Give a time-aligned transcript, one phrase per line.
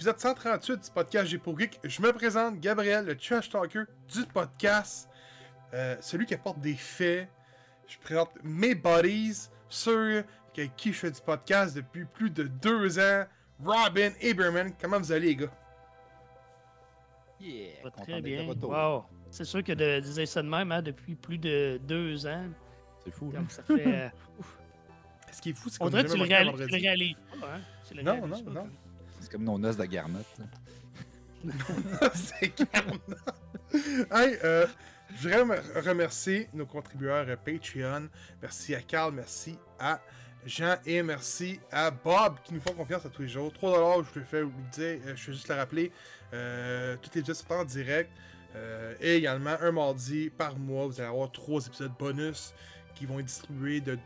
[0.00, 1.78] Épisode 138 du podcast J'ai pour Geek.
[1.84, 5.10] Je me présente, Gabriel, le trash talker du podcast.
[5.74, 7.28] Euh, celui qui apporte des faits.
[7.86, 10.24] Je présente mes buddies, ceux
[10.56, 13.26] avec qui je fais du podcast depuis plus de deux ans.
[13.62, 15.52] Robin Aberman, comment vous allez, les gars?
[17.38, 17.90] Yeah!
[18.02, 18.46] Très de bien.
[18.46, 19.04] Wow.
[19.30, 22.46] C'est sûr que de dire ça de même hein, depuis plus de deux ans.
[23.04, 23.30] C'est fou.
[23.36, 23.40] hein?
[23.40, 23.86] Donc ça fait.
[23.86, 24.08] euh,
[25.30, 26.64] Ce qui est fou, c'est on qu'on a dirait que tu le, réalises, tu le
[26.64, 26.86] vendredi.
[26.86, 27.54] réalises pas.
[27.54, 27.60] Hein?
[27.86, 28.60] Tu le Non, réalises non, pas.
[28.62, 28.70] non.
[29.30, 30.26] Comme nos noces de garnotte.
[32.14, 32.52] c'est.
[34.10, 34.66] Hey, euh,
[35.16, 38.08] je voudrais me- remercier nos contributeurs euh, Patreon.
[38.42, 40.00] Merci à Carl, merci à
[40.44, 43.52] Jean et merci à Bob qui nous font confiance à tous les jours.
[43.52, 45.92] 3$, je le fais vous euh, je vais juste le rappeler.
[46.34, 48.10] Euh, tous les épisodes sont en direct.
[49.00, 52.52] Et également, un mardi par mois, vous allez avoir trois épisodes bonus
[52.96, 53.96] qui vont être distribués de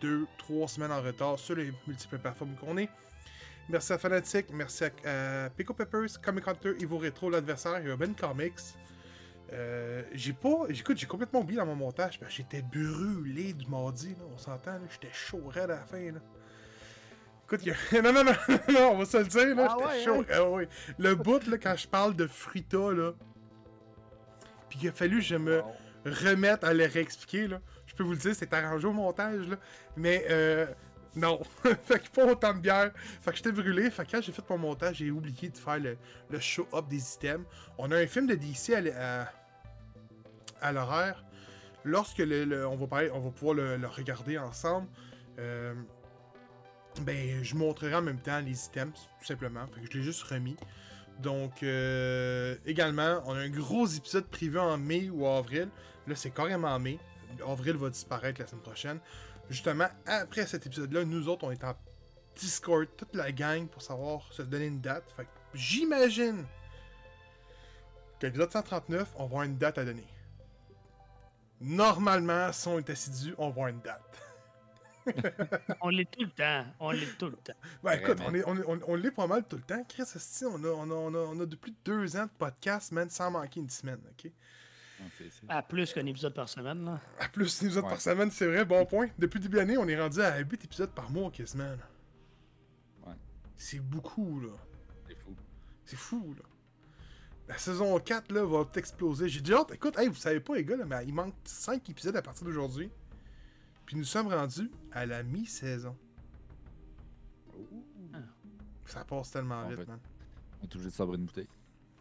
[0.50, 2.90] 2-3 semaines en retard sur les multiples plateformes qu'on est.
[3.68, 8.12] Merci à Fanatic, merci à, à Pico Peppers, Comic Hunter, Evo Retro, l'adversaire, et Urban
[8.12, 8.60] Comics.
[9.52, 10.64] Euh, j'ai pas.
[10.68, 14.80] J'écoute, j'ai complètement oublié dans mon montage j'étais brûlé du mardi, là, on s'entend, là,
[14.90, 16.12] j'étais chaud raide à la fin.
[16.12, 16.20] Là.
[17.44, 18.02] Écoute, a...
[18.02, 18.32] non, non, non,
[18.68, 20.24] non, on va se le dire, là, Ah j'étais ouais, chaud.
[20.32, 20.68] Ah ouais.
[20.98, 23.12] Le bout, là, quand je parle de Frita, là,
[24.68, 25.74] puis il a fallu que je me Wow.
[26.04, 27.60] remettre à le réexpliquer, là.
[27.86, 29.56] Je peux vous le dire, c'est arrangé au montage, là.
[29.96, 30.66] Mais, euh,
[31.16, 31.40] non.
[31.84, 32.92] fait que pas autant de bière.
[32.94, 33.90] Fait que j'étais brûlé.
[33.90, 37.46] Fait que quand j'ai fait mon montage, j'ai oublié de faire le, show-up des items.
[37.78, 39.32] On a un film de DC à,
[40.60, 41.24] à, l'horaire.
[41.84, 44.88] Lorsque on, va pouvoir le, le regarder ensemble,
[45.38, 45.74] euh,
[47.02, 49.66] ben, je montrerai en même temps les items, tout simplement.
[49.66, 50.56] Fait que je l'ai juste remis.
[51.18, 55.68] Donc, euh, également, on a un gros épisode prévu en mai ou avril.
[56.06, 56.98] Là, c'est carrément en mai.
[57.46, 58.98] Avril va disparaître la semaine prochaine.
[59.50, 61.74] Justement, après cet épisode-là, nous autres, on est en
[62.36, 65.04] Discord, toute la gang, pour savoir se donner une date.
[65.16, 66.44] Fait que j'imagine
[68.18, 70.06] qu'à l'épisode 139, on va avoir une date à donner.
[71.60, 74.00] Normalement, si on est assidu, on va avoir une date.
[75.82, 76.64] On l'est tout le temps.
[76.80, 77.52] On l'est tout le temps.
[77.82, 78.38] Ben écoute, on, Vraiment.
[78.38, 79.84] est, on, est- on, on l'est pas mal tout le temps.
[79.86, 80.04] Chris,
[80.46, 82.90] on a, on, a, on, a, on a de plus de deux ans de podcast,
[82.90, 84.30] man, sans manquer une semaine, ok?
[85.04, 86.84] Non, c'est- c'est- À plus qu'un épisode par semaine.
[86.84, 87.00] Là.
[87.20, 87.90] À plus d'épisodes Ouais.
[87.90, 89.08] par semaine, c'est vrai, bon point.
[89.18, 91.64] Depuis le début de l'année, on est rendu à 8 épisodes par mois quasiment.
[91.64, 91.88] là.
[93.06, 93.14] Ouais.
[93.56, 94.48] C'est beaucoup, là.
[95.06, 95.36] C'est fou.
[95.84, 96.42] C'est fou, là.
[97.46, 99.28] La saison 4, là, va exploser.
[99.28, 99.70] J'ai hâte.
[99.72, 102.44] Écoute, hey, vous savez pas, les gars, là, mais il manque 5 épisodes à partir
[102.46, 102.90] d'aujourd'hui.
[103.84, 105.94] Puis nous sommes rendus à la mi-saison.
[108.86, 109.88] Ça passe tellement En vite, fait.
[109.88, 109.98] man.
[110.60, 111.48] On est obligé de sabrer une bouteille.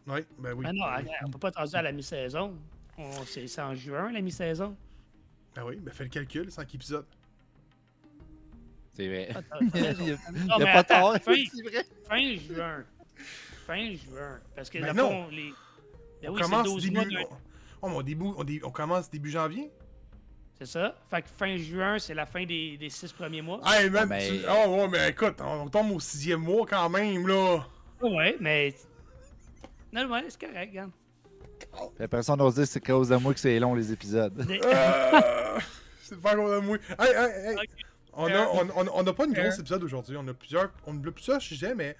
[0.06, 0.64] Oui, ben oui.
[0.68, 0.84] Ah non,
[1.26, 2.56] on peut pas attendre à la mi-saison.
[2.98, 4.76] On- C'est en juin, la mi-saison.
[5.54, 7.06] Ben oui, ben fais le calcul, 5 épisodes.
[8.92, 9.28] C'est vrai.
[9.34, 9.58] Ah.
[9.74, 9.96] Il y a, Non,
[10.32, 11.14] il y a mais pas tort.
[11.22, 11.84] fin- C'est vrai.
[12.08, 12.84] Fin juin.
[13.66, 14.40] Fin juin.
[14.54, 15.08] Parce que, Ben le non.
[15.10, 15.52] fond, les.
[16.22, 17.16] Ben on oui, c'est commence 12 début.
[17.30, 17.36] on-
[17.82, 19.70] Oh, mais on, début, on, dé- on commence début janvier?
[20.58, 20.96] C'est ça.
[21.10, 23.60] Fait que fin juin, c'est la fin des, des six premiers mois.
[23.66, 26.88] Hey, man, mais- tu- Oh, ouais, mais écoute, on, on tombe au sixième mois quand
[26.88, 27.66] même, là.
[28.00, 28.74] Ouais, mais.
[29.92, 30.90] Non, ouais, c'est correct, regarde.
[31.94, 33.92] Puis après ça, on ose dire que c'est cause de moi que c'est long les
[33.92, 34.34] épisodes.
[34.46, 35.58] Des- Euh,
[36.02, 36.78] c'est pas gros de moi.
[36.98, 37.56] Hey, hey, hey.
[38.12, 39.42] On a, on, on- on a pas une Euh.
[39.42, 40.16] grosse épisode aujourd'hui.
[40.16, 41.96] On a plusieurs, on a plusieurs sujets, mais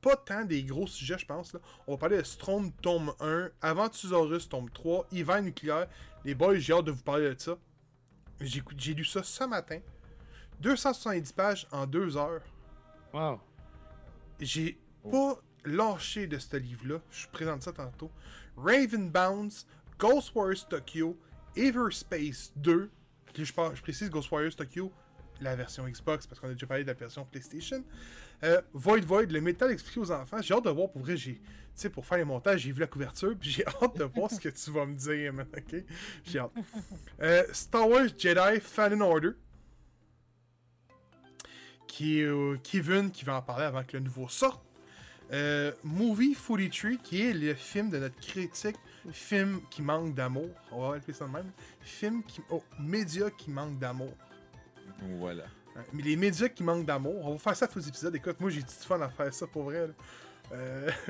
[0.00, 1.52] pas tant des gros sujets, je pense.
[1.52, 1.60] Là.
[1.86, 5.88] On va parler de Strom tome 1, Aventusaurus tome 3, Hiver nucléaire.
[6.24, 7.56] Les boys, j'ai hâte de vous parler de ça.
[8.40, 9.78] J'ai lu ça ce matin.
[10.60, 12.42] 270 pages en 2 heures.
[13.12, 13.40] Wow.
[14.40, 15.10] J'ai Oh.
[15.10, 17.00] pas lâché de ce livre-là.
[17.10, 18.10] Je vous présente ça tantôt.
[18.56, 19.66] Raven Bounds,
[19.98, 21.16] Ghost Warriors Tokyo,
[21.56, 22.90] Everspace 2.
[23.32, 24.92] Puis Je, je précise Ghost Warriors Tokyo,
[25.40, 27.84] la version Xbox, parce qu'on a déjà parlé de la version PlayStation.
[28.44, 30.40] Euh, Void Void, le métal expliqué aux enfants.
[30.42, 31.16] J'ai hâte de voir pour vrai.
[31.16, 31.40] J'ai,
[31.92, 34.48] pour faire les montages, j'ai vu la couverture, puis j'ai hâte de voir ce que
[34.48, 35.46] tu vas me dire, man.
[35.56, 35.82] Ok?
[36.24, 36.52] J'ai hâte.
[37.20, 39.30] Euh, Star Wars Jedi Fallen Order.
[41.86, 44.65] Qui est euh, Kevin qui va en parler avant que le nouveau sorte.
[45.32, 48.76] Euh, Movie 43, qui est le film de notre critique,
[49.10, 50.48] film qui manque d'amour.
[50.70, 51.50] On va appeler ça de même.
[51.80, 52.40] Film qui.
[52.50, 54.12] Oh, média qui manque d'amour.
[55.18, 55.44] Voilà.
[55.74, 58.14] Ouais, Mais les médias qui manquent d'amour, on va faire ça tous les épisodes.
[58.14, 59.86] Écoute, moi j'ai du fun à faire ça pour vrai.
[59.88, 59.92] là.
[60.52, 60.90] Euh,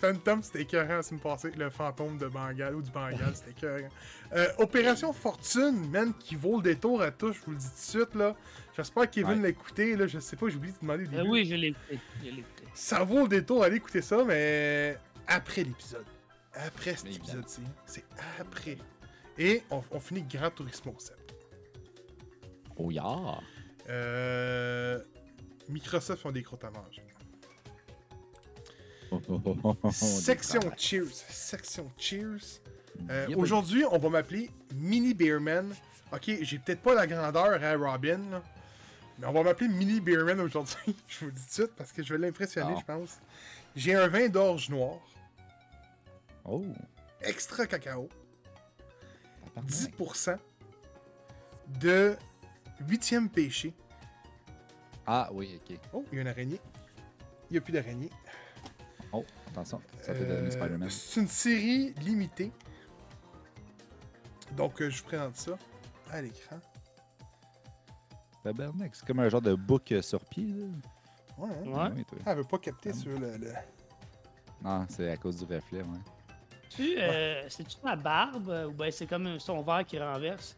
[0.00, 1.50] Phantom, c'était écœurant la semaine passée.
[1.56, 3.88] Le fantôme de Bengale ou du Bengale, c'était écœurant.
[4.32, 7.74] Euh, Opération Fortune, man, qui vaut le détour à tout, je vous le dis tout
[7.98, 8.14] de suite.
[8.14, 8.36] là.
[8.78, 9.42] J'espère que Kevin Ouais.
[9.42, 9.96] l'a écouté.
[9.96, 11.28] Là, je sais pas, j'ai oublié de te demander au Euh, début.
[11.30, 12.64] oui, je l'ai écouté.
[12.74, 14.96] Ça vaut le détour d'aller écouter ça, mais
[15.26, 16.04] après l'épisode.
[16.54, 17.62] Après cet épisode-ci.
[17.86, 18.04] C'est
[18.40, 18.78] après.
[19.36, 21.16] Et on, on finit Grand Turismo 7.
[22.76, 23.40] Oh yeah.
[23.88, 25.00] Euh,
[25.68, 27.02] Microsoft font des crottes à manger.
[29.10, 31.06] Oh, oh, oh, oh, oh, Section Cheers.
[31.12, 32.60] Section Cheers.
[33.10, 35.74] Euh, Aujourd'hui, on va m'appeler Mini Beerman.
[36.12, 38.42] Ok, j'ai peut-être pas la grandeur à Robin, là,
[39.18, 40.96] mais on va m'appeler Mini Beerman aujourd'hui.
[41.08, 42.80] je vous le dis tout de suite parce que je vais l'impressionner, Ah.
[42.80, 43.18] je pense.
[43.76, 44.98] J'ai un vin d'orge noir,
[46.44, 46.64] Oh,
[47.20, 48.08] extra cacao,
[49.44, 49.70] tabarnak.
[49.70, 50.38] 10%
[51.80, 52.16] de
[52.88, 53.74] huitième péché.
[55.06, 55.78] Ah oui, ok.
[55.92, 56.60] Oh, il y a une araignée.
[57.50, 58.10] Il n'y a plus d'araignée.
[59.12, 60.88] Oh, attention, ça fait de Euh, Spider-Man.
[60.90, 62.50] C'est une série limitée.
[64.52, 65.58] Donc, euh, je vous présente ça
[66.10, 66.58] à l'écran.
[68.52, 70.46] Tabarnak, c'est comme un genre de book euh, sur pied.
[70.54, 70.66] Là.
[71.38, 71.66] Ouais, hein?
[71.66, 71.92] Ouais.
[71.96, 72.18] Oui, toi.
[72.26, 73.36] Elle veut pas capter sur le.
[73.36, 73.52] le-
[74.62, 75.98] Non, c'est à cause du reflet, ouais.
[76.70, 80.56] Tu, euh, C'est-tu ma barbe euh, ou bien c'est comme son vert qui renverse?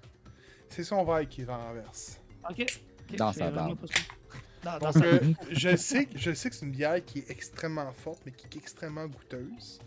[0.69, 2.20] C'est son verre qui renverse.
[2.48, 2.64] Ok.
[3.16, 3.78] Dans je sa barbe.
[4.62, 5.20] Dans, dans Donc, euh,
[5.50, 8.46] je sais, que- je sais que c'est une bière qui est extrêmement forte, mais qui
[8.46, 9.81] est extrêmement goûteuse.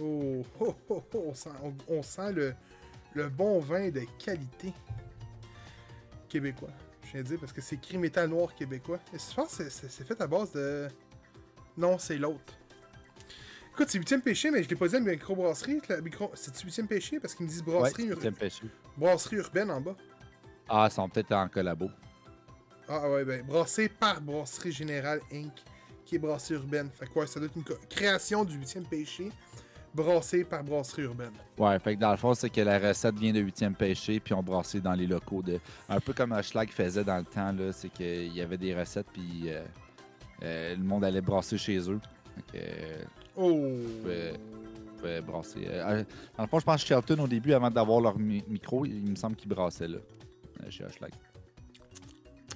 [0.00, 2.54] Oh, oh, oh, oh, on sent, on, on sent le,
[3.14, 4.72] le bon vin de qualité
[6.28, 6.68] québécois.
[7.06, 8.98] Je viens de dire parce que c'est écrit métal noir québécois.
[9.14, 10.88] Et je pense que c'est- fait à base de.
[11.76, 12.54] Non, c'est l'autre.
[13.72, 15.80] Écoute, c'est 8 péché, mais je l'ai pas dit à la microbrasserie.
[16.02, 16.32] Micro...
[16.34, 17.20] C'est 8 péché?
[17.20, 18.62] Parce qu'ils me disent Ouais, brasserie, ur- péché.
[18.96, 19.94] brasserie urbaine en bas.
[20.68, 21.88] Ah, ils sont peut-être en collabo.
[22.88, 25.52] Ah ouais, ben, brassé par Brasserie Générale Inc.,
[26.04, 26.90] qui est brasserie urbaine.
[26.92, 29.30] Fait que ouais, ça doit être une création du huitième péché,
[30.02, 31.32] brassé par Brasserie Urbaine.
[31.58, 34.32] Ouais, fait que dans le fond, c'est que la recette vient de 8e péché, puis
[34.34, 35.58] on brassé dans les locaux de.
[35.88, 39.06] Un peu comme Schlag faisait dans le temps, là, c'est qu'il y avait des recettes,
[39.12, 39.62] puis euh,
[40.42, 42.00] euh, le monde allait brasser chez eux.
[42.34, 43.04] Fait que, euh,
[43.36, 43.76] Oh!
[44.98, 45.60] Pouvait brasser.
[46.36, 49.10] Dans le fond, je pense que Shelton, au début, avant d'avoir leur mi- micro, il
[49.10, 49.98] me semble qu'ils brassaient là,
[50.70, 51.12] chez Schlag.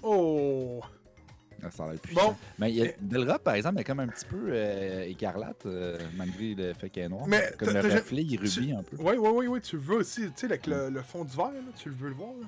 [0.02, 0.80] Oh!
[1.64, 2.30] Ah, Ça a l'air puissant.
[2.30, 5.98] Bon, Mais il a, Delra, par exemple, est comme un petit peu euh, écarlate, euh,
[6.16, 7.26] malgré le fait qu'elle est noire.
[7.28, 8.96] Mais comme le reflet, il tu- rubis un peu.
[8.96, 11.36] ouais, ouais, ouais, ouais, tu le veux aussi, tu sais, avec le, le fond du
[11.36, 12.46] verre, là, tu le veux le voir, là.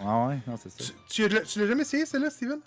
[0.00, 0.78] Ah ouais, non, c'est ça.
[1.08, 2.60] Tu, tu, as- tu l'as jamais essayé, celle-là, Steven?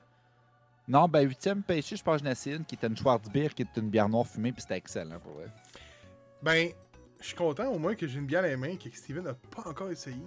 [0.87, 3.49] Non, ben, huitième péché, je pense que j'en ai essayé une qui était une Schwarzbier,
[3.49, 5.47] qui est une bière noire fumée, puis c'était excellent pour vrai.
[6.41, 6.69] Ben,
[7.19, 9.33] je suis content au moins que j'ai une bière à la main que Steven n'a
[9.33, 10.17] pas encore essayé.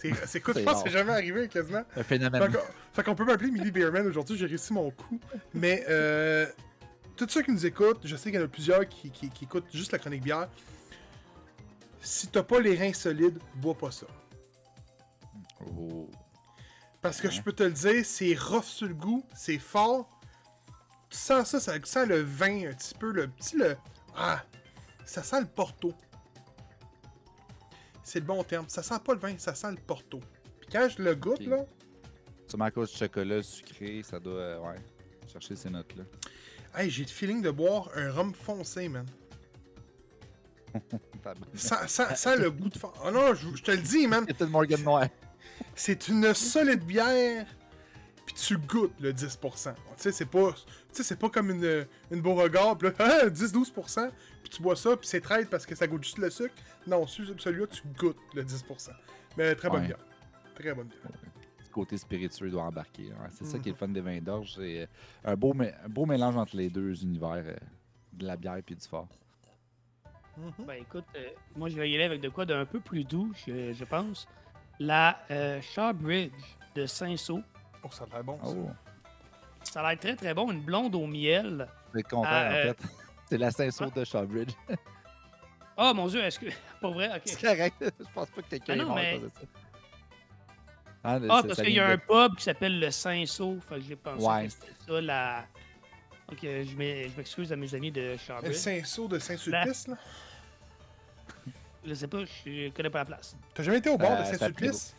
[0.00, 1.82] C'est, écoute, je C'est pense c'est jamais arrivé quasiment.
[1.96, 2.50] Un phénomène.
[2.92, 5.20] Fait qu'on, peut m'appeler Millie Beerman aujourd'hui, j'ai réussi mon coup.
[5.52, 6.46] Mais euh,
[7.16, 9.44] tous ceux qui nous écoutent, je sais qu'il y en a plusieurs qui, qui- qui
[9.44, 10.48] écoutent juste la chronique bière.
[12.00, 14.06] Si t'as pas les reins solides, bois pas ça.
[15.66, 16.08] Oh.
[17.02, 17.32] Parce que Ouais.
[17.34, 20.08] je peux te le dire, c'est rough sur le goût, c'est fort.
[21.10, 23.76] Tu sens ça, ça sent le vin un petit peu, le petit le.
[24.16, 24.42] Ah!
[25.04, 25.92] Ça sent le porto.
[28.10, 28.64] C'est le bon terme.
[28.66, 30.18] Ça sent pas le vin, ça sent le porto.
[30.58, 31.64] Puis quand je le goûte, là,
[32.48, 34.32] Sûrement à cause du chocolat sucré, ça doit.
[34.32, 34.74] euh, ouais.
[35.32, 36.02] Chercher ces notes-là.
[36.74, 39.06] hey, j'ai le feeling de boire un rhum foncé, man.
[41.54, 42.78] Ça, ça, ça a le goût de.
[43.04, 44.26] Oh non, je, je te le dis, man.
[45.76, 47.46] C'est une solide bière.
[48.32, 49.74] Puis tu goûtes le 10%.
[49.74, 52.78] Tu sais, c'est pas, tu sais, c'est pas comme une, une Beauregard.
[52.78, 52.94] Puis là,
[53.24, 54.08] ah, 10-12%.
[54.42, 56.54] Puis tu bois ça, puis c'est traite parce que ça goûte juste le sucre.
[56.86, 58.90] Non, celui- celui-là, tu goûtes le 10%.
[59.36, 59.86] Mais très bonne Ouais.
[59.88, 59.98] bière.
[60.54, 61.00] Très bonne bière.
[61.72, 63.06] Côté spiritueux doit embarquer.
[63.08, 63.62] Ouais, c'est ça Mhm.
[63.62, 64.54] qui est le fun des vins d'orge.
[64.56, 64.86] C'est euh,
[65.24, 67.54] un beau, un beau mélange entre les deux univers, euh,
[68.12, 69.08] de la bière et du fort.
[70.36, 70.66] Mhm.
[70.66, 73.32] Ben écoute, euh, moi je vais y aller avec de quoi d'un peu plus doux,
[73.46, 74.26] je, je pense.
[74.78, 76.32] La euh, Shawbridge
[76.74, 77.42] de Saint-Saul.
[77.82, 78.50] Oh, ça a l'air bon, ça.
[78.56, 78.70] Oh,
[79.62, 81.66] Ça a l'air très très bon, une blonde au miel.
[81.92, 82.78] c'est le contraire, Ah, euh, en fait.
[83.30, 84.52] C'est la Saint-Saul de Shawbridge.
[85.82, 86.46] Oh mon dieu, est-ce que.
[86.82, 87.22] Pas vrai, ok.
[87.24, 87.74] c'est correct.
[87.80, 89.40] Je pense pas que quelqu'un Ah est non, mort à mais- cause de ça.
[91.02, 93.60] Ah, le- Ah, parce qu'il y a un pub qui s'appelle le Saint-Saul.
[93.62, 94.44] Fait que j'ai pensé Ouais.
[94.46, 95.44] que c'était ça la.
[96.30, 98.54] Ok, je m'e- je m'excuse à mes amis de Le Shawbridge.
[98.56, 99.96] Saint-Saul de Saint-Sulpice, là?
[101.86, 103.34] Je sais pas, je connais pas la place.
[103.54, 104.94] T'as jamais été au bord Euh, de ça Saint-Sulpice?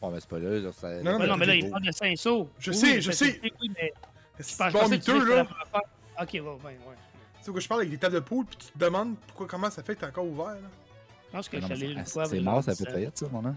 [0.00, 0.72] Bon, mais c'est pas là.
[0.72, 2.46] ça- Non, mais non, mais là, il parle de Saint-Saul.
[2.58, 3.40] Je Oui, sais, je sais.
[3.42, 3.92] oui, mais
[4.38, 5.46] je C'est bon miteux, là.
[6.20, 6.76] Ok, ouais, ouais, ouais.
[7.38, 9.46] Tu sais, que je parle avec des tables de poule, puis tu te demandes pourquoi,
[9.46, 10.68] comment ça fait que t'es encore ouvert, là.
[11.26, 12.24] Je pense que je non, suis mais allé une c'est- fois.
[12.26, 13.56] C'est mort, ça fait faillite, ça, mon nom.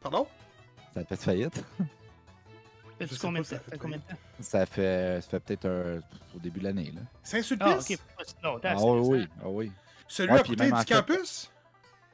[0.00, 0.26] Pardon?
[0.94, 1.54] Ça fait faillite.
[2.98, 4.16] Fait-tu Je sais combien ça fait Fait combien de temps?
[4.40, 6.00] Ça fait, ça fait peut-être un-
[6.34, 7.02] au début de l'année, là.
[7.22, 7.66] Saint-Sulpice?
[7.68, 7.98] Ah, ok.
[8.64, 9.72] Ah c'est oui, ah oui.
[10.08, 11.50] Celui Ouais, à côté du fait- campus?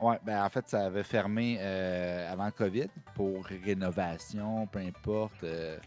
[0.03, 5.45] Ouais, ben en fait, ça avait fermé euh, avant COVID pour rénovation, peu importe.
[5.45, 5.79] euh,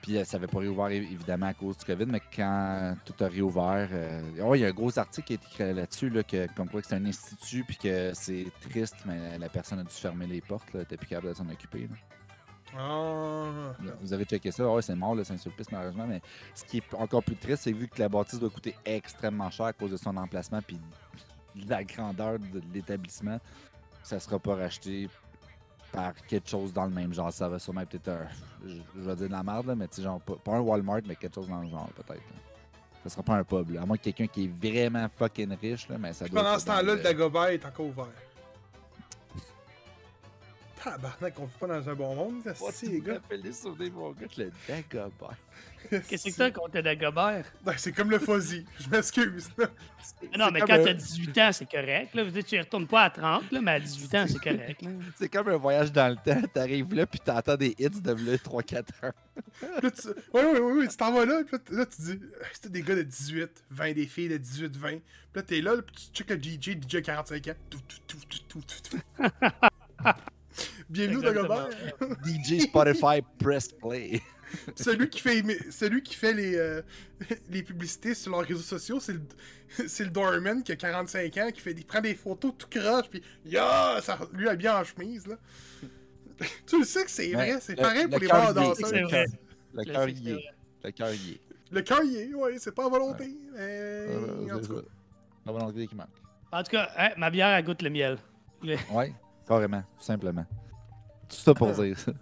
[0.00, 3.28] puis euh, ça avait pas réouvert évidemment à cause du COVID, mais quand tout a
[3.28, 6.22] réouvert, euh, ouais, il y a un gros article qui a été écrit là-dessus, là,
[6.24, 9.84] que, comme quoi que c'est un institut, puis que c'est triste, mais la personne a
[9.84, 11.88] dû fermer les portes, là, elle était plus capable de s'en occuper.
[11.88, 11.96] là.
[12.76, 13.74] Ah.
[14.00, 16.22] Vous avez checké ça, ouais, c'est mort le Saint-Sulpice malheureusement, mais
[16.54, 19.66] ce qui est encore plus triste, c'est vu que la bâtisse doit coûter extrêmement cher
[19.66, 20.80] à cause de son emplacement puis
[21.68, 23.38] la grandeur de l'établissement,
[24.02, 25.08] ça sera pas racheté
[25.92, 27.32] par quelque chose dans le même genre.
[27.32, 28.26] Ça va sûrement peut-être un.
[28.66, 30.60] Je, je vais dire de la merde, là, mais tu sais, genre, pas, pas un
[30.60, 32.22] Walmart, mais quelque chose dans le genre, peut-être.
[33.02, 33.82] Ça sera pas un pub, là.
[33.82, 36.64] À moins que quelqu'un qui est vraiment fucking riche, là, mais ça doit Pendant ce
[36.66, 38.06] temps-là, le le- Dagobah est encore ouvert.
[40.82, 43.14] Tabarnak, on vit pas dans un bon monde, c'est les gars.
[43.14, 45.36] rappelles les souvenirs, mon gars, le Dagobah.
[46.08, 47.44] Qu'est-ce que t'as contre Dagobert?
[47.64, 49.48] Ben, c'est comme le fuzzy, je m'excuse.
[49.60, 49.66] Ah
[50.38, 52.14] Non, mais quand un- t'as 18 ans, c'est correct.
[52.14, 52.24] Là.
[52.24, 54.80] Vous dites, tu y retournes pas à 30, là, mais à 18 ans, c'est correct.
[55.16, 56.40] C'est comme un voyage dans le temps.
[56.52, 59.12] T'arrives là, puis t'entends des hits de là 3-4 heures.
[59.82, 60.08] Là, tu...
[60.08, 62.82] Oui, oui, oui, oui, tu t'en vas là, puis là, tu dis, Ah, c'était des
[62.82, 64.88] gars de 18, 20, des filles de 18, 20.
[64.88, 65.00] Puis
[65.34, 67.52] là, t'es là, là, puis tu checkes le DJ, DJ a 45 ans.
[67.70, 68.60] Tout, tout, tout, tout, tout,
[68.90, 69.24] tout, tout.
[70.92, 71.70] Bienvenue Dagobah.
[72.22, 74.20] DJ Spotify Press Play.
[74.76, 76.82] celui qui fait, celui qui fait les, euh,
[77.48, 79.22] les publicités sur leurs réseaux sociaux, c'est le,
[79.88, 83.08] c'est le doorman qui a 45 ans, qui fait des, prend des photos tout croche,
[83.08, 85.36] puis ya, ça, lui habillé en chemise, là.
[86.66, 88.92] tu le sais que c'est vrai, c'est pareil le pour les bars danseurs.
[88.92, 90.44] Le cœur- y c'est est.
[90.84, 91.40] Le cœur y est.
[91.70, 93.58] Le cœur y est, ouais, c'est pas à volonté, mais...
[93.58, 94.82] Euh, en tout cas.
[95.46, 96.08] La volonté qui manque.
[96.52, 98.18] En tout cas, hein, ma bière, elle goûte le miel.
[98.90, 99.14] Ouais,
[99.48, 100.44] carrément, tout simplement.
[101.32, 102.12] Tout ça pour dire ça.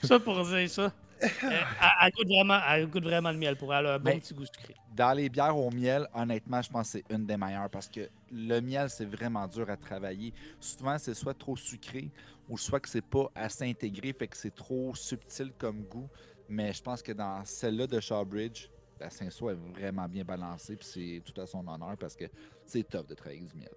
[0.00, 0.92] Tout ça pour dire ça.
[1.22, 1.60] Euh, elle,
[2.02, 4.34] elle goûte vraiment, elle goûte vraiment le miel pour elle a un bon Mais- petit
[4.34, 4.74] goût sucré.
[4.94, 8.08] Dans les bières au miel, honnêtement, je pense que c'est une des meilleures parce que
[8.30, 10.34] le miel, c'est vraiment dur à travailler.
[10.60, 12.10] Souvent, c'est soit trop sucré
[12.48, 16.08] ou soit que c'est pas assez intégré, fait que c'est trop subtil comme goût.
[16.48, 18.68] Mais je pense que dans celle-là de Shawbridge,
[19.00, 22.24] la Saint-Soix est vraiment bien balancée, puis c'est tout à son honneur parce que
[22.66, 23.70] c'est top de travailler avec du miel.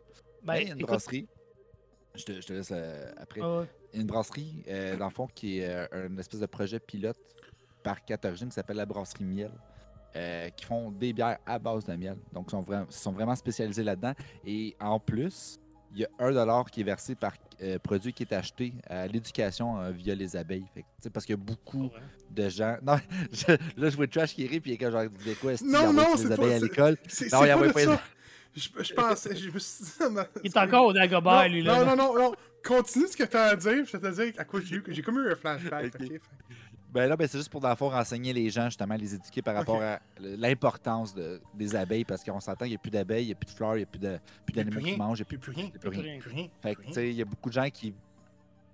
[0.43, 1.27] Ben, Mais il y a une écoute, brasserie,
[2.15, 3.41] je te, je te laisse euh, après.
[3.43, 3.65] ah ouais.
[3.93, 7.17] une brasserie, euh, dans le fond, qui est euh, une espèce de projet pilote
[7.83, 9.51] par quatre origines qui s'appelle la brasserie Miel,
[10.15, 12.17] euh, qui font des bières à base de miel.
[12.33, 14.13] Donc, ils sont, vra- ils sont vraiment spécialisés là-dedans.
[14.45, 15.59] Et en plus,
[15.93, 19.07] il y a un dollar qui est versé par euh, produit qui est acheté à
[19.07, 20.65] l'éducation euh, via les abeilles.
[20.73, 22.01] Fait que, tu sais, parce qu'il y a beaucoup Ouais?
[22.31, 22.77] de gens.
[22.83, 22.97] Non,
[23.31, 25.05] je- là, je vois Trash qui rit, puis il est comme genre,
[25.41, 26.97] quoi est-ce Non, non, les c'est abeilles pas- à l'école?
[27.31, 27.97] Non, il y en pas avait.
[28.55, 29.91] Je, je pensais, je me suis dit...
[30.43, 31.85] Il est encore au Dagobert, non, lui, non, là.
[31.85, 32.33] non, non, non,
[32.65, 35.01] continue ce que t'as à dire, je vais te dire à quoi j'ai eu, j'ai
[35.01, 36.19] comme eu un flashback, Ok.
[36.91, 39.43] Ben là, ben, c'est juste pour, dans le fond, renseigner les gens, justement, les éduquer
[39.43, 43.25] par rapport à l'importance de- des abeilles, parce qu'on s'entend, il n'y a plus d'abeilles,
[43.25, 44.19] il n'y a plus de fleurs, il n'y a plus de-
[44.55, 45.79] d'animaux qui mangent, il n'y a Plus, rien, il y a
[46.19, 46.47] plus rien.
[46.63, 47.93] Fait que, tu sais, il y a beaucoup de gens qui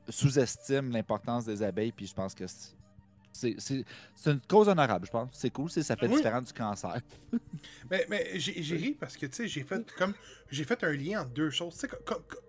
[0.08, 2.46] sous-estiment l'importance des abeilles, puis je pense que
[3.60, 3.86] c'est-
[4.26, 5.30] une cause honorable, je pense.
[5.34, 6.16] C'est cool, c'est- ça fait Oui.
[6.18, 7.00] différent du cancer.
[7.92, 10.14] Mais, mais j'ai ri parce que, tu sais, j'ai fait comme.
[10.50, 11.74] J'ai fait un lien entre deux choses.
[11.76, 12.40] Tu sais, co- co- co-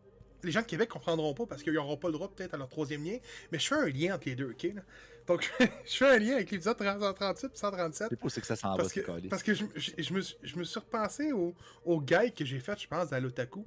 [0.43, 2.69] les gens de Québec comprendront pas parce qu'ils n'auront pas le droit peut-être à leur
[2.69, 3.19] troisième lien,
[3.52, 4.62] mais je fais un lien entre les deux, ok?
[4.75, 4.83] là?
[5.26, 5.52] Donc,
[5.87, 8.09] je fais un lien avec l'épisode 138 et 137.
[8.11, 10.12] C'est où c'est que ça s'en va, Parce ce que, parce que je, je- je
[10.14, 11.52] me, suis- je me suis repensé au,
[11.85, 13.66] au guide que j'ai fait, je pense, à l'Otaku.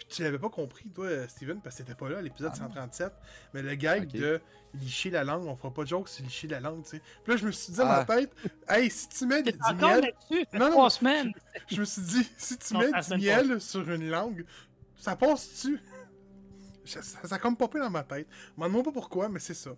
[0.00, 2.58] Puis tu l'avais pas compris, toi, Steven, parce que t'étais pas là à l'épisode Ah
[2.62, 2.68] non.
[2.68, 3.12] 137.
[3.52, 4.06] Mais le Ok.
[4.12, 4.40] de
[4.74, 7.02] licher la langue, on fera pas de joke sur licher la langue, tu sais.
[7.22, 8.04] Puis là, je me suis dit dans Ah.
[8.08, 8.32] ma tête,
[8.68, 10.12] hey, si tu mets du miel.
[10.54, 10.70] Non, non.
[10.70, 11.32] trois semaines.
[11.70, 14.44] Je me suis dit, si tu Non, mets du miel sur une langue,
[14.96, 15.78] ça passe-tu?
[16.86, 18.26] Ça, ça, ça a comme popé dans ma tête.
[18.56, 19.70] Demande-moi pas pourquoi, mais c'est ça.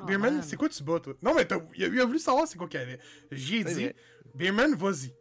[0.00, 0.42] Oh, Beerman, man.
[0.42, 1.14] c'est quoi tu bats, toi?
[1.20, 3.00] Non, mais t'as- il a, il a voulu savoir c'est quoi qu'il y avait.
[3.32, 3.90] J'y ai C'est dit.
[4.34, 5.12] Beerman, vas-y.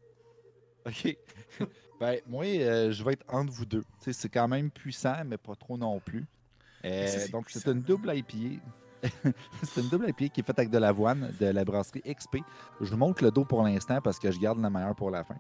[0.86, 1.18] OK.
[2.02, 3.84] ben, moi, euh, je vais être entre vous deux.
[4.00, 6.26] C'est quand même puissant, mais pas trop non plus.
[6.84, 8.60] Euh, c'est donc, c'est une double IPA.
[9.62, 12.38] c'est une double IPA qui est faite avec de l'avoine de la brasserie XP.
[12.82, 15.24] Je vous montre le dos pour l'instant parce que je garde la meilleure pour la
[15.24, 15.36] fin.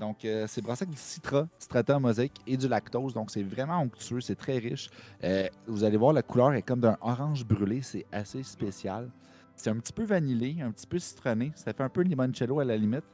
[0.00, 3.12] Donc, euh, c'est brassé avec du citra, strata mosaïque et du lactose.
[3.12, 4.88] Donc, c'est vraiment onctueux, c'est très riche.
[5.22, 7.82] Euh, vous allez voir, la couleur est comme d'un orange brûlé.
[7.82, 9.10] C'est assez spécial.
[9.54, 11.52] C'est un petit peu vanillé, un petit peu citronné.
[11.54, 13.04] Ça fait un peu limoncello à la limite.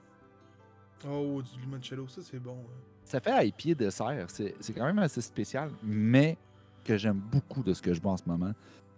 [1.07, 2.57] Oh, du limoncello, ça c'est bon.
[3.05, 4.25] Ça fait IPA dessert.
[4.28, 6.37] C'est c'est quand même assez spécial, mais
[6.85, 8.52] que j'aime beaucoup de ce que je bois en ce moment.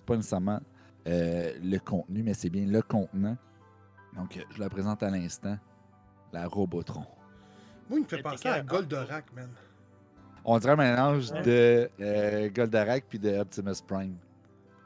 [0.06, 0.60] Pas nécessairement
[1.06, 3.36] euh, le contenu, mais c'est bien le contenant.
[4.16, 5.56] Donc, je la présente à l'instant.
[6.32, 7.04] La Robotron.
[7.88, 8.60] Moi, il me fait penser à.
[8.62, 9.48] Goldorak, man.
[10.44, 11.42] On dirait un mélange Ouais.
[11.42, 14.16] de euh, Goldorak puis de Optimus Prime.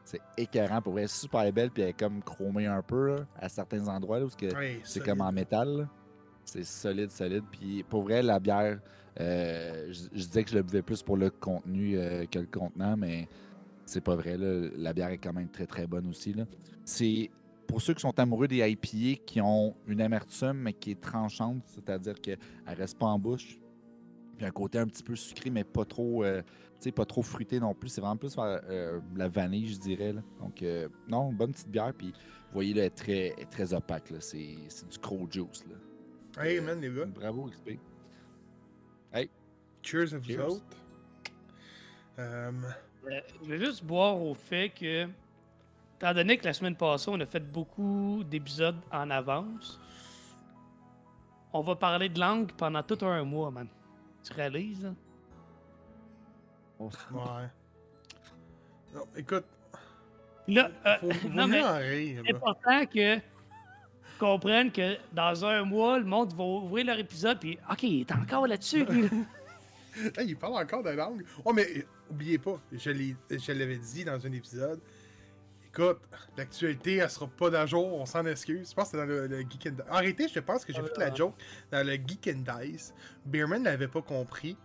[0.04, 3.48] C'est écœurant pour vrai, super belle, puis elle est comme chromée un peu là, à
[3.48, 5.08] certains endroits là, où ce que- Ouais, c'est solide.
[5.08, 5.68] comme en métal.
[5.78, 5.88] là.
[6.44, 7.44] C'est solide, solide.
[7.50, 8.78] Puis pour vrai, la bière,
[9.20, 12.96] euh, je, disais que je le buvais plus pour le contenu euh, que le contenant,
[12.96, 13.28] mais
[13.86, 14.36] c'est pas vrai.
[14.36, 14.68] là.
[14.76, 16.34] La bière est quand même très très bonne aussi.
[16.84, 17.30] C'est
[17.66, 21.62] pour ceux qui sont amoureux des IPA qui ont une amertume mais qui est tranchante,
[21.66, 23.58] c'est-à-dire qu'elle reste pas en bouche.
[24.36, 26.42] Puis un côté un petit peu sucré, mais pas trop, euh,
[26.94, 27.88] pas trop fruité non plus.
[27.88, 30.12] C'est vraiment plus euh, la vanille, je dirais.
[30.40, 30.64] Donc,
[31.08, 31.92] non, bonne petite bière.
[31.96, 34.12] Puis, vous voyez, là, elle est très, très opaque.
[34.18, 34.56] C'est
[34.90, 35.64] du crow juice.
[36.38, 37.06] Hey, man, les gars.
[37.06, 37.78] Bravo, XP.
[39.82, 40.46] Cheers à vous Cheers.
[40.50, 40.62] autres.
[42.18, 42.52] Euh,
[43.06, 45.06] Euh, je vais juste boire au fait que,
[45.96, 49.78] étant donné que la semaine passée, on a fait beaucoup d'épisodes en avance,
[51.52, 53.68] on va parler de langue pendant tout un mois, man.
[54.22, 54.86] Tu réalises?
[54.86, 54.94] hein?
[56.80, 57.48] ouais.
[58.94, 59.44] Non, écoute,
[60.48, 62.22] Là, euh, faut, faut non, mieux mais en rire.
[62.24, 62.38] c'est là.
[62.38, 63.18] important que
[64.18, 68.12] comprennent que dans un mois, le monde va ouvrir leur épisode puis OK, il est
[68.12, 68.86] encore là-dessus.
[70.18, 71.22] Hey, il parle encore de langue.
[71.44, 74.80] Oh, mais euh, oubliez pas, je l'ai- je l'avais dit dans un épisode.
[75.68, 76.00] Écoute,
[76.36, 78.70] l'actualité, elle sera pas d'à jour, on s'en excuse.
[78.70, 79.84] Je pense que c'est dans le, le Geek and Dice.
[79.88, 81.34] En réalité, je pense que j'ai Ah, fait la joke
[81.70, 82.92] dans le Geek and Dice.
[83.24, 84.56] Beerman l'avait pas compris.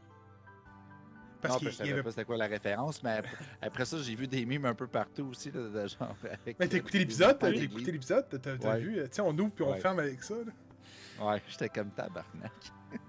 [1.41, 3.38] Parce non, qu'il parce que je savais avait pas c'était quoi la référence, mais après,
[3.62, 5.51] après ça, j'ai vu des mimes un peu partout aussi.
[5.51, 8.79] Là, de genre, avec Mais t'as écouté l'épisode, t'as écouté l'épisode, t'as t'as- t'as Ouais.
[8.79, 9.79] vu, sais, on ouvre puis on Ouais.
[9.79, 10.36] ferme avec ça.
[10.36, 11.25] là.
[11.25, 12.51] Ouais, j'étais comme tabarnak.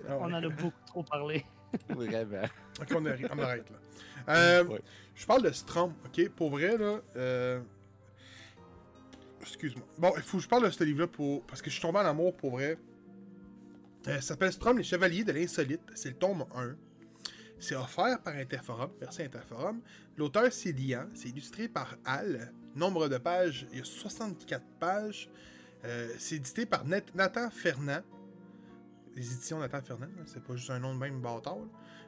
[0.08, 0.18] Ah ouais.
[0.20, 1.44] on en a beaucoup trop parlé.
[1.88, 2.42] Vraiment.
[2.80, 3.76] Ok, on, arrête, on arrête là.
[4.34, 4.80] Euh, Ouais.
[5.14, 6.28] Je parle de Strom, ok?
[6.30, 7.00] Pour vrai, là.
[7.16, 7.60] euh,
[9.42, 9.86] Excuse-moi.
[9.98, 11.42] Bon, il faut que je parle de ce livre-là pour...
[11.46, 12.76] parce que je suis tombé en amour pour vrai.
[14.08, 15.80] Euh, ça s'appelle Strom, les Chevaliers de l'Insolite.
[15.94, 16.74] C'est le tome 1.
[17.60, 19.80] C'est offert par Interforum, merci Interforum.
[20.16, 21.06] L'auteur, c'est Lian.
[21.14, 22.52] C'est illustré par Al.
[22.74, 25.28] Nombre de pages, il y a 64 pages.
[25.84, 28.00] Euh, c'est édité par Nat- Nathan Fernand.
[29.14, 31.58] Les éditions Nathan Fernand, c'est pas juste un nom de même bâtard.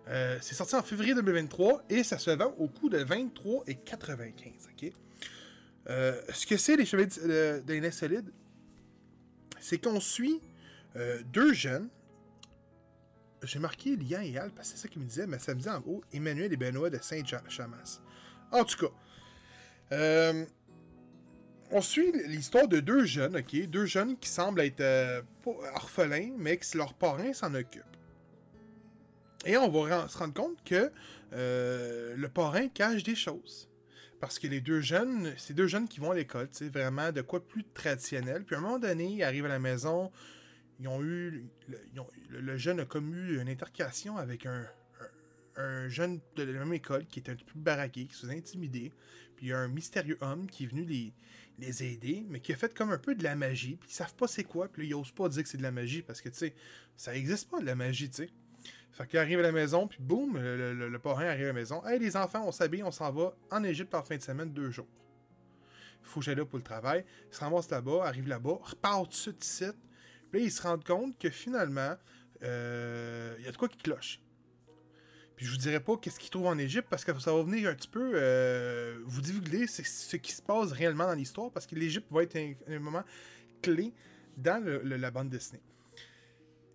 [0.09, 4.53] Euh, c'est sorti en février 2023 et ça se vend au coût de 23,95.
[4.73, 4.93] ok?
[5.91, 8.33] Euh, ce que c'est les chevaliers de, de, de l'insolide,
[9.61, 10.41] c'est qu'on suit
[11.27, 11.89] deux jeunes.
[13.43, 15.61] J'ai marqué Lian et Al parce que c'est ça qu'ils me disaient, mais ça me
[15.61, 18.01] dit en haut Emmanuel et Benoît de Saint-Chamas.
[18.53, 18.93] En tout cas,
[19.93, 20.45] euh,
[21.71, 23.67] on suit l'histoire de deux jeunes, ok?
[23.67, 25.23] Deux jeunes qui semblent être euh,
[25.75, 27.83] orphelins, mais que leurs parrain s'en occupent.
[29.45, 30.93] Et on va se rendre compte que
[31.33, 33.69] euh, le parrain cache des choses.
[34.21, 37.23] Parce que les deux jeunes, c'est deux jeunes qui vont à l'école, sais, vraiment de
[37.23, 38.45] quoi plus traditionnel.
[38.45, 40.13] Puis à un moment donné, ils arrivent à la maison,
[40.83, 41.45] ils ont eu.
[42.31, 44.67] Le, jeune a comme eu une intercation avec un,
[45.57, 48.23] un, un jeune de la même école qui était un petit peu baraqué, qui se
[48.23, 48.93] faisait intimider.
[49.37, 51.15] Puis il y a un mystérieux homme qui est venu les,
[51.59, 53.77] les aider, mais qui a fait comme un peu de la magie.
[53.77, 55.63] Puis ils savent pas c'est quoi, puis là, ils osent pas dire que c'est de
[55.63, 56.55] la magie parce que, tu sais,
[56.97, 58.31] ça existe pas de la magie, tu sais.
[58.93, 61.83] Fait qu'il arrive à la maison, puis boum, le, le- parrain arrive à la maison.
[61.87, 64.71] Hey, les enfants, on s'habille, on s'en va en Égypte en fin de semaine, deux
[64.71, 64.89] jours.
[66.03, 67.05] Faut que j'aille là pour le travail.
[67.31, 69.79] Il se ramasse là-bas, arrive là-bas, repart tout de suite
[70.33, 71.97] là, ils se rendent compte que finalement,
[72.43, 74.21] euh, il y a de quoi qui cloche.
[75.37, 77.69] Puis je vous dirai pas qu'est-ce qu'ils trouvent en Égypte parce que ça va venir
[77.69, 81.75] un petit peu euh, vous divulguer ce qui se passe réellement dans l'histoire parce que
[81.75, 83.03] l'Égypte va être un, moment
[83.63, 83.93] clé
[84.37, 85.63] dans la bande dessinée.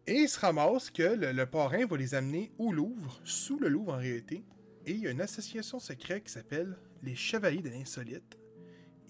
[0.06, 3.68] Et il se ramasse que le, le parrain va les amener au Louvre, sous le
[3.68, 4.44] Louvre en réalité.
[4.86, 8.38] Et il y a une association secrète qui s'appelle les Chevaliers de l'Insolite.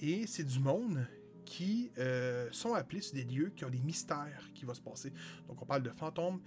[0.01, 1.07] Et c'est du monde
[1.47, 5.13] qui euh, sont appelés sur des lieux qui ont des mystères qui vont se passer.
[5.47, 6.41] Donc on parle de fantômes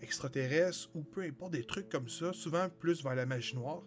[0.00, 3.82] extraterrestres ou peu importe des trucs comme ça, souvent plus vers la magie noire.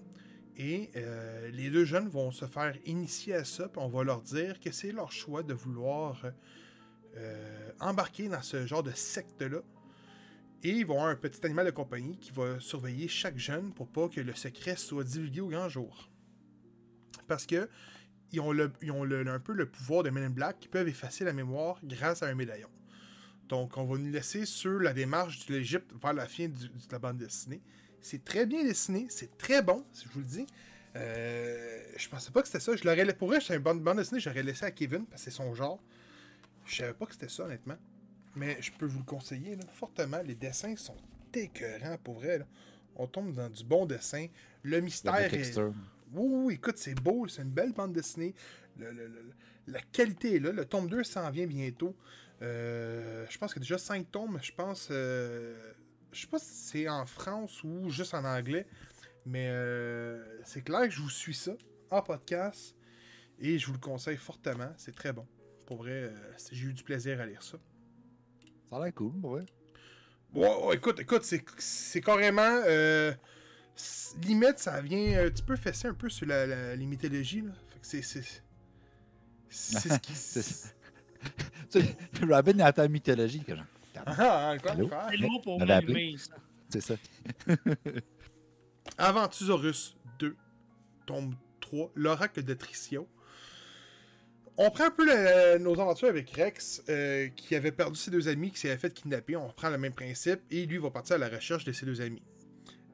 [0.56, 4.22] Et euh, les deux jeunes vont se faire initier à ça, puis on va leur
[4.22, 6.24] dire que c'est leur choix de vouloir
[7.18, 9.62] euh, embarquer dans ce genre de secte-là.
[10.62, 13.88] Et ils vont avoir un petit animal de compagnie qui va surveiller chaque jeune pour
[13.88, 16.12] pas que le secret soit divulgué au grand jour.
[17.28, 17.68] Parce que
[18.34, 20.68] ils ont, le, ils ont le- un peu le pouvoir de Men in Black qui
[20.68, 22.70] peuvent effacer la mémoire grâce à un médaillon.
[23.50, 26.72] Donc, on va nous laisser sur la démarche de l'Égypte vers la fin du- de
[26.92, 27.62] la bande dessinée.
[28.02, 30.46] C'est très bien dessiné, c'est très bon, si je vous le dis.
[30.96, 32.76] Euh, je pensais pas que c'était ça.
[32.76, 35.32] Je l'aurais pour vrai, c'est une bande, bande dessinée, j'aurais laissé à Kevin parce que
[35.32, 35.82] c'est son genre.
[36.66, 37.78] Je savais pas que c'était ça, honnêtement.
[38.36, 40.22] Mais je peux vous le conseiller là, fortement.
[40.24, 40.98] Les dessins sont
[41.34, 42.40] écœurants pour vrai.
[42.40, 42.46] là.
[42.96, 44.28] On tombe dans du bon dessin.
[44.64, 45.30] Le mystère est.
[45.30, 45.74] texture.
[46.14, 48.34] Oui, oui, oui, écoute, c'est beau, c'est une belle bande dessinée.
[48.78, 49.32] Le- le- le-
[49.68, 50.52] la qualité est là.
[50.52, 51.96] Le tome 2 s'en vient bientôt.
[52.42, 54.40] Euh, je pense qu'il y a déjà 5 tomes.
[54.42, 54.90] Je pense.
[54.92, 55.56] euh,
[56.12, 58.68] je sais pas si c'est en France ou juste en anglais.
[59.26, 61.54] Mais euh, c'est clair que je vous suis ça
[61.90, 62.76] en podcast.
[63.40, 64.72] Et je vous le conseille fortement.
[64.78, 65.26] C'est très bon.
[65.66, 66.12] Pour vrai, euh,
[66.52, 67.58] j'ai eu du plaisir à lire ça.
[68.70, 69.46] Ça a l'air cool, vrai.
[70.34, 72.62] Ouais, ouais, écoute, écoute, c'est carrément.
[73.78, 77.42] Euh, limite, ça vient un petit peu fesser un peu sur la, la- les mythologies.
[77.42, 77.52] Là.
[77.70, 78.24] Fait que c'est.
[79.50, 80.14] Ce qui.
[82.30, 83.44] Robin est en mythologie.
[83.44, 83.66] Que genre,
[84.06, 85.08] Ah, encore.
[85.10, 85.66] C'est lourd pour ça.
[86.70, 86.96] C'est ça.
[88.98, 90.36] Aventusaurus 2,
[91.06, 93.08] tombe 3, l'oracle de Tricio.
[94.58, 98.28] On prend un peu le- nos aventures avec Rex, euh, qui avait perdu ses deux
[98.28, 99.36] amis, qui s'est fait kidnapper.
[99.36, 102.02] On reprend le même principe, et lui va partir à la recherche de ses deux
[102.02, 102.22] amis.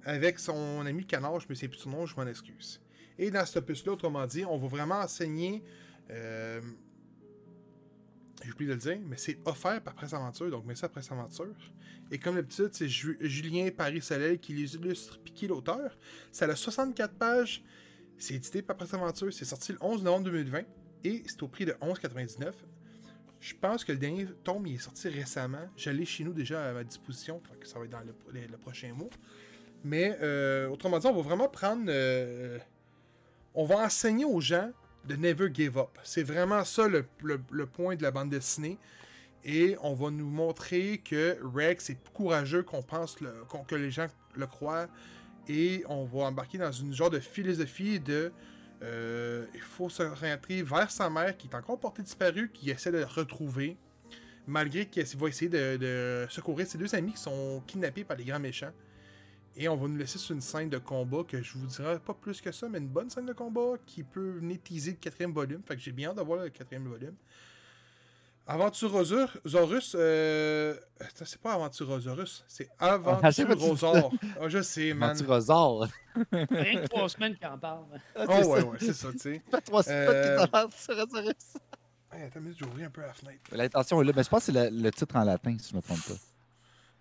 [0.06, 2.82] Avec son ami Canard, je me sais plus son nom, je m'en excuse.
[3.18, 5.64] Et dans ce opus-là, autrement dit, on va vraiment enseigner.
[6.10, 6.62] Euh,
[8.44, 11.54] J'ai oublié de le dire, mais c'est offert par Presse Aventure, donc ça Presse Aventure.
[12.12, 15.98] Et comme d'habitude, c'est Ju- Julien Paris-Soleil qui les illustre puis qui l'auteur.
[16.32, 17.62] Ça a 64 pages.
[18.18, 19.34] C'est édité par Presse Aventure.
[19.34, 20.62] C'est sorti le 11 novembre 2020
[21.04, 22.54] et c'est au prix de 11,99.
[23.42, 25.70] Je pense que le dernier tome il est sorti récemment.
[25.76, 27.42] Je l'ai chez nous déjà à ma disposition.
[27.64, 29.10] ça va être dans le prochain mois.
[29.84, 31.86] Mais euh, autrement dit, on va vraiment prendre.
[31.88, 32.58] euh,
[33.56, 34.72] on va enseigner aux gens
[35.06, 35.98] de never give up.
[36.04, 38.78] C'est vraiment ça le, le- le point de la bande dessinée.
[39.46, 43.16] Et on va nous montrer que Rex est plus courageux qu'on pense
[43.68, 44.88] que les gens le croient.
[45.48, 48.32] Et on va embarquer dans une genre de philosophie de
[48.84, 52.92] euh, il faut se rentrer vers sa mère qui est encore portée disparue, qui essaie
[52.92, 53.78] de le retrouver.
[54.46, 58.26] Malgré qu'il va essayer de, de secourir ses deux amis qui sont kidnappés par les
[58.26, 58.72] grands méchants.
[59.56, 62.14] Et on va nous laisser sur une scène de combat que je vous dirai pas
[62.14, 65.34] plus que ça, mais une bonne scène de combat qui peut venir teaser le quatrième
[65.34, 65.62] volume.
[65.68, 67.16] Fait que j'ai bien hâte de voir le quatrième volume.
[68.48, 70.76] Aventurosaurus, euh...
[71.24, 73.20] c'est pas Aventurosaurus, c'est Ah, pas.
[73.22, 74.12] Aventurosaur.
[74.42, 75.10] Ah, je sais, man.
[75.10, 75.88] Manturosaure.
[76.32, 77.84] Rien que trois semaines qu'il en parle.
[78.16, 78.66] Ah, Oh, ouais, ça.
[78.66, 79.42] ouais, c'est ça, tu sais.
[79.52, 81.34] Ça fait trois Euh, semaines que t'as Manturosaurus.
[82.12, 83.40] Hey, attends, j'ai ouvert un peu la fenêtre.
[83.52, 85.76] L'intention est là, mais je pense que c'est le, le titre en latin, si je
[85.76, 86.14] me trompe pas.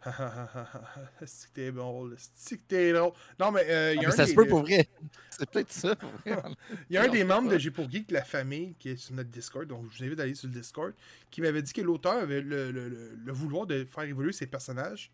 [1.27, 3.13] C'est que t'es drôle, c'est que t'es drôle?
[3.39, 4.89] Non, mais euh, Ah, a mais un ça des- se peut pour vrai.
[5.31, 6.41] C'est peut-être ça, pour vrai.
[6.91, 9.15] Il y a un des membres de G pour Geek, la famille, qui est sur
[9.15, 10.93] notre Discord, donc je vous invite à aller sur le Discord,
[11.31, 14.47] qui m'avait dit que l'auteur avait le, le- le- le vouloir de faire évoluer ses
[14.47, 15.11] personnages.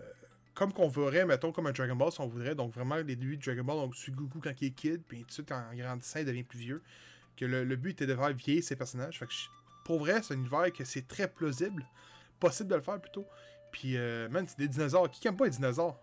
[0.00, 0.04] euh,
[0.54, 2.54] comme qu'on verrait, mettons, comme un Dragon Ball, si on voudrait.
[2.54, 5.20] Donc vraiment, les débuts de Dragon Ball, donc sur Goku quand il est kid, puis
[5.20, 6.82] tout de suite, en grandissant, il devient plus vieux.
[7.36, 9.18] Que le, le but était de faire vieillir ses personnages.
[9.18, 9.48] Fait que je-
[9.84, 11.86] pour vrai, c'est un univers que c'est très plausible.
[12.38, 13.26] Possible de le faire plutôt.
[13.72, 15.10] Puis, euh, man, c'est des dinosaures.
[15.10, 15.98] Qui aime pas les dinosaures?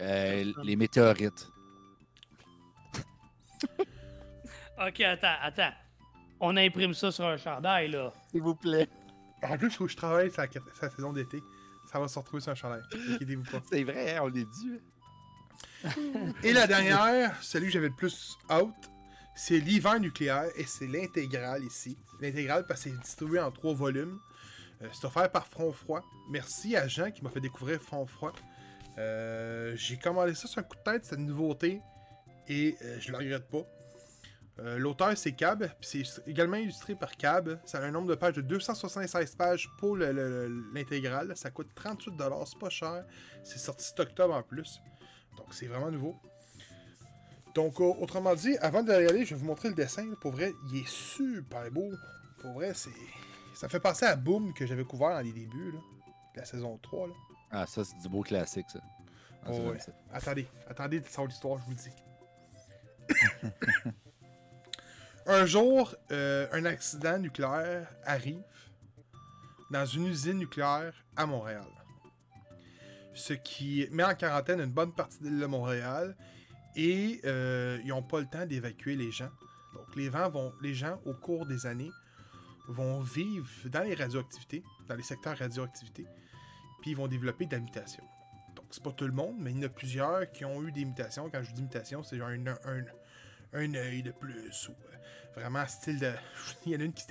[0.00, 1.48] Euh, les météorites.
[4.80, 5.72] Ok, attends, attends.
[6.38, 8.12] On imprime ça sur un chandail, là.
[8.30, 8.88] S'il vous plaît.
[9.42, 10.44] En plus, je, je travaille sur
[10.80, 11.42] la saison d'été.
[11.90, 12.82] Ça va se retrouver sur un chandail.
[12.92, 13.60] Inquiétez-vous pas.
[13.70, 14.80] C'est vrai, hein, on l'a dit.
[16.44, 18.74] Et la dernière, celui que j'avais le plus out,
[19.34, 21.96] c'est l'hiver nucléaire et c'est l'intégrale ici.
[22.20, 24.18] L'intégrale parce que c'est distribué en trois volumes.
[24.82, 26.02] Euh, c'est offert par Front Froid.
[26.30, 28.32] Merci à Jean qui m'a fait découvrir Front Froid.
[28.98, 31.80] Euh, J'ai commandé ça sur un coup de tête, c'est une nouveauté
[32.48, 33.64] et euh, je le regrette pas.
[34.76, 37.60] L'auteur c'est Cab, c'est également illustré par Cab.
[37.64, 41.32] Ça a un nombre de pages de 276 pages pour le- le- l'intégrale.
[41.36, 43.04] Ça coûte 38$, c'est pas cher.
[43.44, 44.80] C'est sorti cet octobre en plus.
[45.36, 46.16] Donc c'est vraiment nouveau.
[47.54, 50.12] Donc, autrement dit, avant de regarder, je vais vous montrer le dessin.
[50.20, 51.90] Pour vrai, il est super beau.
[52.40, 52.90] Pour vrai, c'est.
[53.58, 55.80] Ça fait penser à Boom que j'avais couvert dans les débuts, là.
[56.32, 57.08] de la saison 3.
[57.08, 57.14] Là.
[57.50, 58.78] Ah, ça, c'est du beau classique, ça.
[59.42, 59.78] Ah, Oh, ouais.
[60.12, 61.90] Attendez, attendez de l'histoire, je vous le dis.
[65.26, 68.44] un jour, euh, un accident nucléaire arrive
[69.72, 71.66] dans une usine nucléaire à Montréal.
[73.12, 76.16] Ce qui met en quarantaine une bonne partie de l'île de Montréal
[76.76, 79.30] et euh, ils n'ont pas le temps d'évacuer les gens.
[79.74, 81.90] Donc les, vents vont, les gens, au cours des années,
[82.68, 86.06] vont vivre dans les radioactivités, dans les secteurs radioactivité,
[86.80, 88.04] puis ils vont développer de la mutation.
[88.54, 90.72] Donc, c'est pas tout le monde, mais il y en a plusieurs qui ont eu
[90.72, 91.30] des mutations.
[91.30, 92.44] Quand je dis mutation, c'est genre un,
[93.54, 94.96] un, œil de plus ou euh,
[95.34, 96.12] vraiment style de.
[96.66, 97.02] Il y en a une qui,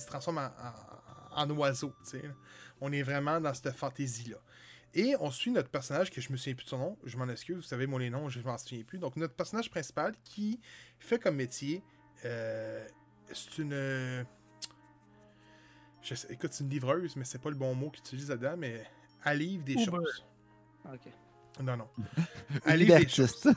[0.00, 0.50] se- transforme
[1.30, 2.30] en, oiseau, tu sais.
[2.80, 4.38] On est vraiment dans cette fantaisie-là.
[4.94, 7.28] Et on suit notre personnage, que je me souviens plus de son nom, je m'en
[7.28, 8.98] excuse, vous savez, moi les noms, je m'en souviens plus.
[8.98, 10.60] Donc, notre personnage principal qui
[11.00, 11.82] fait comme métier,
[12.24, 12.86] euh,
[13.32, 14.24] c'est une.
[16.04, 18.28] Euh, je sais- écoute, c'est une livreuse, mais c'est pas le bon mot qu'il utilise
[18.30, 18.84] là-dedans, mais
[19.24, 19.84] elle livre des Uber.
[19.84, 20.24] choses.
[20.86, 21.12] Ok.
[21.62, 21.88] Non, non.
[22.66, 23.48] Elle livre des choses.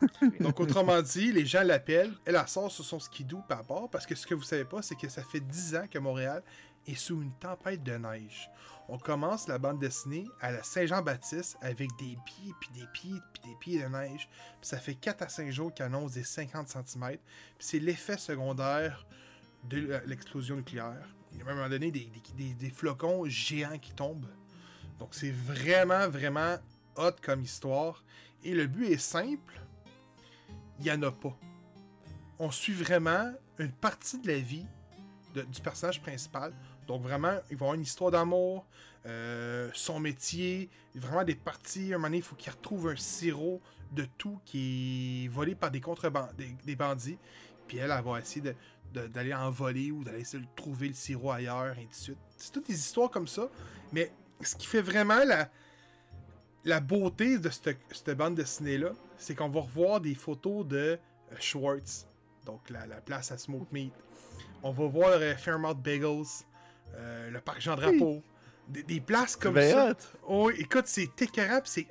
[0.40, 2.12] Donc, autrement dit, les gens l'appellent.
[2.24, 4.82] Elle, elle sort sur son skidoo par bord parce que ce que vous savez pas,
[4.82, 6.42] c'est que ça fait 10 ans que Montréal
[6.86, 8.50] est sous une tempête de neige.
[8.88, 13.42] On commence la bande dessinée à la Saint-Jean-Baptiste avec des pieds, puis des pieds, puis
[13.50, 14.28] des pieds de neige.
[14.60, 17.10] Puis ça fait 4 à 5 jours qu'il annonce des 50 cm.
[17.12, 17.18] Puis
[17.60, 19.06] c'est l'effet secondaire
[19.62, 21.06] de la- l'explosion nucléaire.
[21.34, 24.28] Il y a même à un moment donné des, flocons géants qui tombent.
[24.98, 26.56] Donc c'est vraiment, vraiment
[26.96, 28.04] hot comme histoire.
[28.44, 29.60] Et le but est simple.
[30.78, 31.36] Il n'y en a pas.
[32.38, 34.66] On suit vraiment une partie de la vie
[35.34, 36.52] du personnage principal
[36.86, 38.64] Donc vraiment, il va avoir une histoire d'amour,
[39.06, 41.92] euh, son métier, vraiment des parties.
[41.92, 43.60] Un moment donné, il faut qu'il retrouve un sirop
[43.92, 47.18] de tout qui est volé par des contreband des, bandits.
[47.66, 48.54] Puis elle, elle va essayer de-
[48.94, 52.18] d'aller en voler ou d'aller essayer de trouver le sirop ailleurs, et de suite.
[52.36, 53.48] C'est toutes des histoires comme ça.
[53.92, 55.48] Mais ce qui fait vraiment la,
[56.64, 61.36] la beauté de cette, cette bande dessinée-là, c'est qu'on va revoir des photos de euh,
[61.40, 62.06] Schwartz,
[62.46, 63.92] donc la, la place à Smoke Meat.
[64.62, 66.24] On va voir euh, Fairmount Bagels,
[66.94, 68.22] euh, le parc Jean-Drapeau,
[68.68, 69.94] des, des places comme ça.
[70.26, 71.86] Oh, écoute, c'est écœurant, c'est.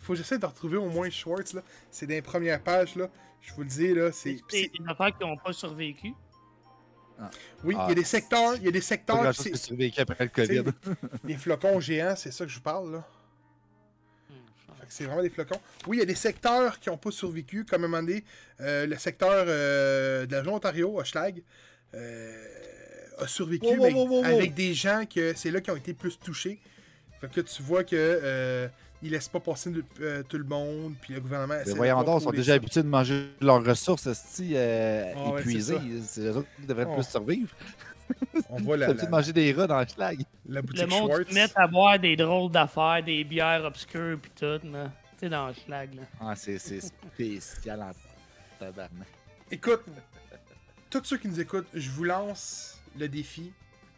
[0.00, 1.62] faut que j'essaie de retrouver au moins Schwartz, là.
[1.90, 3.08] C'est dans les premières pages, là.
[3.40, 4.12] Je vous le dis, là.
[4.12, 6.12] C'est- des affaires qui n'ont pas survécu.
[7.64, 10.30] Oui, il y Ah, a des secteurs, il y a des secteurs, c'est- après le
[10.30, 10.64] COVID.
[11.24, 13.04] des flocons géants, c'est ça que je vous parle, là.
[14.80, 15.60] Que c'est vraiment des flocons.
[15.86, 18.24] Oui, il y a des secteurs qui n'ont pas survécu, comme à un moment donné,
[18.60, 21.42] euh, le secteur euh, de la région Ontario, Hochelag,
[21.94, 22.46] euh,
[23.18, 25.94] a survécu, Wow, wow, mais wow, avec des gens que c'est là qui ont été
[25.94, 26.58] plus touchés.
[27.20, 28.66] Fait que tu vois que euh,
[29.02, 31.54] ils laissent pas passer de- euh, tout le monde, puis le gouvernement
[32.04, 35.40] donc, ils pour sont les déjà habitués de manger leurs ressources esti, euh, Ah ouais,
[35.40, 35.78] épuisées.
[36.02, 36.94] c'est C'est eux autres qui devraient Oh.
[36.94, 37.50] plus survivre.
[38.48, 40.18] On voit Ils la, sont habitués la, de manger des rats dans le schlag.
[40.48, 41.28] la Le boutique monde Schwartz.
[41.30, 44.90] se met à boire des drôles d'affaires, des bières obscures pis tout, là.
[45.18, 46.02] Tu sais, dans le schlag, là.
[46.20, 47.92] Ah, c'est c'est spécial en
[48.58, 49.06] tabarnak.
[49.50, 49.82] Écoute,
[50.90, 53.52] tous ceux qui nous écoutent, je vous lance le défi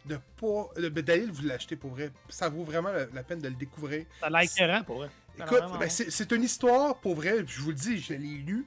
[0.05, 2.11] de pas de- d'aller vous l'acheter pour vrai.
[2.29, 4.05] Ça vaut vraiment la, la peine de le découvrir.
[4.19, 5.09] Ça a l'air pour vrai.
[5.37, 7.43] Ça Écoute, ben, c'est une histoire pour vrai.
[7.47, 8.65] Je vous le dis, je l'ai lu.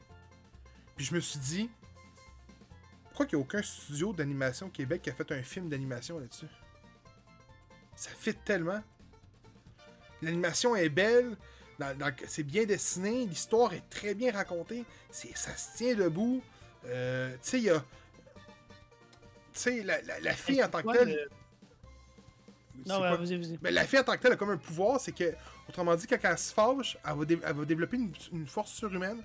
[0.96, 1.70] Puis je me suis dit,
[3.04, 6.18] pourquoi qu'il n'y a aucun studio d'animation au Québec qui a fait un film d'animation
[6.18, 6.46] là-dessus?
[7.94, 8.82] Ça fit tellement.
[10.22, 11.36] L'animation est belle,
[12.26, 16.42] c'est bien dessiné, l'histoire est très bien racontée, ça se tient debout.
[16.86, 17.84] Euh, tu sais, il y a.
[19.56, 21.08] Tu sais, la, la- la fille en tant que telle.
[21.08, 21.30] le-
[22.86, 23.56] Non, ouais, vas-y, vas-y.
[23.56, 25.34] Ben, la fille en tant que telle a comme un pouvoir, c'est que,
[25.68, 28.72] autrement dit, quand elle se fâche, elle va, dé- elle va développer une, une force
[28.72, 29.22] surhumaine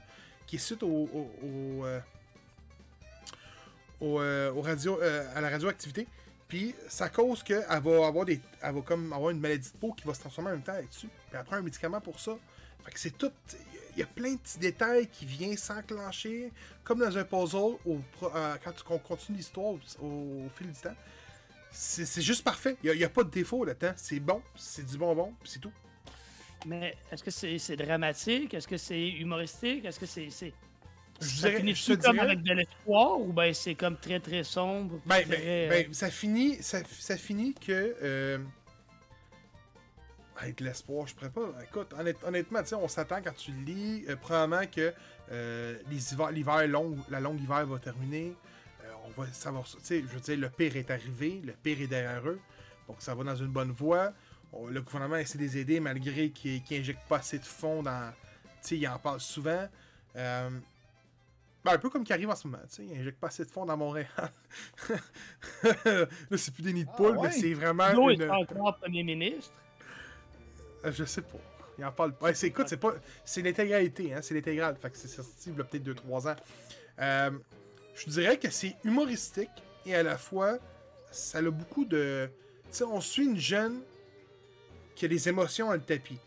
[0.48, 2.00] qui est suite au, au- au, euh,
[4.00, 6.08] au, euh, au radio, euh, à la radioactivité.
[6.48, 8.42] Puis ça cause qu'elle va avoir des.
[8.62, 10.74] Elle va comme avoir une maladie de peau qui va se transformer en même temps
[10.74, 11.08] là-dessus.
[11.08, 12.38] Puis elle prend un médicament pour ça.
[12.84, 13.32] Fait que c'est tout.
[13.96, 16.52] Il y a plein de petits détails qui viennent s'enclencher,
[16.84, 20.80] comme dans un puzzle, au, euh, quand tu- on continue l'histoire au, au fil du
[20.80, 20.96] temps.
[21.72, 22.76] C'est juste parfait.
[22.84, 23.94] Il n'y a, pas de défaut là-dedans.
[23.96, 25.72] C'est bon, c'est du bonbon, c'est tout.
[26.66, 28.54] Mais est-ce que c'est dramatique?
[28.54, 29.86] Est-ce que c'est humoristique?
[29.86, 30.28] Est-ce que c'est.
[30.30, 34.20] Je Ça dirais- finit tout comme dirais- avec de l'espoir ou ben c'est comme très
[34.20, 35.00] très sombre?
[35.06, 37.96] Ben, très, ben, euh, ben, ça finit, ça, ça finit que.
[38.02, 38.38] Euh...
[40.42, 41.54] Avec de l'espoir, je pourrais pas.
[41.64, 44.92] Écoute, honnête- honnêtement, on s'attend quand tu le lis, euh, probablement que
[45.32, 48.34] euh, l'hiver long, la longue hiver va terminer.
[48.84, 52.28] Euh, on va savoir, je veux dire, le pire est arrivé, le pire est derrière
[52.28, 52.40] eux,
[52.88, 54.14] donc ça va dans une bonne voie.
[54.52, 58.12] On- le gouvernement essaie de les aider malgré qu'il n'injecte pas assez de fonds dans.
[58.64, 59.68] Tu sais, il en parle souvent.
[61.64, 63.46] Ben, un peu comme qui arrive en ce moment, tu sais, il injecte pas assez
[63.46, 64.08] de fonds dans Montréal.
[65.64, 67.28] Là, c'est plus des nids de Ah, ouais?
[67.28, 67.86] mais c'est vraiment.
[67.86, 69.54] Trudeau une- est encore premier ministre.
[70.86, 71.40] Euh, Je sais pas.
[71.78, 72.28] Il en parle pas.
[72.28, 72.94] Ouais, c'est, écoute, c'est pas.
[73.26, 74.20] C'est l'intégralité, hein.
[74.22, 74.76] C'est l'intégrale.
[74.82, 76.36] Fait que c'est sorti il a peut-être 2-3 ans.
[77.00, 77.32] Euh,
[77.96, 79.50] je dirais que c'est humoristique
[79.86, 80.58] et à la fois,
[81.12, 82.30] ça a beaucoup de.
[82.70, 83.82] Tu sais, on suit une jeune
[84.96, 86.20] qui a des émotions à le tapis.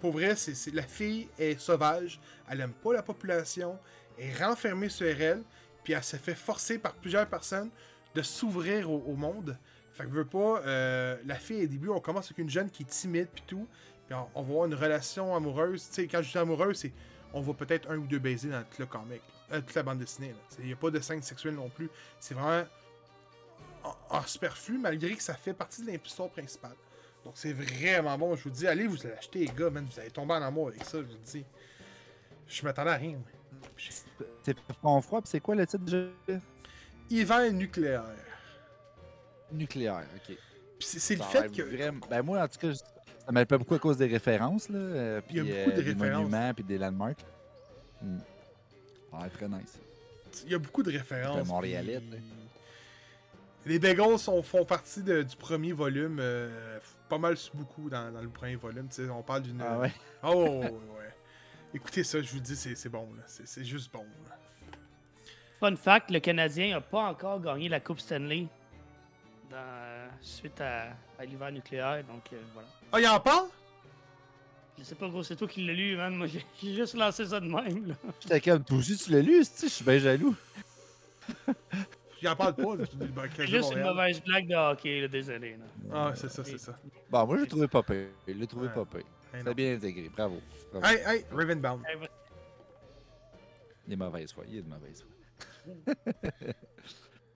[0.00, 0.34] Pour vrai,
[0.72, 2.18] la fille est sauvage.
[2.50, 3.78] Elle aime pas la population.
[4.18, 5.42] Elle est renfermée sur elle.
[5.84, 7.70] Puis elle se fait forcer par plusieurs personnes
[8.14, 9.56] de s'ouvrir au, au monde.
[9.96, 12.82] Fait que veut pas, euh, la fille au début, on commence avec une jeune qui
[12.82, 13.66] est timide puis tout,
[14.06, 15.86] puis on, on va avoir une relation amoureuse.
[15.88, 16.92] Tu sais, quand je dis amoureuse, c'est
[17.32, 19.20] on va peut-être un ou deux baisers dans tout le comic,
[19.52, 20.34] euh, toute la bande dessinée.
[20.60, 21.90] Il n'y a pas de scène sexuelle non plus.
[22.20, 22.64] C'est vraiment
[23.84, 26.74] en, en superflu, malgré que ça fait partie de l'histoire principale.
[27.24, 28.36] Donc c'est vraiment bon.
[28.36, 30.84] Je vous dis, allez vous l'acheter, les gars, man, vous allez tomber en amour avec
[30.84, 31.44] ça, je vous dis.
[32.46, 33.18] Je m'attendais à rien.
[34.42, 36.06] C'est front froid, puis c'est quoi le titre déjà
[37.10, 38.04] Hiver nucléaire.
[39.52, 40.36] Nucléaire, ok.
[40.80, 41.62] C'est le fait que.
[41.62, 42.78] vraiment- Ben moi, en tout cas, je-
[43.26, 44.78] ça m'appelle pas beaucoup à cause des références, là.
[44.78, 46.22] euh, Il y a puis, beaucoup de des références.
[46.22, 47.24] monuments, puis des landmarks.
[49.12, 49.78] A l'air très nice.
[50.44, 51.46] Il y a beaucoup de références.
[51.48, 52.20] Montréalais, puis-.
[53.64, 58.20] Les Bagels sont- font partie de- du premier volume, euh, pas mal beaucoup dans, dans
[58.20, 58.88] le premier volume.
[59.10, 59.60] On parle d'une.
[59.60, 59.92] Ah ouais?
[60.22, 61.14] Ah ouais, ouais, ouais, ouais.
[61.74, 63.08] Écoutez ça, je vous dis, c'est bon.
[63.16, 63.22] là.
[63.26, 64.04] C'est c'est juste bon.
[64.28, 64.36] là.
[65.58, 68.46] Fun fact, le Canadien n'a pas encore gagné la Coupe Stanley
[69.50, 72.68] dans- suite à, à l'hiver nucléaire, donc euh, voilà.
[72.92, 73.48] Ah, il en parle?
[74.78, 76.14] Je sais pas gros, c'est toi qui l'as lu, man.
[76.14, 76.26] Moi
[76.62, 77.88] j'ai juste lancé ça de même.
[77.88, 77.94] Là.
[78.20, 80.34] J'étais comme, toi aussi, tu l'as lu, je suis bien jaloux.
[82.22, 82.76] J'en parle pas.
[82.76, 85.56] du- du- ben, juste une mauvaise blague de hockey, là, désolé.
[85.56, 85.64] là.
[85.92, 86.78] Ah, c'est ça, c'est ça.
[87.10, 88.08] Bon, moi, j'ai trouvé pas pire.
[88.26, 88.74] Je l'ai trouvé Ouais.
[88.74, 89.00] pas pire.
[89.34, 90.08] Hey, C'était bien intégré.
[90.08, 90.40] Bravo.
[90.72, 90.86] Bravo.
[90.86, 91.82] Hey, hey, Ravenbound.
[93.86, 94.44] Il est mauvaise foi.
[94.48, 95.94] Il est de mauvaise foi.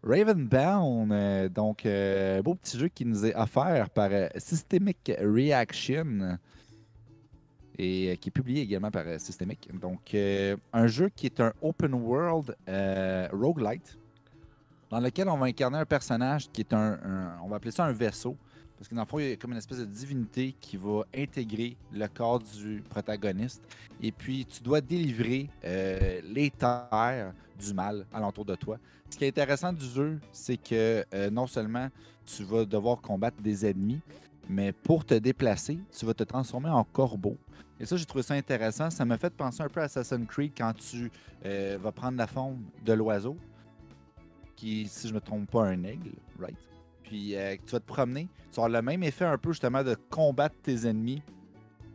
[0.02, 6.38] Ravenbound, euh, donc euh, beau petit jeu qui nous est offert par euh, Systemic Reaction
[7.78, 9.68] et euh, qui est publié également par Systemic.
[9.78, 10.14] Donc,
[10.72, 12.56] un jeu qui est un open world
[13.32, 13.98] roguelite
[14.90, 17.84] dans lequel on va incarner un personnage qui est un, un- on va appeler ça
[17.84, 18.36] un vaisseau.
[18.81, 21.03] Parce que dans le fond, il y a comme une espèce de divinité qui va
[21.14, 23.62] intégrer le corps du protagoniste.
[24.03, 28.79] Et puis, tu dois délivrer euh, les terres du mal alentour de toi.
[29.11, 31.90] Ce qui est intéressant du jeu, c'est que euh, non seulement
[32.25, 34.01] tu vas devoir combattre des ennemis,
[34.49, 37.37] mais pour te déplacer, tu vas te transformer en corbeau.
[37.79, 38.88] Et ça, j'ai trouvé ça intéressant.
[38.88, 41.12] Ça m'a fait penser un peu à Assassin's Creed quand tu
[41.45, 43.37] euh, vas prendre la forme de l'oiseau,
[44.57, 46.57] qui, si je me trompe pas, un aigle, right?
[47.11, 48.29] Puis euh, tu vas te promener.
[48.53, 51.25] Tu vas avoir le même effet un peu justement de combattre tes ennemis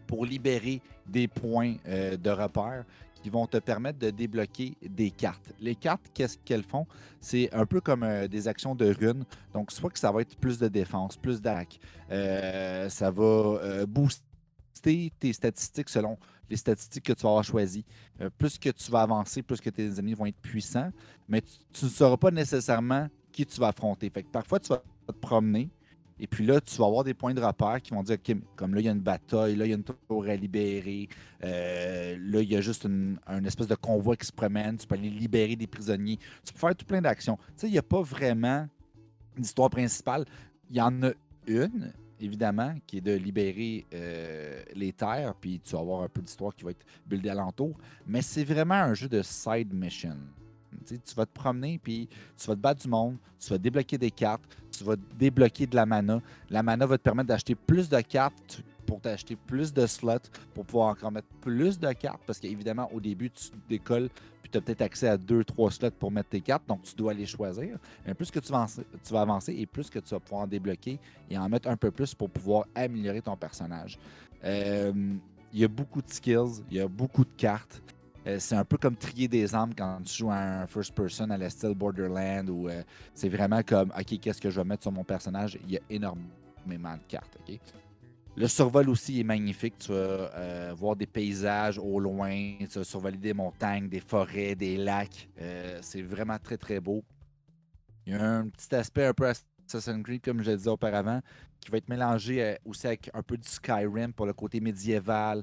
[0.08, 2.84] pour libérer des points euh, de repère
[3.24, 5.54] qui vont te permettre de débloquer des cartes.
[5.62, 6.86] Les cartes, qu'est-ce qu'elles font?
[7.22, 9.24] C'est un peu comme euh, des actions de runes.
[9.54, 11.80] Donc, soit que ça va être plus de défense, plus d'attaque.
[12.12, 16.18] Euh, ça va booster tes statistiques selon
[16.50, 17.86] les statistiques que tu vas avoir choisies.
[18.38, 20.92] Plus que tu vas avancer, plus que tes ennemis vont être puissants.
[21.30, 24.10] Mais tu, tu ne sauras pas nécessairement qui tu vas affronter.
[24.10, 25.70] Fait que parfois, tu vas te promener.
[26.20, 28.74] Et puis là, tu vas avoir des points de repère qui vont dire, OK, comme
[28.74, 31.10] là, il y a une bataille, là, il y a une tour à libérer,
[31.44, 34.88] euh, là, il y a juste une, un espèce de convoi qui se promène, tu
[34.88, 37.36] peux aller libérer des prisonniers, tu peux faire tout plein d'actions.
[37.36, 38.66] Tu sais, il n'y a pas vraiment
[39.38, 40.24] d'histoire principale.
[40.70, 41.12] Il y en a
[41.48, 41.92] une,
[42.22, 46.56] évidemment, qui est de libérer euh, les terres, puis tu vas avoir un peu d'histoire
[46.56, 50.18] qui va être buildée alentour, mais c'est vraiment un jeu de side mission.
[50.86, 52.08] Tu vas te promener, puis
[52.38, 55.76] tu vas te battre du monde, tu vas débloquer des cartes, tu vas débloquer de
[55.76, 56.22] la mana.
[56.50, 60.66] La mana va te permettre d'acheter plus de cartes pour t'acheter plus de slots, pour
[60.66, 64.10] pouvoir encore mettre plus de cartes, parce qu'évidemment, au début, tu décolles,
[64.42, 66.96] puis tu as peut-être accès à deux, trois slots pour mettre tes cartes, donc tu
[66.96, 67.78] dois les choisir.
[68.06, 70.44] Mais plus que tu vas, avancer, tu vas avancer et plus que tu vas pouvoir
[70.44, 73.98] en débloquer et en mettre un peu plus pour pouvoir améliorer ton personnage.
[74.44, 74.94] Euh,
[75.52, 77.82] Il y a beaucoup de skills, il y a beaucoup de cartes.
[78.28, 81.30] Euh, c'est un peu comme trier des armes quand tu joues à un first person
[81.30, 82.82] à la style Borderland où euh,
[83.14, 85.60] c'est vraiment comme OK, qu'est-ce que je vais mettre sur mon personnage?
[85.64, 87.38] Il y a énormément de cartes.
[87.40, 87.60] OK?
[88.38, 89.78] Le survol aussi est magnifique.
[89.78, 94.56] Tu vas euh, voir des paysages au loin, tu vas survoler des montagnes, des forêts,
[94.56, 95.30] des lacs.
[95.82, 97.04] C'est vraiment très, très beau.
[98.06, 99.32] Il y a un petit aspect un peu
[99.68, 101.22] Assassin's Creed, comme je le disais auparavant,
[101.62, 105.42] qui va être mélangé aussi avec un peu du Skyrim pour le côté médiéval,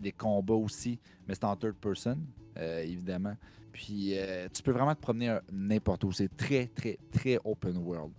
[0.00, 2.18] des combats aussi, mais c'est en third person,
[2.56, 3.36] euh, évidemment.
[3.72, 6.12] Puis euh, tu peux vraiment te promener euh, n'importe où.
[6.12, 8.12] C'est très, très, très open world.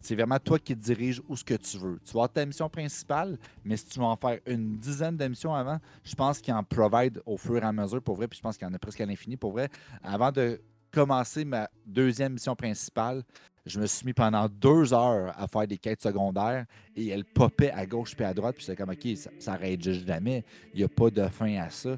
[0.00, 1.98] C'est vraiment toi qui te diriges où ce que tu veux.
[2.04, 5.26] Tu vas avoir ta mission principale, mais si tu veux en faire une dizaine de
[5.28, 8.36] missions avant, je pense qu'il en provide au fur et à mesure pour vrai, puis
[8.36, 9.68] je pense qu'il y en a presque à l'infini pour vrai.
[10.02, 13.22] Avant de commencer ma deuxième mission principale,
[13.64, 17.70] je me suis mis pendant deux heures à faire des quêtes secondaires et elles popaient
[17.70, 18.56] à gauche puis à droite.
[18.56, 20.44] Puis j'étais comme, OK, ça, ça arrête jamais.
[20.74, 21.96] Il n'y a pas de fin à ça.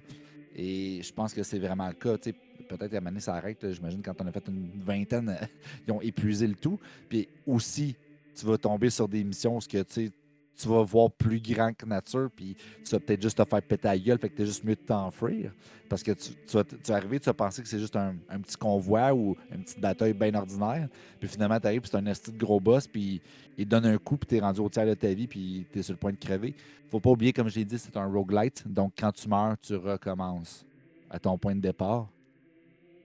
[0.55, 2.17] Et je pense que c'est vraiment le cas.
[2.19, 3.73] Peut-être qu'à un moment donné, ça arrête.
[3.73, 5.37] J'imagine quand on a fait une vingtaine,
[5.87, 6.79] ils ont épuisé le tout.
[7.09, 7.97] Puis aussi,
[8.35, 10.11] tu vas tomber sur des missions où que, tu
[10.57, 13.89] tu vas voir plus grand que nature, puis tu vas peut-être juste te faire péter
[13.89, 15.53] la gueule, fait que t'es juste mieux de t'enfuir.
[15.89, 18.41] Parce que tu, vas, tu vas arriver, tu vas penser que c'est juste un, un
[18.41, 20.89] petit convoi ou une petite bataille bien ordinaire.
[21.19, 23.21] Puis finalement, tu arrives, puis c'est un esti de gros boss, puis
[23.59, 25.83] il te donne un coup, puis t'es rendu au tiers de ta vie, puis t'es
[25.83, 26.55] sur le point de crever.
[26.91, 28.63] Faut pas oublier, comme je l'ai dit, c'est un roguelite.
[28.67, 30.65] Donc quand tu meurs, tu recommences
[31.11, 32.09] à ton point de départ.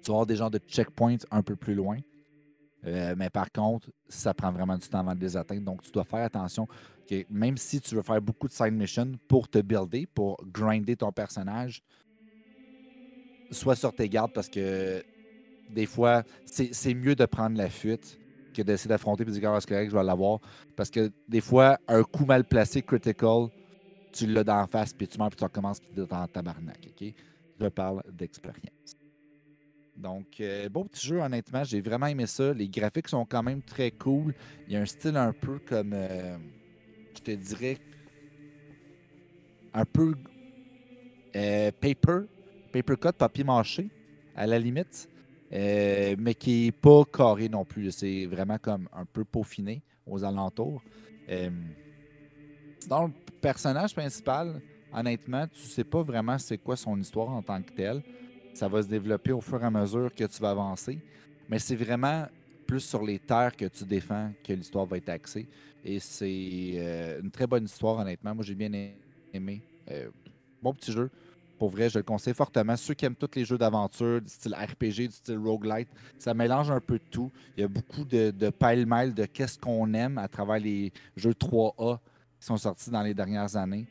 [0.01, 1.97] Tu vas avoir des genres de checkpoints un peu plus loin.
[2.85, 5.63] Euh, mais par contre, ça prend vraiment du temps avant de les atteindre.
[5.63, 6.67] Donc, tu dois faire attention
[7.29, 11.11] même si tu veux faire beaucoup de side missions pour te builder, pour grinder ton
[11.11, 11.81] personnage,
[13.51, 15.03] sois sur tes gardes parce que
[15.69, 18.19] des fois, c'est mieux de prendre la fuite
[18.53, 20.39] que d'essayer d'affronter et de dire, ah, je vais l'avoir.
[20.75, 23.47] Parce que des fois, un coup mal placé, critical,
[24.11, 26.87] tu l'as d'en face, puis tu meurs, puis tu recommences, puis tu dans tabarnak.
[26.89, 27.13] OK?
[27.59, 28.95] Je parle d'expérience.
[29.95, 31.63] Donc, euh, beau petit jeu, honnêtement.
[31.63, 32.53] J'ai vraiment aimé ça.
[32.53, 34.33] Les graphiques sont quand même très cool.
[34.65, 36.37] Il y a un style un peu comme, euh,
[37.15, 37.77] je te dirais,
[39.73, 40.15] un peu
[41.35, 42.21] euh, paper,
[42.71, 43.89] paper cut, papier mâché,
[44.35, 45.09] à la limite,
[45.51, 47.91] euh, mais qui n'est pas carré non plus.
[47.91, 50.81] C'est vraiment comme un peu peaufiné aux alentours.
[51.29, 51.49] Euh,
[52.79, 54.61] sinon, le personnage principal,
[54.93, 58.01] honnêtement, tu sais pas vraiment c'est quoi son histoire en tant que tel.
[58.53, 60.99] Ça va se développer au fur et à mesure que tu vas avancer.
[61.47, 62.25] Mais c'est vraiment
[62.69, 65.47] plus sur les terres que tu défends que l'histoire va être axée.
[65.83, 68.35] Et c'est euh, une très bonne histoire, honnêtement.
[68.35, 68.69] Moi, j'ai bien
[69.33, 69.63] aimé.
[69.89, 70.09] Euh,
[70.61, 71.09] bon petit jeu.
[71.57, 72.77] Pour vrai, je le conseille fortement.
[72.77, 75.89] Ceux qui aiment tous les jeux d'aventure, du style RPG, du style roguelite,
[76.19, 77.31] ça mélange un peu de tout.
[77.57, 81.33] Il y a beaucoup de, de pile-mile de qu'est-ce qu'on aime à travers les jeux
[81.33, 81.97] 3A
[82.39, 83.87] qui sont sortis dans les dernières années.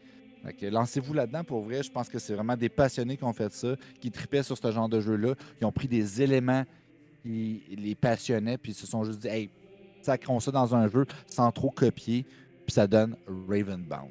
[0.62, 1.82] Lancez-vous là-dedans pour vrai.
[1.82, 4.70] Je pense que c'est vraiment des passionnés qui ont fait ça, qui tripaient sur ce
[4.70, 5.34] genre de jeu-là.
[5.60, 6.64] Ils ont pris des éléments
[7.22, 9.50] qui les passionnaient, puis ils se sont juste dit, hey,
[10.02, 12.24] sacrons ça dans un jeu sans trop copier,
[12.66, 14.10] puis ça donne Ravenbound.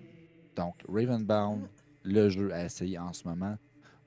[0.55, 1.68] Donc, Ravenbound,
[2.03, 3.58] le jeu à essayer en ce moment.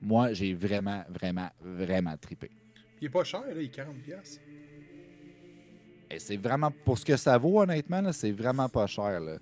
[0.01, 2.49] Moi, j'ai vraiment, vraiment, vraiment trippé.
[2.99, 3.93] Il est pas cher, là, il est 40$.
[4.03, 4.41] piastres.
[6.09, 9.19] Et c'est vraiment, pour ce que ça vaut, honnêtement, là, c'est vraiment pas cher.
[9.19, 9.37] là.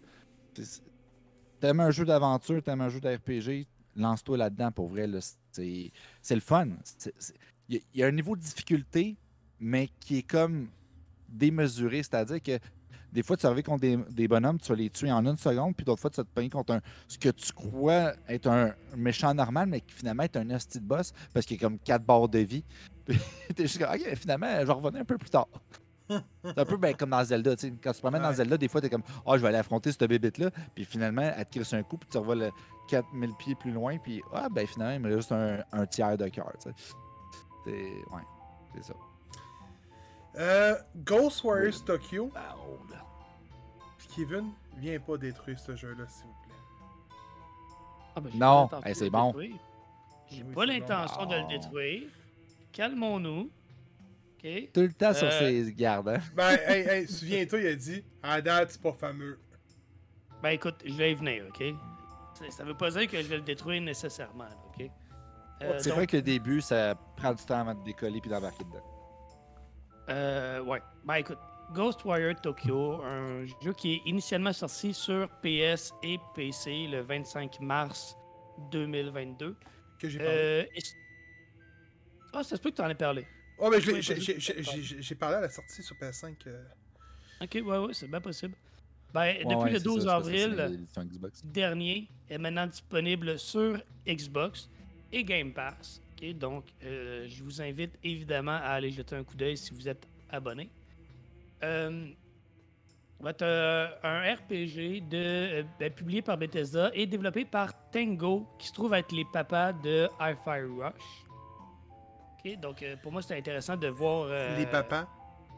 [1.59, 5.07] T'aimes un jeu d'aventure, t'aimes un jeu d'RPG, lance-toi là-dedans pour vrai.
[5.07, 5.19] là.
[5.51, 5.91] C'est
[6.21, 6.67] c'est le fun.
[7.69, 9.17] Y, il y a un niveau de difficulté,
[9.59, 10.67] mais qui est comme
[11.27, 11.97] démesuré.
[11.97, 12.59] C'est-à-dire que
[13.11, 15.75] des fois, tu arrives contre des, des bonhommes, tu vas les tuer en une seconde,
[15.75, 18.73] puis d'autres fois, tu vas te pogner contre un, ce que tu crois être un
[18.95, 21.79] méchant normal, mais qui finalement est un hostie de boss parce qu'il y a comme
[21.79, 22.63] quatre barres de vie.
[23.05, 23.19] Puis
[23.55, 25.47] t'es juste comme, ok, finalement, je revenir un peu plus tard.
[26.43, 27.55] C'est un peu ben, comme dans Zelda.
[27.55, 27.73] tu sais.
[27.83, 28.33] Quand tu te promènes dans.
[28.33, 30.49] Zelda, des fois, tu es comme Ah, je vais aller affronter cette bébête-là.
[30.73, 32.49] Puis finalement, elle te crisse un coup, puis tu revois le
[32.87, 33.97] 4000 pieds plus loin.
[33.99, 36.51] Puis ah, ben finalement, il me reste un, un tiers de cœur.
[37.65, 37.71] Ouais,
[38.73, 38.93] c'est ça.
[40.37, 42.31] Euh, Ghost Warriors Tokyo.
[43.97, 47.15] Puis Kevin, viens pas détruire ce jeu-là, s'il vous plaît.
[48.15, 49.33] Ah, ben, j'ai Non, hey, de c'est bon.
[49.37, 50.61] J'ai Oui, pas bon.
[50.67, 52.03] l'intention de le détruire.
[52.71, 53.49] Calmons-nous.
[54.41, 54.71] OK?
[54.73, 56.09] Tout le temps sur Euh, ses gardes.
[56.09, 56.19] Hein?
[56.35, 59.39] Ben, hey, hey, souviens-toi, il a dit à date, c'est pas fameux.
[60.41, 61.63] Ben écoute, je vais y venir, OK?
[62.49, 64.89] Ça- veut pas dire que je vais le détruire nécessairement, OK?
[65.61, 68.29] Euh, c'est donc, vrai que le début, ça prend du temps avant de décoller puis
[68.29, 68.85] d'embarquer dedans.
[70.09, 70.81] Euh, ouais.
[71.05, 71.37] Ben écoute,
[71.73, 77.59] Ghost Warrior Tokyo, un jeu qui est initialement sorti sur PS et PC le 25
[77.61, 78.15] mars
[78.71, 79.55] 2022.
[79.99, 80.33] Que j'ai parlé.
[80.33, 80.81] Euh, et-
[82.33, 83.25] Ah, ça se peut que tu en aies parlé.
[83.59, 84.21] oh, ben, oui, j'ai- vas-y.
[84.21, 86.35] j'ai- j'ai j'ai- j'ai parlé à la sortie sur PS5.
[86.47, 86.63] euh,
[87.41, 88.55] Ok, ouais, ouais, c'est bien possible.
[89.13, 90.43] Ben, Ouais, depuis ouais, le c'est 12 ça, c'est parce que c'est
[91.01, 94.69] avril dernier, est maintenant disponible sur Xbox
[95.11, 96.01] et Game Pass.
[96.21, 100.07] Donc, euh, je vous invite évidemment à aller jeter un coup d'œil si vous êtes
[100.29, 100.69] abonné.
[101.63, 102.07] Euh,
[103.41, 108.93] euh, un RPG euh, ben, publié par Bethesda et développé par Tango, qui se trouve
[108.93, 111.25] être les papas de Hi-Fi Rush.
[112.57, 114.29] Donc, pour moi, c'est intéressant de voir.
[114.57, 115.07] Les papas,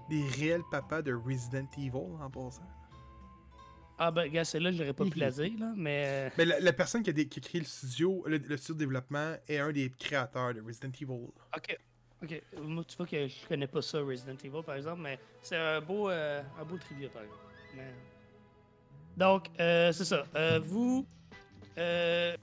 [0.09, 2.63] les réels papas de Resident Evil en passant.
[4.03, 6.03] Ah, ben, gars, celle-là, j'aurais pas pu la dire, là, mais.
[6.07, 8.57] euh, Mais la, la personne qui a, dé- qui a créé le studio, le, le
[8.57, 11.27] studio de développement, est un des créateurs de Resident Evil.
[11.55, 11.77] Ok.
[12.23, 12.41] Ok.
[12.63, 15.81] Moi, tu vois que je connais pas ça, Resident Evil, par exemple, mais c'est un
[15.81, 17.41] beau, euh, un beau trivia, par exemple.
[17.75, 17.93] Mais-
[19.17, 20.23] Donc, euh, c'est ça.
[20.35, 21.05] Euh, vous.
[21.77, 22.35] euh,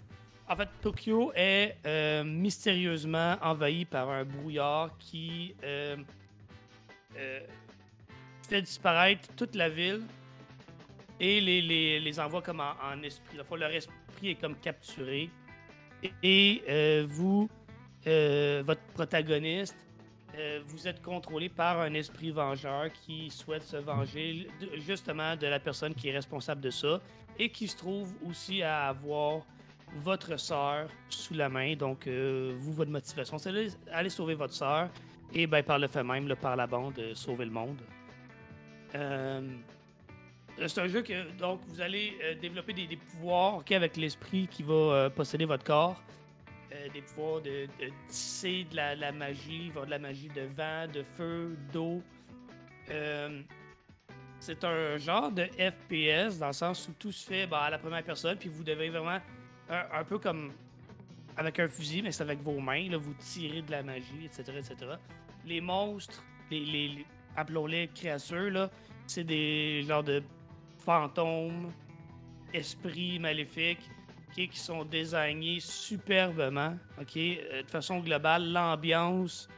[0.48, 5.96] en fait, Tokyo est euh, mystérieusement envahi par un brouillard qui euh,
[7.16, 7.40] euh,
[8.48, 10.02] fait disparaître toute la ville
[11.20, 13.38] et les, les, les envoie comme en, esprit.
[13.44, 15.30] Fois, leur esprit est comme capturé.
[16.22, 17.48] Et, euh, vous,
[18.06, 19.76] euh, votre protagoniste,
[20.36, 24.46] euh, vous êtes contrôlé par un esprit vengeur qui souhaite se venger
[24.86, 27.00] justement de la personne qui est responsable de ça
[27.38, 29.42] et qui se trouve aussi à avoir
[29.96, 31.74] votre sœur sous la main.
[31.74, 34.88] Donc, vous, votre motivation, c'est d'aller- aller sauver votre sœur
[35.34, 37.78] et ben, par le fait même, là, par la bande, sauver le monde.
[40.60, 44.62] Euh, c'est un jeu que donc vous allez euh, développer des, pouvoirs avec l'esprit qui
[44.62, 46.02] va euh, posséder votre corps.
[46.92, 47.66] Des pouvoirs de,
[48.08, 52.02] tisser de la, la magie, de la magie de vent, de feu, d'eau.
[54.40, 57.78] C'est un genre de FPS dans le sens où tout se fait bah, à la
[57.78, 59.18] première personne, puis vous devez vraiment,
[59.68, 60.52] un, peu comme
[61.36, 64.44] avec un fusil, mais c'est avec vos mains, là, vous tirez de la magie, etc.
[64.58, 64.76] etc.
[65.44, 67.04] Les monstres, les-
[67.36, 68.70] appelons-les créatures, là,
[69.06, 70.22] c'est des genres de
[70.88, 71.70] fantômes,
[72.54, 73.90] esprits maléfiques,
[74.34, 76.78] qui sont désignés superbement.
[76.98, 77.16] ok?
[77.16, 79.48] Euh, de façon globale, l'ambiance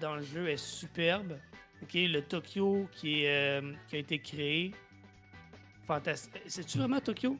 [0.00, 1.36] dans le jeu est superbe.
[1.82, 1.90] ok?
[1.94, 4.72] Le Tokyo qui, est, euh, qui a été créé,
[5.86, 6.40] fantastique.
[6.46, 7.36] C'est-tu vraiment Tokyo?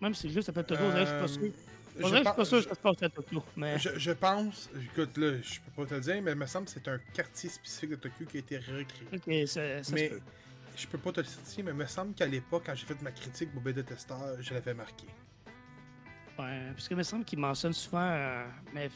[0.00, 1.42] Même si le jeu s'appelle Tokyo, que je suis pas sûr.
[1.42, 3.44] Euh, je pas pense- sûr que ça se passe à Tokyo.
[3.56, 3.78] Mais...
[3.78, 6.66] Je, je pense, écoute là, je peux pas te le dire, mais il me semble
[6.66, 9.42] que c'est un quartier spécifique de Tokyo qui a été recréé.
[9.42, 10.10] Ok, ça, ça mais.
[10.76, 13.00] Je peux pas te le dire, mais il me semble qu'à l'époque, quand j'ai fait
[13.02, 15.06] ma critique Boba de testeur, je l'avais marqué.
[16.38, 18.00] Ouais, parce qu'il me semble qu'il mentionne souvent.
[18.10, 18.90] euh, mais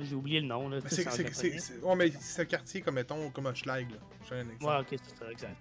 [0.00, 0.68] J'ai oublié le nom.
[0.68, 3.96] Là, c'est, ouais, mais c'est un quartier comme, mettons, comme un schlag, là.
[4.32, 4.46] Un.
[4.66, 5.56] Ouais, ok, c'est ça, exact.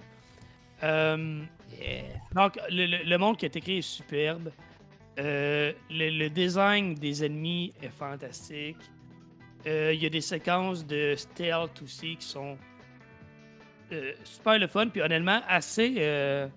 [0.83, 1.43] Euh,
[1.77, 2.03] yeah.
[2.33, 4.51] Donc, le, le- le monde qui est écrit est superbe.
[5.19, 8.77] Euh, le, le design des ennemis est fantastique.
[9.67, 12.57] Euh, Il y a des séquences de stealth aussi qui sont
[13.91, 15.95] euh, super le fun, puis honnêtement assez.
[15.97, 16.47] euh,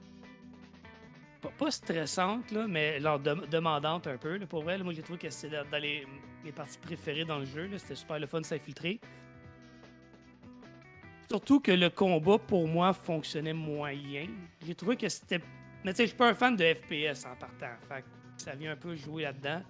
[1.58, 4.38] pas, stressantes, là, mais genre dem- demandantes un peu.
[4.46, 6.06] pour vrai, moi j'ai trouvé que c'était dans, les,
[6.54, 7.68] parties préférées dans le jeu.
[7.78, 9.00] C'était super le fun de s'infiltrer.
[11.28, 14.26] Surtout que le combat, pour moi, fonctionnait moyen.
[14.64, 15.40] J'ai trouvé que c'était.
[15.84, 17.74] Mais tu sais, je suis pas un fan de FPS en partant.
[17.88, 18.04] Fait
[18.36, 19.62] ça vient un peu jouer là-dedans.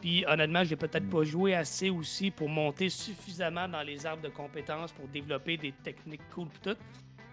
[0.00, 4.28] Puis honnêtement, j'ai peut-être pas joué assez aussi pour monter suffisamment dans les arbres de
[4.28, 6.76] compétences pour développer des techniques cool pis tout.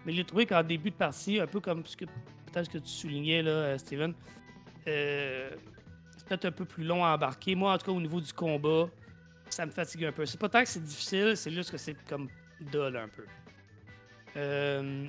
[0.04, 2.88] Mais j'ai trouvé qu'en début de partie, un peu comme ce que peut-être que tu
[2.88, 4.14] soulignais là, Steven,
[4.88, 5.50] euh,
[6.16, 7.54] c'est peut-être un peu plus long à embarquer.
[7.54, 8.88] Moi, en tout cas, au niveau du combat,
[9.48, 10.26] ça me fatigue un peu.
[10.26, 12.28] C'est pas tant que c'est difficile, c'est juste que c'est comme
[12.60, 13.24] dull un peu.
[14.36, 15.06] Euh,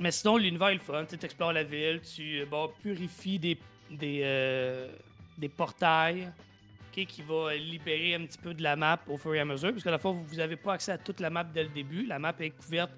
[0.00, 1.04] Mais sinon, l'univers est le fun.
[1.04, 3.58] Tu explores la ville, tu euh, bon, purifies des,
[3.90, 4.20] des,
[5.38, 6.30] des portails
[7.06, 9.70] qui va libérer un petit peu de la map au fur et à mesure.
[9.70, 12.04] Parce que la fois, vous n'avez pas accès à toute la map dès le début.
[12.04, 12.90] La map est couverte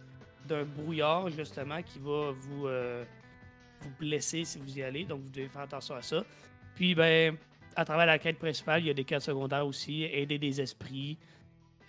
[0.47, 3.05] d'un brouillard, justement, qui va vous, euh,
[3.83, 5.05] vous blesser si vous y allez.
[5.05, 6.25] Donc, vous devez faire attention à ça.
[6.75, 7.37] Puis, ben,
[7.77, 11.19] à travers la quête principale, il y a des quêtes secondaires aussi, aider des esprits,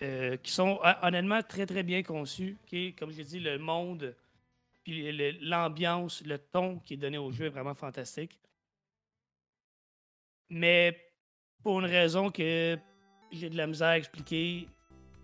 [0.02, 2.58] euh, qui sont hon- honnêtement très, très bien conçus.
[2.98, 4.14] Comme je dit, le monde,
[4.84, 8.38] puis l'ambiance, le ton qui est donné au jeu est vraiment fantastique.
[10.52, 10.94] Mais
[11.62, 12.78] pour une raison que
[13.32, 14.68] j'ai de la misère à expliquer,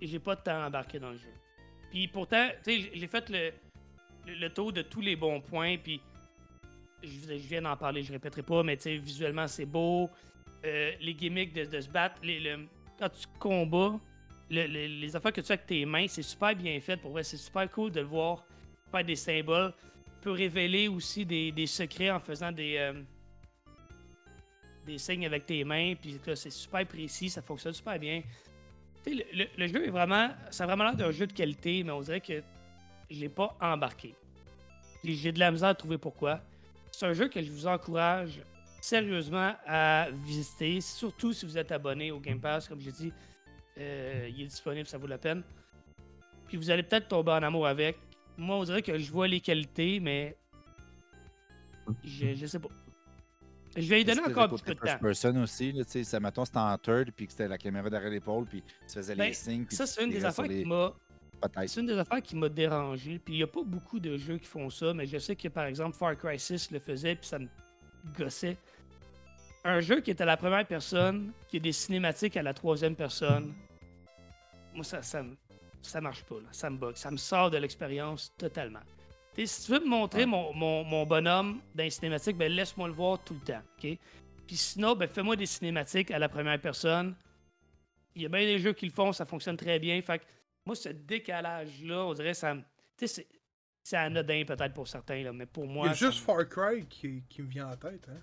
[0.01, 1.29] j'ai pas de temps à embarquer dans le jeu.
[1.91, 3.53] Puis pourtant, tu sais, j'ai fait le,
[4.27, 6.01] le, tour de tous les bons points, puis
[7.03, 10.09] je, viens d'en parler, je répéterai pas, mais tu sais, visuellement c'est beau.
[10.65, 12.67] Euh, les gimmicks de, de se battre, les- le-
[12.99, 14.01] quand tu combats,
[14.51, 16.97] le- le- les affaires que tu fais avec tes mains, c'est super bien fait.
[16.97, 18.45] Pour vrai, c'est super cool de le voir
[18.91, 19.75] faire des symboles.
[20.23, 23.03] peut révéler aussi des, des secrets en faisant des, euh,
[24.89, 25.95] des signes avec tes mains.
[25.95, 28.23] Puis c'est super précis, ça fonctionne super bien.
[29.07, 30.29] Le, le- jeu est vraiment.
[30.51, 32.43] Ça a vraiment l'air d'un jeu de qualité, mais on dirait que
[33.11, 34.15] je l'ai pas embarqué.
[35.05, 36.41] J'ai de la misère à trouver pourquoi.
[36.91, 38.41] C'est un jeu que je vous encourage
[38.81, 42.69] sérieusement à visiter, surtout si vous êtes abonné au Game Pass.
[42.69, 43.13] Comme j'ai dit,
[43.79, 45.43] euh, il est disponible, ça vaut la peine.
[46.49, 47.97] Puis vous allez peut-être tomber en amour avec.
[48.37, 50.37] Moi, on dirait que je vois les qualités, mais
[52.05, 52.69] je, je sais pas.
[53.81, 54.99] Je vais lui donner encore petit peu de temps.
[54.99, 58.11] person aussi, là, tu sais, mettons, c'était en third, puis que c'était la caméra derrière
[58.11, 60.93] l'épaule, puis tu faisais Ben, les signes, Ça, c'est une des affaires les qui m'a.
[61.67, 63.21] C'est une des affaires qui m'a dérangé.
[63.25, 65.47] Puis il n'y a pas beaucoup de jeux qui font ça, mais je sais que
[65.47, 67.47] par exemple Far Cry 6 le faisait, puis ça me
[68.19, 68.57] gossait.
[69.65, 72.97] Un jeu qui est à la première personne, qui a des cinématiques à la troisième
[72.97, 73.55] personne,
[74.75, 75.23] moi ça, ça,
[75.83, 76.49] ça marche pas, là.
[76.51, 78.81] ça me bug, ça me sort de l'expérience totalement.
[79.39, 82.89] T'sais, si tu veux me montrer mon, mon- mon bonhomme dans les cinématiques, ben laisse-moi
[82.89, 83.63] le voir tout le temps.
[83.79, 83.97] ok?
[84.49, 87.15] Puis sinon, ben fais-moi des cinématiques à la première personne.
[88.17, 90.03] Il y a bien des jeux qui le font, ça fonctionne très bien.
[90.03, 90.25] Fait que
[90.67, 92.57] moi, ce décalage-là, on dirait, ça.
[92.97, 93.29] Tu sais,
[93.85, 95.87] c'est- anodin peut-être pour certains, là, mais pour moi.
[95.87, 98.09] Il y a juste Far Cry qui, qui me vient en tête.
[98.11, 98.19] Hein?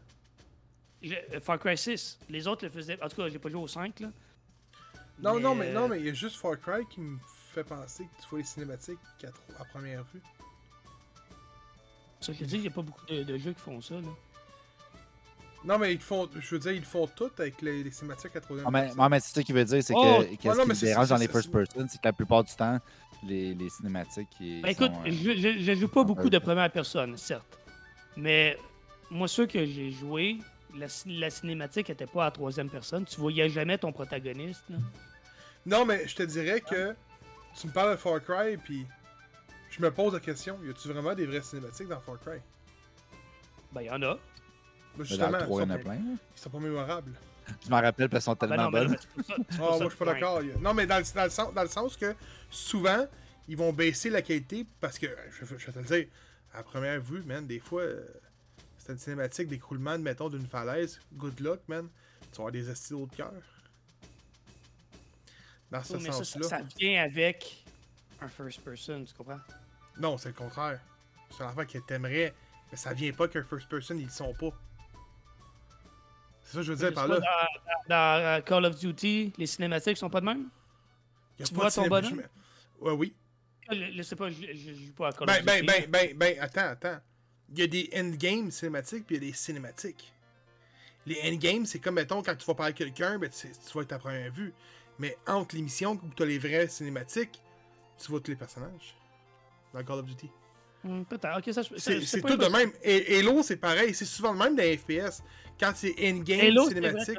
[1.01, 2.19] Je- euh, Far Cry 6.
[2.29, 3.01] Les autres le faisaient.
[3.01, 4.11] En tout cas, j'ai pas joué au 5, là.
[5.19, 7.17] Non, non, mais, euh, non, mais il y a juste Far Cry qui me
[7.53, 8.99] fait penser que tu vois les cinématiques
[9.57, 10.21] à première vue.
[12.25, 13.95] Ça, je te dis, il y a pas beaucoup de, de jeux qui font ça,
[13.95, 14.07] là.
[15.63, 18.35] Non, mais ils font, je veux dire, ils le font tout avec les, les cinématiques
[18.35, 18.99] à troisième Ah, mais, personne.
[19.01, 20.01] ah, mais c'est ça qu'il veut dire, c'est Oh!
[20.21, 22.53] que qu'est-ce Ouais, non, qui dérange dans les first person, c'est que la plupart du
[22.53, 22.79] temps,
[23.23, 26.71] les, les cinématiques Ben, écoute, sont, euh, je, je, je joue pas beaucoup de première
[26.71, 27.57] personne, certes.
[28.15, 28.57] Mais
[29.09, 30.37] moi, ceux que j'ai joué,
[30.77, 33.03] la, ci- la cinématique était pas à troisième personne.
[33.05, 34.77] Tu voyais jamais ton protagoniste, là.
[35.65, 36.95] Non, mais je te dirais que
[37.59, 38.85] tu me parles de Far Cry, puis
[39.77, 42.39] je me pose la question y a-tu vraiment des vraies cinématiques dans Far Cry?
[43.71, 44.17] Ben, y en a.
[44.97, 45.93] Ben, Justement, 3, il y en a ils sont, plein.
[45.95, 45.99] là.
[46.35, 47.11] ils sont pas mémorables.
[47.63, 48.95] Je m'en rappelle, parce qu'elles sont Ben tellement non, bonnes.
[48.95, 50.41] pas Ah, ça moi, je suis pas d'accord.
[50.61, 52.15] Non, mais dans le, dans, le sens, dans le sens que
[52.49, 53.05] souvent,
[53.47, 55.07] ils vont baisser la qualité parce que,
[55.39, 56.07] je, je vais te le dire,
[56.53, 58.03] à première vue, man, des fois, euh,
[58.77, 60.99] c'est une cinématique d'écroulement, mettons, d'une falaise.
[61.13, 61.87] Good luck, man.
[62.21, 63.33] Tu vas avoir des estilos de cœur.
[65.69, 66.47] Dans ce Oui, mais ça, ça, sens-là.
[66.47, 67.63] ça vient avec
[68.21, 69.39] un first person, tu comprends?
[69.97, 70.79] Non, c'est le contraire.
[71.29, 72.33] C'est un enfant que t'aimerais,
[72.71, 74.51] mais ça vient pas qu'un first person, ils le sont pas.
[76.43, 77.19] C'est ça que je veux dire par là.
[77.19, 80.49] Dans, dans, Call of Duty, les cinématiques sont pas de même?
[81.39, 82.23] Y a tu pas vois de ton bonhomme?
[82.79, 83.15] Ouais, oui.
[83.71, 85.67] Je, sais pas, je, joue pas à Call Ben, of ben, Duty.
[85.67, 86.99] ben, ben, ben, attends, attends.
[87.49, 90.13] Il y a des endgames cinématiques, puis il y a des cinématiques.
[91.07, 93.81] Les endgames, c'est comme, mettons, quand tu vas parler à quelqu'un, ben, tu, tu vas
[93.81, 94.53] être à première vue.
[94.99, 97.41] Mais entre les missions où t'as les vraies cinématiques,
[97.97, 98.95] tu vois tous les personnages.
[99.75, 100.29] Dans Call of Duty.
[100.83, 101.51] Hmm, Peut-être.
[101.77, 102.71] C'est tout de même.
[102.81, 103.93] Et Halo, c'est pareil.
[103.93, 105.21] C'est souvent le même dans les FPS.
[105.59, 107.17] Quand c'est in-game cinématique.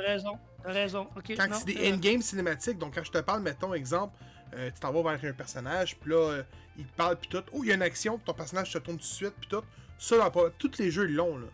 [0.63, 1.09] t'as raison.
[1.37, 4.17] Quand c'est des in-game cinématiques, donc quand je te parle, mettons, exemple,
[4.55, 6.43] euh, tu t'en vas vers un personnage, puis là, euh,
[6.79, 7.43] il te parle, puis tout.
[7.53, 9.49] Oh, il y a une action, puis ton personnage se tourne tout de suite, puis
[9.49, 9.63] tout.
[9.99, 10.51] Ça, dans pas...
[10.59, 11.47] tous les jeux, ils l'ont, là.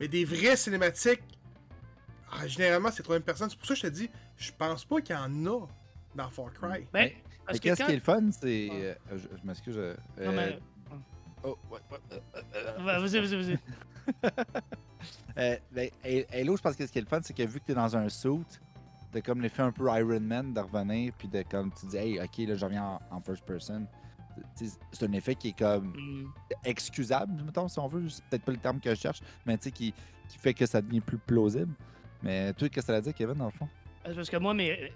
[0.00, 1.22] Mais des vraies cinématiques,
[2.32, 3.48] ah, généralement, c'est troisième personne.
[3.48, 5.66] C'est pour ça que je te dis, je pense pas qu'il y en a
[6.14, 6.86] dans Far Cry.
[6.92, 7.10] Ben,
[7.52, 8.68] Mais qu'est-ce qui est le fun, c'est.
[8.72, 9.76] Euh, je, je m'excuse.
[9.78, 9.94] euh,
[10.24, 10.58] Non, mais...
[11.44, 13.58] oh, ouais, ouais, euh, euh, euh, Ouais, Vas-y, vas-y, vas-y.
[15.38, 15.90] Euh, ben,
[16.32, 17.94] Halo, je pense que ce qui est le fun, c'est que vu que t'es dans
[17.94, 18.40] un suit,
[19.12, 22.18] t'as comme l'effet un peu Iron Man de revenir, puis de comme tu dis, hey,
[22.18, 23.86] ok, là, je reviens en, en first person.
[24.56, 26.26] Tu sais, C'est un effet qui est comme Hmm.
[26.64, 28.08] excusable, mettons, si on veut.
[28.08, 29.92] C'est peut-être pas le terme que je cherche, mais tu sais, qui,
[30.28, 31.74] qui fait que ça devient plus plausible.
[32.22, 33.68] Mais toi, qu'est-ce que ça a dit, Kevin, dans le fond?
[34.06, 34.90] C'est Parce que moi, mais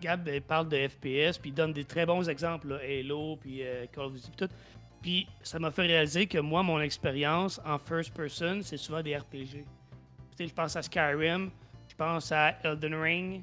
[0.00, 3.62] Gab il parle de FPS, puis il donne des très bons exemples, là, Halo, puis
[3.62, 4.54] euh, Call of Duty, puis tout.
[5.02, 9.16] Puis ça m'a fait réaliser que moi, mon expérience en first person, c'est souvent des
[9.16, 9.64] RPG.
[10.36, 11.50] Tu je pense à Skyrim,
[11.88, 13.42] je pense à Elden Ring,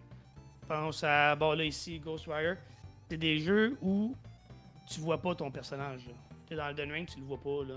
[0.62, 2.58] je pense à, bon là ici, Ghostwire.
[3.10, 4.16] C'est des jeux où
[4.90, 6.02] tu vois pas ton personnage.
[6.08, 6.56] là.
[6.56, 7.76] Dans Elden Ring, tu le vois pas, là.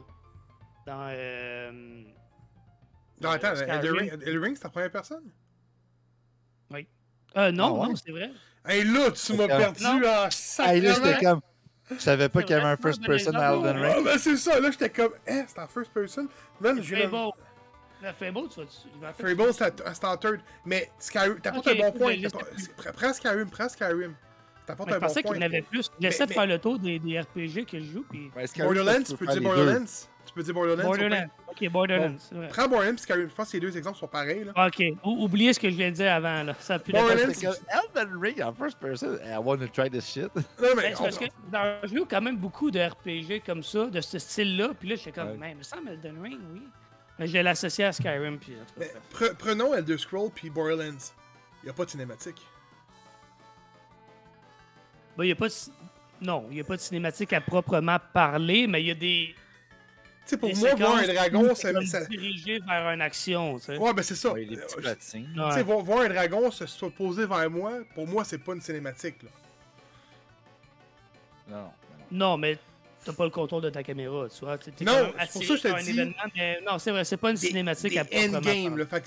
[0.86, 1.08] Dans...
[1.12, 2.02] Euh...
[3.20, 3.74] Non, attends, Skyrim.
[3.74, 5.30] Elden Ring, Elden Ring, c'est ta première personne?
[7.36, 7.88] Euh, non, Ah ouais?
[7.88, 8.30] non, c'est vrai.
[8.66, 10.00] Hey, là, tu m'as perdu Non.
[10.02, 10.28] en
[10.64, 11.40] Hey, là, j'étais comme.
[11.90, 13.52] Je savais pas qu'il y avait un first person à.
[13.54, 14.04] Elden Ah, Ring.
[14.04, 16.28] ben c'est ça, là, j'étais comme, eh, c'est en first person.
[16.62, 17.30] Je de- Fable.
[18.02, 18.66] La Fable, tu vas...
[19.18, 19.52] je Fable,
[19.92, 20.40] c'est en third.
[20.64, 22.14] Mais Skyrim, t'apportes Ok, un bon point.
[22.16, 22.28] je
[22.92, 24.14] prends- Skyrim, prends Skyrim.
[24.66, 25.36] T'apportes un je bon pensais qu'il point.
[25.40, 25.90] y en avait plus.
[26.00, 28.30] J'essaie de mais- faire le tour des, des RPG que je joue, puis...
[28.36, 29.42] Ouais, Skyrim, Borderlands, tu tu peux dire.
[29.42, 29.84] Borderlands.
[30.30, 30.84] Tu peux dire Borderlands.
[30.84, 31.26] Borderlands.
[31.48, 32.14] Ok, Borderlands.
[32.30, 33.28] pas- Prends Borderlands et Skyrim.
[33.28, 34.44] Je pense que les deux exemples sont pareils.
[34.44, 34.66] Là.
[34.68, 36.54] Ok, ou- oubliez ce que je viens de dire avant, là.
[36.60, 39.16] Ça a plus Borderlands, Elden Ring en first person.
[39.26, 40.28] I want to try this shit.
[40.36, 40.42] Non,
[40.76, 43.86] mais Ben, on- parce que dans je joue quand même beaucoup de RPG comme ça,
[43.86, 45.36] de ce style-là, puis là, j'étais comme, Ouais.
[45.36, 46.62] mais il me semble Elden Ring, oui.
[47.18, 50.48] Mais je l'associais à Skyrim, puis en tout cas, mais pre- prenons Elder Scrolls puis
[50.48, 50.96] Borderlands.
[51.62, 52.40] Il n'y a pas de cinématique.
[55.18, 55.54] Ben, y a pas de...
[56.22, 59.34] Non, il n'y a pas de cinématique à proprement parler, mais il y a des...
[60.30, 61.72] Sais, pour moi, voir un dragon, ça.
[61.72, 63.76] comme ça- dirigé vers une action, tu sais.
[63.76, 64.32] Ouais, ben c'est ça.
[64.32, 65.48] Ouais, les petits Euh.
[65.48, 68.52] Tu sais, voir, voir un dragon se se poser vers moi, pour moi, c'est pas
[68.54, 69.16] une cinématique.
[69.22, 69.28] Là.
[71.48, 71.70] Non,
[72.12, 72.58] non, mais
[73.04, 74.56] t'as pas le contrôle de ta caméra, tu vois.
[74.58, 77.16] T'es- Non, c'est pour ça que je te dis- événement, mais non, c'est vrai, c'est
[77.16, 78.78] pas une Des- cinématique des à proprement endgame.
[78.78, 78.86] Là.
[78.86, 79.02] Fait,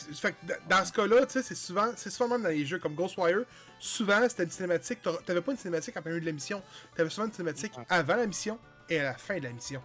[0.69, 3.43] dans ce cas-là, tu sais, c'est souvent, c'est souvent même dans les jeux comme Ghostwire,
[3.79, 4.99] souvent c'était une cinématique.
[5.25, 6.61] T'avais pas une cinématique plein milieu de la mission.
[6.95, 8.59] T'avais souvent une cinématique avant la mission
[8.89, 9.81] et à la fin de la mission.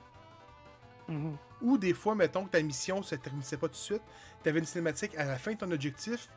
[1.09, 1.37] Mhm.
[1.63, 4.03] Ou des fois, mettons que ta mission se terminait pas tout de suite,
[4.43, 6.29] t'avais une cinématique à la fin de ton objectif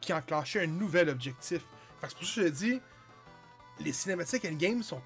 [0.00, 1.62] qui enclenchait un nouvel objectif.
[2.00, 2.80] Fait que c'est pour ça que je te dis,
[3.80, 5.02] les cinématiques endgame sont.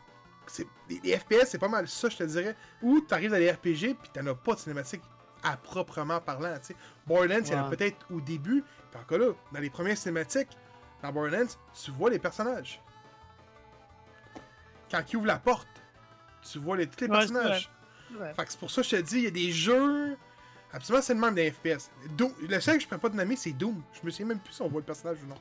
[0.89, 2.57] Les, les FPS, c'est pas mal ça, je te dirais.
[2.83, 5.03] Ou t'arrives dans les RPG, puis t'en as pas de cinématique
[5.43, 6.55] à proprement parlant.
[6.65, 6.75] tu.
[7.07, 10.51] Borderlands, il y en a peut-être au début, puis encore là, dans les premières cinématiques,
[11.03, 12.83] dans Borderlands, tu vois les personnages.
[14.91, 15.69] Quand ils ouvrent la porte,
[16.43, 17.71] tu vois les, tous les Ouais, personnages.
[18.19, 18.33] Ouais.
[18.35, 20.17] Fait que c'est pour ça que je te dis, il y a des jeux.
[20.73, 21.91] Absolument, c'est le même des FPS.
[22.17, 23.83] Doom- Le seul que je peux pas te nommer, c'est Doom.
[23.93, 25.37] Je me souviens même plus si on voit le personnage ou non.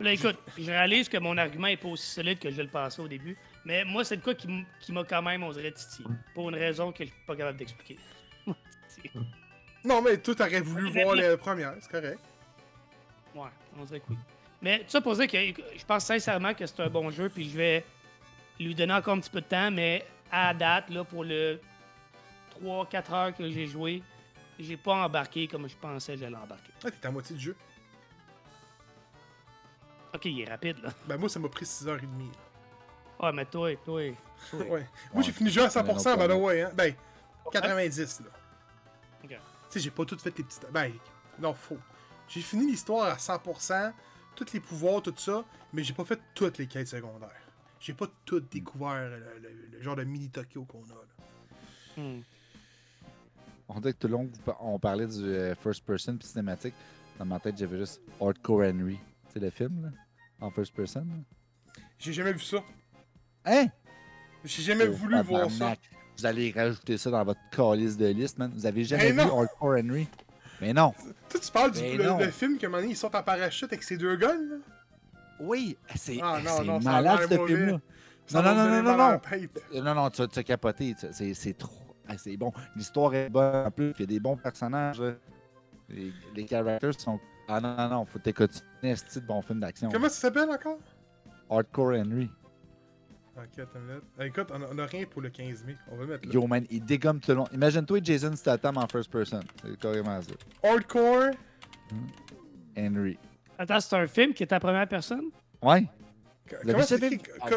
[0.00, 3.00] Là, écoute, je réalise que mon argument est pas aussi solide que je le pensais
[3.00, 6.08] au début, mais moi, c'est le cas qui m'a quand même, on dirait, titillé.
[6.34, 7.98] Pour une raison que je suis pas capable d'expliquer.
[9.84, 12.20] Non, mais toi, t'aurais voulu Mais- voir mais- les premières, c'est correct.
[13.34, 14.16] Ouais, on dirait que oui.
[14.60, 15.36] Mais tout ça pour dire que
[15.76, 17.84] je pense sincèrement que c'est un bon jeu, puis je vais
[18.60, 21.60] lui donner encore un petit peu de temps, mais à date, là, pour le
[22.60, 24.02] 3-4 heures que j'ai joué,
[24.58, 26.72] j'ai pas embarqué comme je pensais que j'allais embarquer.
[26.84, 27.56] Ah, t'es à moitié du jeu.
[30.14, 30.90] Ok, il est rapide, là.
[31.06, 32.00] Ben, moi, ça m'a pris 6h30.
[33.20, 34.00] Ouais, mais toi, toi.
[34.52, 34.86] Ouais.
[35.12, 36.70] Moi, j'ai fini le jeu à 100%, Ouais, ben, non, ouais, hein.
[36.74, 36.94] Ben,
[37.52, 38.26] 90, là.
[39.24, 39.30] Ok.
[39.30, 39.36] Tu
[39.68, 40.66] sais, j'ai pas tout fait les petites.
[40.70, 40.92] Ben,
[41.38, 41.78] non, faux.
[42.28, 43.92] J'ai fini l'histoire à 100%,
[44.34, 47.41] tous les pouvoirs, tout ça, mais j'ai pas fait toutes les quêtes secondaires.
[47.82, 52.02] J'ai pas tout découvert le, le- le genre de mini Tokyo qu'on a, là.
[52.02, 52.20] Hmm.
[53.68, 54.30] On dirait que tout le long,
[54.60, 56.74] on parlait du euh, first person puis cinématique.
[57.18, 58.98] Dans ma tête, j'avais juste Hardcore Henry.
[59.32, 59.88] C'est le film, là?
[60.40, 61.06] En first person?
[61.98, 62.58] J'ai jamais vu ça.
[63.44, 63.66] Hein?
[64.44, 65.74] J'ai jamais Oh, voulu voir ça.
[66.18, 68.50] Vous allez rajouter ça dans votre calice de liste, man.
[68.54, 69.30] Vous avez jamais Mais vu.
[69.30, 70.08] Hardcore Henry?
[70.60, 70.92] Mais non.
[71.30, 73.64] Toi, tu parles du Mais le film que un moment donné, ils sortent en parachute
[73.72, 74.56] avec ses deux guns, là?
[75.42, 77.80] Oui, c'est Ah, non, non, malade, ce film-là.
[78.32, 79.20] Non, non, non, non, non.
[79.74, 80.94] Euh, Non, non, tu vas capoter.
[81.12, 81.72] C'est trop.
[82.16, 82.52] c'est bon.
[82.76, 83.92] L'histoire est bonne en plus.
[83.98, 85.02] Il y a des bons personnages.
[85.88, 87.18] Les, les characters sont
[87.48, 89.88] Ah non, non, non, faut t'écouter un de bon film d'action.
[89.90, 90.78] Comment ça s'appelle encore?
[91.50, 92.30] Hardcore Henry.
[93.36, 94.02] Ok, attends une minute.
[94.18, 95.76] Ah, écoute, on a, on a rien pour le 15 mai.
[95.90, 96.32] On va mettre là.
[96.32, 97.48] Yo, man, il dégomme tout le long.
[97.52, 99.40] Imagine-toi Jason Statham en first person.
[99.62, 100.32] C'est carrément ça.
[100.62, 101.30] Hardcore?
[102.76, 103.18] Henry.
[103.62, 105.26] Attends, c'est un film qui est à première personne?
[105.62, 105.84] Ouais.
[106.66, 107.20] Comment c'est écrit?
[107.40, 107.48] Ah,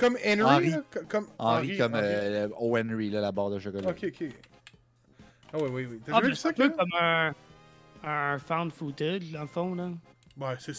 [0.00, 0.70] Comme, Henry, Henry.
[0.70, 0.82] là?
[1.08, 2.76] Comme Henry comme euh, O.
[2.78, 3.90] Henry, là, la barre de chocolat.
[3.90, 4.28] Ok, ok.
[5.52, 6.00] Ah ouais, oui, oui.
[6.04, 6.72] T'as Ah, vu c'est ça, Kevin?
[6.72, 7.32] comme un,
[8.02, 9.90] un found footage, dans le fond, là.
[10.40, 10.72] Ouais, c'est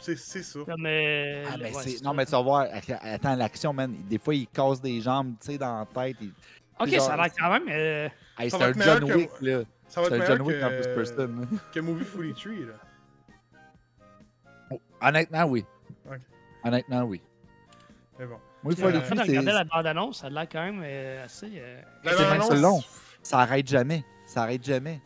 [0.00, 0.58] c'est c'est ça.
[0.66, 2.02] Comme, euh, Ah, mais ouais, c'est...
[2.04, 2.66] Non, mais tu vas voir.
[3.02, 3.94] Attends, l'action, man.
[4.10, 6.16] Des fois, il casse des jambes, tu sais, dans la tête.
[6.20, 6.32] il-
[6.80, 7.68] Ok, genre- ça a l'air quand même.
[7.68, 8.08] euh,
[8.38, 9.60] Hey, c'est un John que- Wick, là.
[9.88, 11.16] Ça va C'est être un John Wick en que, person.
[11.16, 11.46] là.
[11.72, 12.74] que Movie 43, là.
[14.70, 15.64] Oh, Honnêtement, oui.
[16.10, 16.18] Ok.
[16.64, 17.20] Honnêtement, oui.
[18.18, 18.38] Mais bon.
[18.64, 21.50] Moi, il faut de regarder la bande-annonce, ça a l'air quand même euh, assez.
[21.54, 22.80] euh, C'est long.
[23.22, 24.04] Ça arrête jamais.
[24.26, 25.00] Ça arrête jamais.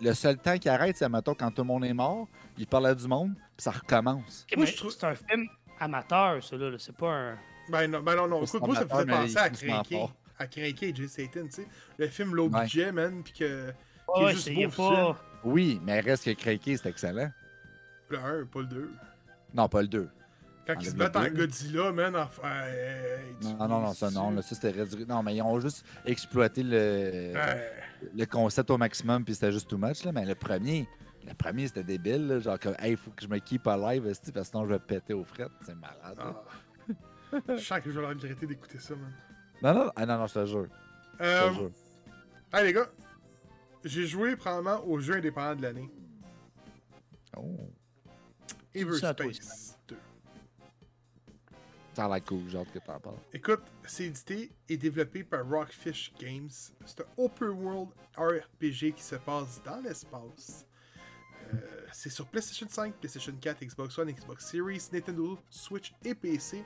[0.00, 2.26] Le seul temps qui arrête, c'est, mettons, quand tout le monde est mort,
[2.58, 4.44] il parle à du monde, puis ça recommence.
[4.50, 5.46] Ok, Moi, je trouve- C'est un film
[5.78, 6.70] amateur, ça, là.
[6.70, 6.76] là.
[6.78, 7.38] C'est pas un.
[7.70, 8.42] Ben non, ben non, non.
[8.44, 10.06] Écoute, moi, ça me faisait penser à Craquer.
[10.38, 11.68] À Craquer, Jay Satan, tu sais.
[11.98, 12.62] Le film low Ouais.
[12.62, 13.72] budget, man, pis que.
[14.16, 15.16] Ouais, juste c'est beau, pas.
[15.44, 17.30] Oui, mais reste que Craqué, c'est excellent.
[18.10, 18.90] Le 1, pas le 2.
[19.54, 20.08] Non, pas le 2.
[20.66, 21.28] Quand ils se le battent en.
[21.28, 22.26] Godzilla, man, en...
[22.26, 24.30] tu- Non, non, non, ça, non.
[24.30, 25.06] Là, ça, c'était réduit.
[25.06, 27.32] Non, mais ils ont juste exploité le,
[28.14, 30.04] le concept au maximum, puis c'était juste too much.
[30.04, 30.12] Là.
[30.12, 30.86] Mais le premier,
[31.26, 32.26] le premier, c'était débile.
[32.28, 32.38] là.
[32.40, 35.14] Genre, comme, hey, faut que je me keep alive, parce que sinon, je vais péter
[35.14, 35.52] aux frettes.
[35.64, 36.18] C'est malade.
[36.18, 36.42] ah.
[37.48, 39.12] Je sens que je vais regretter d'écouter ça, man.
[39.62, 40.66] Non, non, ah, non, non, je te jure.
[41.18, 41.70] Je Euh, te jure.
[42.54, 42.88] hey, les gars.
[43.84, 45.88] J'ai joué probablement au jeu indépendant de l'année.
[47.36, 47.70] Oh,
[48.80, 49.96] Everspace 2.
[51.94, 53.16] ça a l'air cool, j'ai hâte que t'en parles.
[53.32, 56.50] Écoute, c'est édité et développé par Rockfish Games.
[56.86, 60.66] C'est un open world RPG qui se passe dans l'espace.
[61.54, 61.56] Euh,
[61.92, 66.62] c'est sur PlayStation 5, PlayStation 4, Xbox One, Xbox Series, Nintendo, Switch et PC.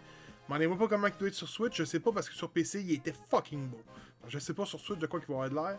[0.48, 2.50] M'en ai pas comment il doit être sur Switch, je sais pas parce que sur
[2.50, 3.80] PC il était fucking beau.
[4.20, 5.78] Alors, je sais pas sur Switch de quoi il va avoir de l'air.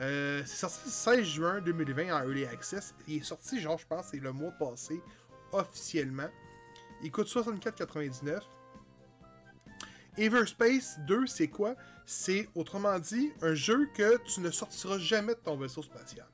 [0.00, 2.94] Euh, c'est sorti le 16 juin 2020 en Early Access.
[3.06, 5.00] Il est sorti, genre, je pense, c'est le mois passé,
[5.54, 6.28] officiellement.
[7.02, 8.40] Il coûte 64,99.
[10.16, 11.74] Everspace 2, c'est quoi?
[12.06, 16.26] C'est, autrement dit, un jeu que tu ne sortiras jamais de ton vaisseau spatial.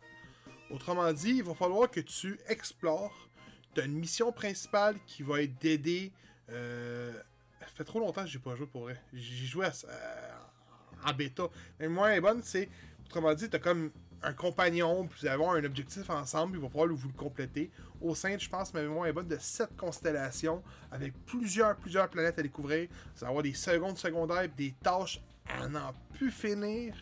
[0.70, 3.28] Autrement dit, il va falloir que tu explores.
[3.74, 6.12] Tu as une mission principale qui va être d'aider.
[6.50, 7.12] Euh...
[7.60, 9.00] Ça fait trop longtemps que j'ai pas joué pour vrai.
[9.12, 10.32] J'ai joué à euh,
[11.06, 11.44] en bêta.
[11.78, 12.68] Mais moi, est bonne, c'est.
[13.06, 13.90] Autrement dit, tu as comme
[14.22, 17.70] un compagnon, puis vous avoir un objectif ensemble, il va falloir vous le compléter.
[18.00, 22.38] Au sein, je pense, ma mémoire est bonne, de 7 constellations, avec plusieurs, plusieurs planètes
[22.38, 22.88] à découvrir.
[22.90, 26.94] Vous allez avoir des secondes secondaires, puis des tâches à n'en plus finir.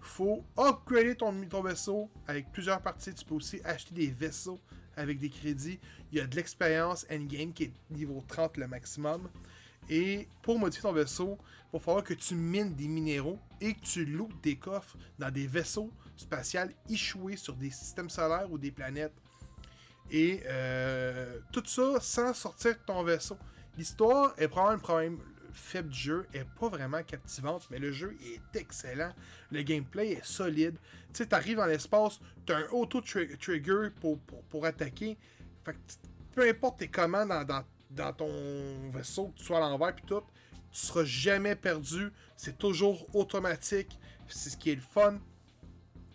[0.00, 3.14] Faut upgrader ton, ton vaisseau avec plusieurs parties.
[3.14, 4.60] Tu peux aussi acheter des vaisseaux
[4.96, 5.78] avec des crédits.
[6.10, 9.28] Il y a de l'expérience endgame qui est niveau 30 le maximum.
[9.88, 11.38] Et pour modifier ton vaisseau,
[11.72, 15.30] il va falloir que tu mines des minéraux et que tu lootes des coffres dans
[15.30, 19.14] des vaisseaux spatials échoués sur des systèmes solaires ou des planètes.
[20.10, 23.38] Et euh, tout ça sans sortir de ton vaisseau.
[23.78, 25.18] L'histoire est probablement le problème
[25.52, 29.12] faible du jeu, est pas vraiment captivante, mais le jeu est excellent.
[29.50, 30.76] Le gameplay est solide.
[31.08, 35.18] Tu sais, t'arrives dans l'espace, t'as un auto-trigger pour, pour, pour attaquer.
[35.64, 35.78] Fait que
[36.34, 40.04] peu importe tes commandes dans, dans, dans ton vaisseau, que tu sois à l'envers puis
[40.06, 40.22] tout,
[40.70, 42.10] tu seras jamais perdu.
[42.36, 43.98] C'est toujours automatique.
[44.28, 45.18] C'est ce qui est le fun.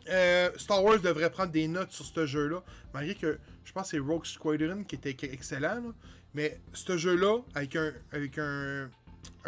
[0.10, 3.98] Euh, Star Wars devrait prendre des notes sur ce jeu-là, malgré que je pense que
[3.98, 5.94] c'est Rogue Squadron qui était excellent.
[6.34, 8.90] Mais ce jeu-là, avec un, avec un,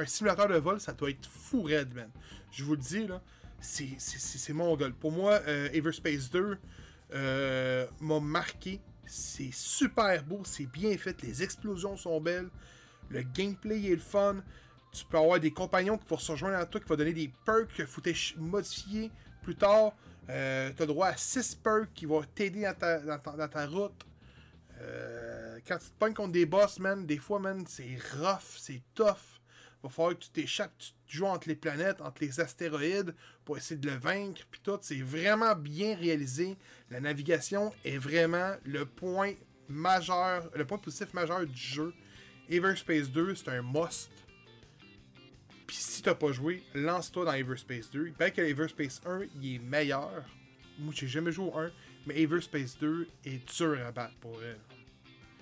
[0.05, 2.09] simulateur de vol, ça doit être fou raide, man.
[2.51, 3.21] Je vous le dis, là,
[3.59, 4.93] c'est, mon goal.
[4.93, 6.57] Pour moi, euh, Everspace 2
[7.13, 8.79] euh, m'a marqué.
[9.05, 12.49] C'est super beau, c'est bien fait, les explosions sont belles,
[13.09, 14.43] le gameplay est le fun.
[14.91, 17.31] Tu peux avoir des compagnons qui vont se rejoindre à toi, qui vont donner des
[17.45, 19.93] perks t'éch- modifier plus tard.
[20.29, 24.05] Euh, tu as droit à 6 perks qui vont t'aider dans ta, dans ta- route.
[24.81, 28.81] Euh, quand tu te pognes contre des boss, man, des fois, man, c'est rough, c'est
[28.93, 29.17] tough.
[29.81, 30.73] Va falloir que tu t'échappes,
[31.05, 33.15] tu joues entre les planètes, entre les astéroïdes
[33.45, 34.77] pour essayer de le vaincre, puis tout.
[34.81, 36.57] C'est vraiment bien réalisé.
[36.89, 39.33] La navigation est vraiment le point
[39.69, 41.93] majeur, le point positif majeur du jeu.
[42.49, 44.09] Everspace 2, c'est un must.
[45.99, 48.07] Si t'as pas joué, lance-toi dans Everspace 2.
[48.07, 50.23] Il paraît que Everspace 1, il est meilleur.
[50.79, 51.71] Moi, j'ai jamais joué au 1,
[52.07, 54.59] mais Everspace 2 est dur à battre pour elle.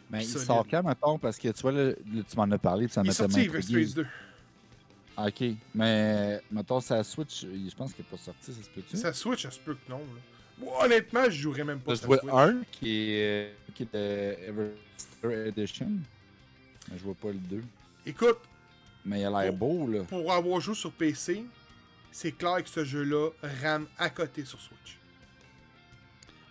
[0.10, 2.94] Mais il sort quand, mettons, parce que tu vois, là, tu m'en as parlé, puis
[2.96, 3.82] ça m'a sorti tellement intrigué.
[3.82, 4.06] Everspace
[5.16, 5.28] 2.
[5.28, 8.98] Ok, mais mettons, ça Switch, je pense qu'il n'est pas sorti, ça se peut-tu?
[8.98, 10.00] Ça Switch, ça se peut que non.
[10.00, 10.22] là.
[10.58, 12.34] Moi, honnêtement, je jouerais même pas vois Switch.
[12.34, 14.74] un qui est, qui est le
[15.24, 15.92] Ever Edition.
[16.90, 17.62] Mais je vois pas le 2.
[18.08, 18.40] Écoute,
[19.08, 20.04] Mais il a l'air beau, là.
[20.04, 21.44] pour avoir joué sur PC,
[22.12, 23.30] c'est clair que ce jeu-là
[23.64, 24.98] rame à côté sur Switch.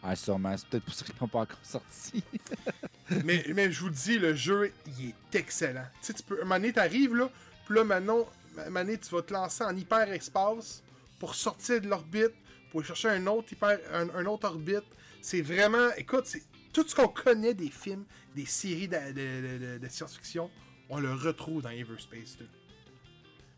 [0.02, 0.56] Ah, sûrement.
[0.56, 2.22] C'est peut-être pour ça qu'ils n'ont pas encore sorti.
[3.24, 5.86] mais, mais je vous le dis, le jeu, il est excellent.
[6.00, 6.42] Tu sais, tu peux.
[6.44, 7.28] Donné, t'arrives là,
[7.66, 8.26] puis là, maintenant,
[8.72, 10.82] donné, tu vas te lancer en hyper-espace
[11.18, 12.32] pour sortir de l'orbite,
[12.70, 14.84] pour chercher un autre, hyper, un, un autre orbite.
[15.20, 15.88] C'est vraiment.
[15.96, 16.42] Écoute, c'est
[16.72, 18.04] tout ce qu'on connaît des films,
[18.34, 20.50] des séries de, de- de- de- de science-fiction,
[20.88, 22.46] on le retrouve dans Everspace 2.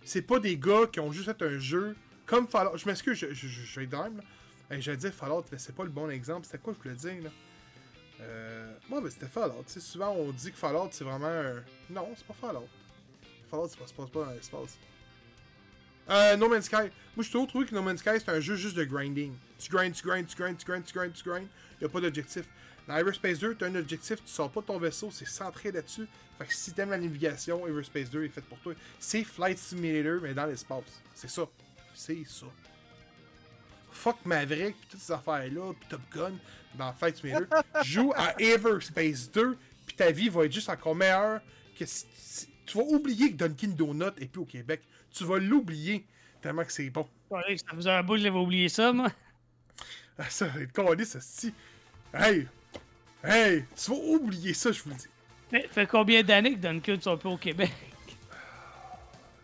[0.05, 2.77] C'est pas des gars qui ont juste fait un jeu comme Fallout.
[2.77, 3.89] Je m'excuse, je, je, je, je vais.
[4.71, 6.45] Hey, J'allais dire Fallout, mais c'est pas le bon exemple.
[6.47, 7.31] C'était quoi je voulais dire, là?
[8.21, 8.75] Euh...
[8.89, 9.65] Moi, ben, c'était Fallout.
[9.67, 11.63] Souvent, on dit que Fallout, c'est vraiment un...
[11.89, 12.69] Non, c'est pas Fallout.
[13.51, 14.79] Fallout, ça se passe pas dans l'espace.
[16.11, 16.91] Euh, No Man's Sky.
[17.17, 19.35] Moi, j'ai toujours trouvé que No Man's Sky, c'est un jeu juste de grinding.
[19.59, 21.49] Tu grindes, tu grindes, tu grindes, tu grindes, tu grindes, tu grindes.
[21.81, 22.49] Y a pas d'objectif.
[22.89, 26.09] Dans Everspace 2, t'as un objectif, tu sors pas de ton vaisseau, c'est centré là-dessus.
[26.39, 28.73] Fait que si t'aimes la navigation, Everspace 2 est fait pour toi.
[28.99, 31.03] C'est Flight Simulator, mais dans l'espace.
[31.15, 31.43] C'est ça.
[31.95, 32.47] C'est ça.
[33.93, 36.33] Fuck Maverick, pis toutes ces affaires-là, pis Top Gun,
[36.77, 37.63] dans Flight Simulator.
[37.85, 41.41] Joue à Everspace 2, pis ta vie va être juste encore meilleure
[41.79, 44.81] que si, si- Tu vas oublier que Dunkin' Donut est plus au Québec.
[45.11, 46.07] Tu vas l'oublier
[46.41, 47.07] tellement que c'est bon.
[47.31, 49.11] Ouais, ça faisait un bout que j'avais oublié ça, moi.
[50.17, 51.53] Ah, ça va être collé, ça, si.
[52.15, 52.47] Hey!
[53.29, 53.65] Hey!
[53.77, 55.07] Tu vas oublier ça, je vous le dis.
[55.53, 57.71] Mais fait combien d'années que Duncan sont peu au Québec?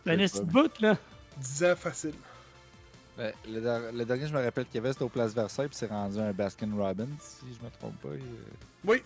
[0.05, 0.41] Ben, pas.
[0.41, 0.97] bout, là?
[1.39, 2.15] 10 ans facile.
[3.19, 5.69] Ouais, le, der- le dernier, je me rappelle qu'il y avait, c'était au Place Versailles,
[5.69, 8.09] puis c'est rendu un Baskin Robbins, si je me trompe pas.
[8.15, 8.23] il-
[8.85, 9.03] Oui.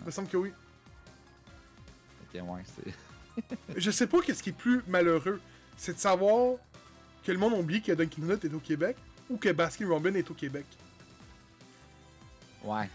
[0.00, 0.52] Il me semble que oui.
[2.22, 2.94] Ok, ouais, c'est.
[3.76, 5.40] Je sais pas qu'est-ce qui est plus malheureux.
[5.76, 6.56] C'est de savoir
[7.24, 8.96] que le monde oublie que Dunkin' Donut est au Québec
[9.28, 10.66] ou que Baskin Robbins est au Québec.
[12.62, 12.88] Ouais.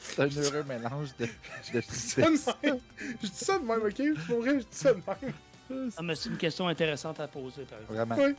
[0.00, 1.30] C'est un heureux mélange de, de
[1.64, 2.46] Je dis ça tristesse.
[2.62, 2.78] de même.
[3.22, 4.26] Je dis ça de même, ok?
[4.26, 5.92] Pour vrai, je dis ça de même.
[5.96, 7.94] Ah, mais c'est une question intéressante à poser, par exemple.
[7.94, 8.16] Vraiment.
[8.16, 8.34] Ouais.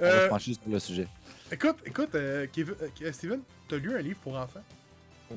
[0.00, 1.06] On va Euh, se pencher sur le sujet.
[1.52, 4.62] écoute, écoute, euh, Kevin- euh, Steven, t'as lu un livre pour enfants?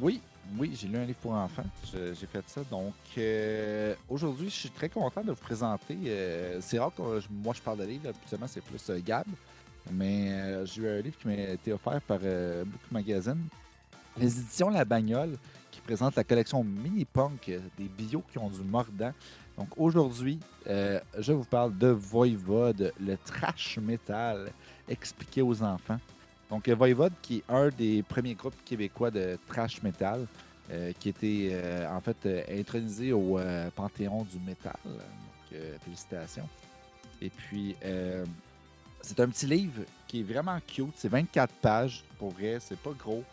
[0.01, 0.19] Oui,
[0.57, 1.65] oui, j'ai lu un livre pour enfants.
[1.93, 2.61] J'ai fait ça.
[2.71, 5.95] Donc, euh, aujourd'hui, je suis très content de vous présenter.
[6.07, 8.09] euh, c'est rare que je- moi je parle de livres.
[8.09, 9.27] Habituellement, c'est plus euh, Gab.
[9.91, 13.41] Mais euh, j'ai eu un livre qui m'a été offert par euh, Book Magazine.
[14.19, 15.37] Les éditions La Bagnole,
[15.69, 19.13] qui présente la collection Mini-Punk euh, des bios qui ont du mordant.
[19.55, 24.51] Donc, aujourd'hui, euh, je vous parle de Voivode, le trash metal
[24.89, 25.99] expliqué aux enfants.
[26.49, 30.25] Donc, euh, Voivode, qui est un des premiers groupes québécois de trash metal,
[30.99, 33.39] qui était en fait intronisé au
[33.73, 34.75] Panthéon du métal.
[34.83, 36.49] Donc, félicitations.
[37.21, 37.73] Et puis,
[38.99, 40.91] c'est un petit livre qui est vraiment cute.
[40.95, 43.23] C'est 24 pages, pour vrai, c'est pas gros.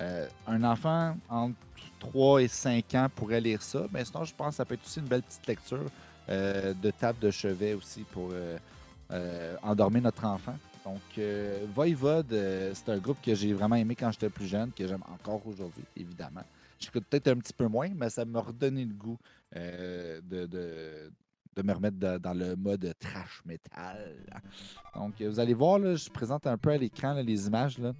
[0.00, 1.54] Euh, un enfant entre
[2.00, 4.84] 3 et 5 ans pourrait lire ça, mais sinon, je pense que ça peut être
[4.84, 5.84] aussi une belle petite lecture
[6.28, 10.56] euh, de table de chevet aussi pour euh, endormir notre enfant.
[10.84, 11.64] Donc, euh,
[12.74, 15.84] c'est un groupe que j'ai vraiment aimé quand j'étais plus jeune, que j'aime encore aujourd'hui,
[15.96, 16.42] évidemment.
[16.78, 19.18] J'écoute peut-être un petit peu moins, mais ça m'a redonné le goût
[19.54, 21.10] de, de-
[21.56, 24.12] de me remettre da- dans le mode trash metal.
[24.94, 27.78] Donc, vous allez voir, là, je présente un peu à l'écran les images.
[27.78, 27.92] là.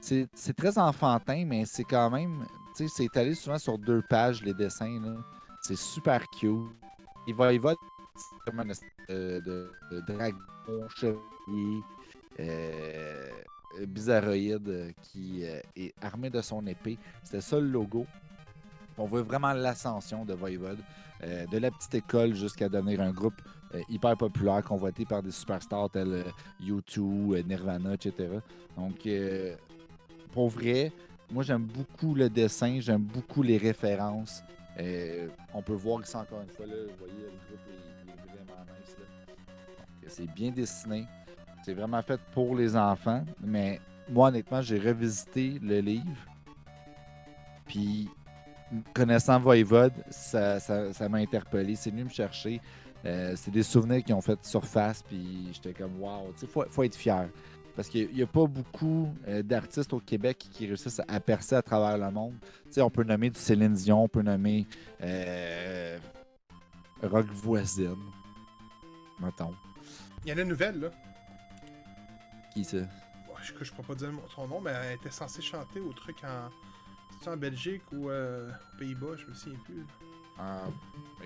[0.00, 2.46] C'est très enfantin, mais c'est quand même.
[2.76, 5.16] Tu sais, c'est étalé souvent sur deux pages, les dessins.
[5.60, 6.68] C'est super cute.
[7.34, 7.76] Voivode,
[8.16, 10.38] c'est comme un de, de- dragon
[10.96, 11.82] chevalier
[12.40, 13.28] euh,
[13.86, 16.96] bizarroïde euh, qui euh, est armé de son épée.
[17.24, 18.06] C'était ça le logo.
[18.96, 20.78] On voit vraiment l'ascension de Voivode,
[21.22, 23.40] euh, de la petite école jusqu'à devenir un groupe
[23.90, 26.24] hyper populaire, convoité par des superstars tels euh,
[26.64, 26.98] U2,
[27.36, 28.40] euh, Nirvana, etc.
[28.76, 29.06] Donc,
[30.28, 30.92] pour vrai,
[31.30, 34.42] moi j'aime beaucoup le dessin, j'aime beaucoup les références.
[34.78, 38.64] Euh, on peut voir ici encore une fois, vous voyez, le groupe est, est vraiment
[38.80, 38.94] nice.
[40.06, 41.06] C'est bien dessiné.
[41.64, 43.24] C'est vraiment fait pour les enfants.
[43.42, 46.16] Mais moi, honnêtement, j'ai revisité le livre.
[47.66, 48.08] Puis,
[48.94, 51.74] connaissant Voivode, ça ça- ça m'a interpellé.
[51.76, 52.60] C'est venu me chercher.
[53.04, 55.02] Euh, c'est des souvenirs qui ont fait surface.
[55.02, 57.28] Puis, j'étais comme, waouh, il faut, faut être fier.
[57.78, 61.62] Parce qu'il n'y a pas beaucoup euh, d'artistes au Québec qui réussissent à percer à
[61.62, 62.34] travers le monde.
[62.64, 64.66] Tu sais, on peut nommer du Céline Dion, on peut nommer
[65.00, 65.96] euh,
[67.04, 67.94] Rock Voisine.
[69.20, 69.54] Mettons.
[70.24, 70.90] Il y en a une nouvelle, là.
[72.52, 72.78] Qui ça?
[72.78, 76.16] Bon, je, je peux pas dire son nom, mais elle était censée chanter au truc
[76.24, 76.50] en.
[77.20, 79.86] C'est en Belgique ou euh, aux Pays-Bas, je me souviens plus.
[80.38, 80.62] Ah,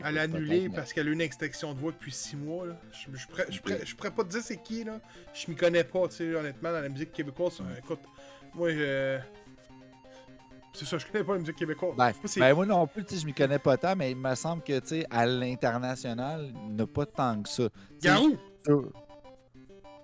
[0.04, 2.36] Elle a écoute, annulé peut-être, parce qu'elle a eu une extinction de voix depuis 6
[2.36, 2.66] mois.
[2.66, 2.80] Là.
[2.92, 4.84] Je, je, pourrais- je, pourrais- je pourrais pas te dire c'est qui.
[4.84, 5.00] là.
[5.34, 7.60] Je m'y connais pas, tu sais, honnêtement, dans la musique québécoise.
[7.78, 8.00] écoute,
[8.54, 9.18] Moi, je.
[10.74, 11.94] C'est ça, je connais pas la musique québécoise.
[11.98, 14.62] Ben, Moi, ben, moi non plus, je m'y connais pas tant, mais il me semble
[14.62, 17.64] que, tu sais, à l'international, il n'y a pas tant que ça.
[18.00, 18.38] Garou!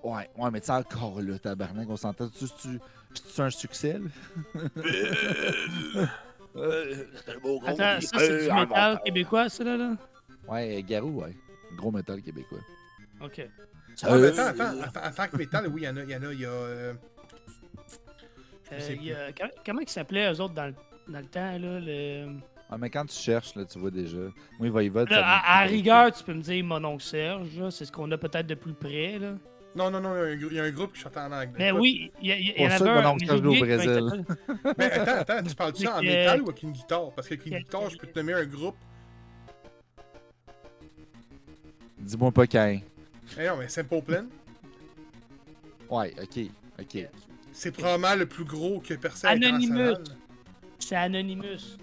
[0.04, 2.28] Ouais, ouais, mais tu sais, encore là, tabarnak, on s'entend.
[2.28, 2.78] Tu, tu,
[3.34, 4.68] tu un succès, là?
[6.56, 8.02] Euh, c'est un beau gros Attends, cri.
[8.06, 9.76] ça, c'est Euh, du ah, métal québécois, ça, là?
[9.76, 9.96] là?
[10.48, 11.36] Ouais, Garou, ouais.
[11.76, 12.58] Gros métal québécois.
[13.20, 13.46] Ok.
[14.02, 16.02] Ah, mais Euh, attends, attends, attends, en tant que métal, oui, il y en a,
[16.02, 16.48] il y en a, il y a.
[16.50, 16.94] euh,
[18.72, 20.74] Euh, il y a- comment- comment ils s'appelaient, eux autres, dans le,
[21.12, 21.80] dans le temps, là?
[21.80, 22.26] Le...
[22.70, 24.18] Ouais, mais quand tu cherches, là, tu vois déjà.
[24.58, 27.58] Moi, Voivode, Là, ça me- à, à rigueur, tu peux me dire mon oncle Serge,
[27.58, 29.32] là, c'est ce qu'on a peut-être de plus près, là.
[29.76, 31.52] Non, non, non, il y a un y a groupe qui chante en anglais.
[31.58, 33.02] Mais Écoute, oui, il y, y Pour en ça avait un.
[33.02, 34.24] mon au Brésil.
[34.78, 37.10] Mais attends, attends, tu parles-tu en C'est que- métal ou avec une guitare?
[37.14, 38.76] Parce qu'avec une guitare, je peux te nommer un groupe.
[41.98, 42.78] Dis-moi pas quand.
[43.38, 44.24] Eh non, mais Simple Plan,
[45.90, 46.40] Ouais, ok,
[46.80, 47.08] ok.
[47.52, 49.96] c'est probablement le plus gros que personne Anonymous.
[50.78, 51.76] C'est Anonymous.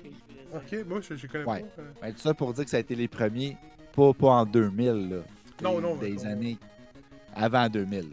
[0.54, 1.62] Ok, moi, je, je connais Ouais.
[1.62, 1.82] pas.
[1.82, 1.92] euh.
[2.02, 3.58] Ben, tout ça pour dire que ça a été les premiers,
[3.96, 5.18] pas, pas en 2000, là.
[5.62, 6.26] Non, non, Des non.
[6.26, 6.58] années
[7.36, 8.06] avant 2000, là.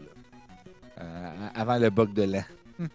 [1.01, 2.43] Euh, avant le bug de l'an.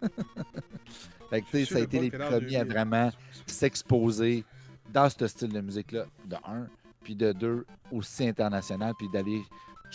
[1.31, 2.73] fait que, ça a le été les premiers à 2000.
[2.73, 3.11] vraiment
[3.47, 4.45] s'exposer
[4.93, 6.67] dans ce style de musique-là, de un,
[7.03, 9.43] puis de deux, aussi international, puis d'aller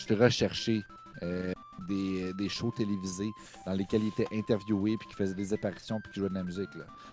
[0.10, 0.82] rechercher
[1.22, 1.54] euh,
[1.88, 3.32] des, des shows télévisés
[3.66, 6.44] dans lesquels il était interviewé, puis qui faisait des apparitions, puis qui jouait de la
[6.44, 6.70] musique.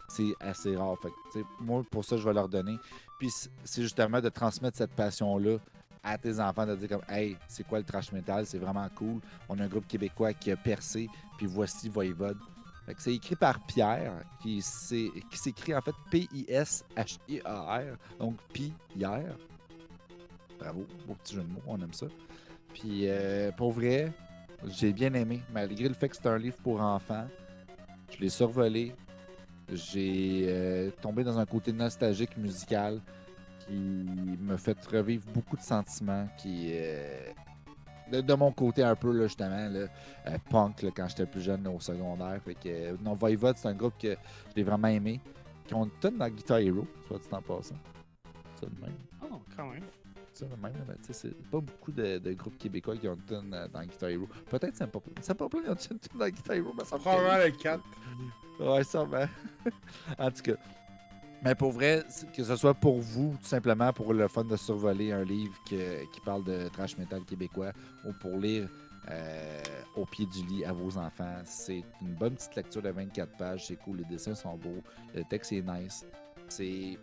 [0.08, 0.96] C'est assez rare.
[1.00, 2.76] Fait que, moi, pour ça, je vais leur donner.
[3.18, 3.30] Puis
[3.64, 5.58] c'est justement de transmettre cette passion-là
[6.02, 8.46] à tes enfants, de dire comme, hey, c'est quoi le trash metal?
[8.46, 9.20] C'est vraiment cool.
[9.48, 12.38] On a un groupe québécois qui a percé, puis voici Voivode.
[12.98, 19.36] C'est écrit par Pierre, qui s'écrit en fait P-I-S-H-I-A-R, donc Pierre.
[20.58, 22.06] Bravo, beau petit jeu de mots, on aime ça.
[22.74, 24.12] Puis euh, pour vrai,
[24.66, 27.26] j'ai bien aimé, malgré le fait que c'est un livre pour enfants.
[28.10, 28.92] Je l'ai survolé.
[29.72, 33.00] J'ai euh, tombé dans un côté nostalgique musical
[33.66, 37.32] qui me fait revivre beaucoup de sentiments qui euh,
[38.10, 39.86] de, de mon côté un peu là, justement là,
[40.26, 42.40] euh, punk là, quand j'étais plus jeune au secondaire.
[42.44, 44.16] Fait que euh, non Voivode, c'est un groupe que
[44.56, 45.20] j'ai vraiment aimé.
[45.66, 47.76] Qui ont une tonne dans Guitar Hero, soit dit en passant.
[48.60, 48.94] Ça de même.
[49.22, 49.84] Oh, quand même.
[50.32, 53.14] Ça de même, mais tu sais, c'est pas beaucoup de, de groupes québécois qui ont
[53.14, 54.28] une tonne dans Guitar Hero.
[54.48, 56.98] Peut-être c'est pas C'est pas plein, ils ont une tonne dans Guitar Hero, mais ça
[56.98, 57.82] Probablement le 4.
[58.60, 59.26] Ouais, sûrement.
[60.18, 60.56] en tout cas.
[61.42, 65.12] Mais pour vrai, que ce soit pour vous, tout simplement pour le fun de survoler
[65.12, 67.72] un livre qui parle de trash metal québécois
[68.04, 68.68] ou pour lire
[69.08, 69.62] euh,
[69.96, 73.66] au pied du lit à vos enfants, c'est une bonne petite lecture de 24 pages.
[73.66, 74.82] C'est cool, les dessins sont beaux,
[75.14, 76.04] le texte est nice.
[76.48, 76.98] C'est.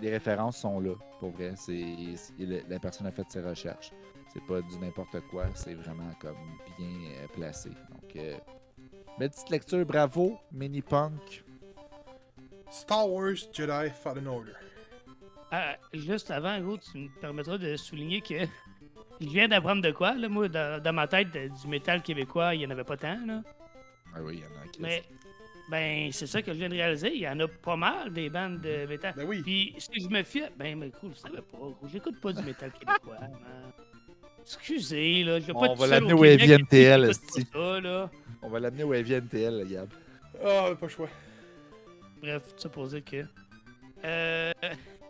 [0.00, 1.54] Les références sont là, pour vrai.
[1.56, 1.84] C'est
[2.68, 3.92] La personne a fait ses recherches.
[4.32, 6.36] C'est pas du n'importe quoi, c'est vraiment comme
[6.78, 7.70] bien euh, placé.
[7.70, 8.36] Donc, euh,
[9.18, 11.45] Belle petite lecture, bravo, mini punk.
[12.70, 14.52] Star Wars Jedi Fallen Order.
[15.52, 18.34] Ah, juste avant, gros, tu me permettras de souligner que
[19.20, 22.54] je viens d'apprendre de quoi, là, moi, dans, dans ma tête, de- du métal québécois,
[22.54, 23.42] il n'y en avait pas tant, là.
[24.14, 24.82] Ah oui, il y en a qui.
[24.82, 25.04] Mais,
[25.70, 28.28] ben, c'est ça que je viens de réaliser, il y en a pas mal, des
[28.28, 29.14] bandes de métal.
[29.16, 29.42] Ben oui.
[29.42, 32.42] Puis, si je me fie, ben, mais cool, je savais pas, gros, j'écoute pas du
[32.42, 33.32] métal québécois, man.
[34.42, 38.10] Excusez, là, je vais On pas être va seul l'amener au NTL, ça, là.
[38.42, 39.88] On va l'amener au Heavy NTL, Gab.
[40.44, 41.08] Ah, pas le choix.
[42.20, 43.24] Bref, ça pour que.
[44.04, 44.52] Euh,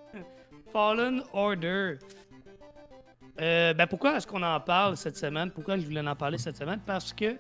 [0.73, 1.99] Fallen Order.
[3.41, 5.51] Euh, ben pourquoi est-ce qu'on en parle cette semaine?
[5.51, 6.81] Pourquoi je voulais en parler cette semaine?
[6.85, 7.37] Parce que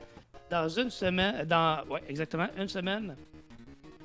[0.50, 3.16] dans une semaine, dans, ouais, exactement, une semaine,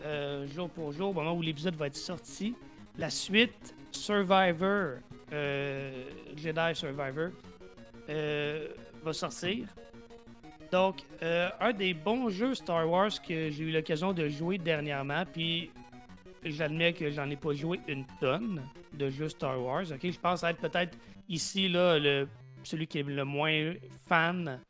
[0.03, 2.55] euh, jour pour jour, au moment où l'épisode va être sorti,
[2.97, 4.99] la suite Survivor,
[5.31, 7.29] Jedi Survivor,
[9.03, 9.67] va sortir.
[10.71, 15.25] Donc, euh, un des bons jeux Star Wars que j'ai eu l'occasion de jouer dernièrement,
[15.25, 15.69] puis
[16.43, 18.61] j'admets que j'en ai pas joué une tonne
[18.93, 19.83] de jeux Star Wars.
[19.91, 20.97] Ok, je pense être peut-être
[21.27, 22.27] ici là le
[22.63, 23.73] celui qui est le moins
[24.07, 24.61] fan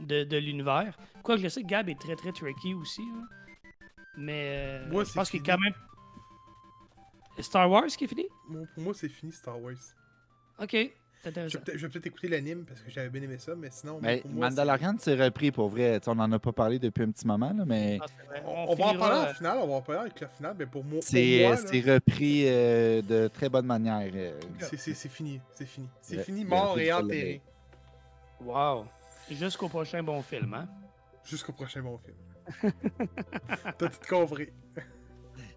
[0.00, 0.96] de, de l'univers.
[1.22, 3.02] Quoique je sais que Gab est très très tricky aussi.
[3.02, 3.22] là.
[4.16, 5.74] Mais euh, Moi, je pense qu'il est quand même.
[7.40, 8.26] Star Wars qui est fini?
[8.74, 9.74] Pour moi, c'est fini Star Wars.
[10.58, 10.74] Ok,
[11.26, 13.68] Je vais peut-être- je vais peut-être écouter l'anime parce que j'avais bien aimé ça, mais
[13.70, 13.98] sinon.
[14.00, 16.00] Mais pour moi, Mandalorian s'est repris pour vrai.
[16.06, 18.06] On en a pas parlé depuis un petit moment, là, mais Ah,
[18.44, 20.54] On, on va en parler euh, en finale, on va en parler avec la finale,
[20.58, 24.10] mais pour moi, c'est euh, c'est repris euh, de très bonne manière.
[24.14, 24.38] euh.
[24.60, 25.40] c'est- fini.
[25.54, 25.88] C'est fini.
[26.00, 27.40] C'est fini, mort et enterré.
[28.40, 28.84] Wow.
[29.30, 30.68] Jusqu'au prochain bon film, hein?
[31.24, 32.16] Jusqu'au prochain bon film.
[33.78, 34.48] T'as tout compris.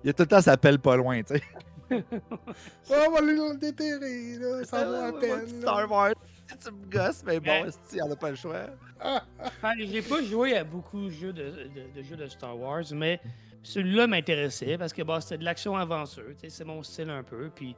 [0.03, 1.43] Il y a tout le temps, ça appelle pas loin, tu sais.
[1.91, 4.63] Oh, on va aller le déterrer, là.
[4.65, 5.39] Ça vaut la peine.
[5.41, 5.61] là.
[5.61, 6.13] Star Wars.
[6.47, 7.65] tu me gosses, mais bon,
[8.03, 8.65] on a pas le choix.
[9.01, 12.83] Enfin, j'ai pas joué à beaucoup de jeux de, de- de jeux de Star Wars,
[12.93, 13.21] mais
[13.63, 17.49] celui-là m'intéressait parce que bon, c'était de l'action aventure, c'est mon style un peu.
[17.55, 17.75] Puis,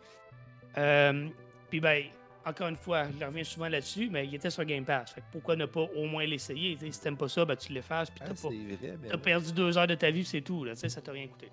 [0.80, 1.28] euh,
[1.70, 2.06] puis ben,
[2.44, 5.12] encore une fois, je reviens souvent là-dessus, mais il était sur Game Pass.
[5.12, 6.76] Fait que pourquoi ne pas au moins l'essayer?
[6.90, 9.10] Si t'aimes pas ça, ben, tu l'effaces, puis Ah, t'as pas, vrai, mais.
[9.10, 10.64] T'as perdu deux heures de ta vie, c'est tout.
[10.64, 11.52] Là, ça t'a rien coûté.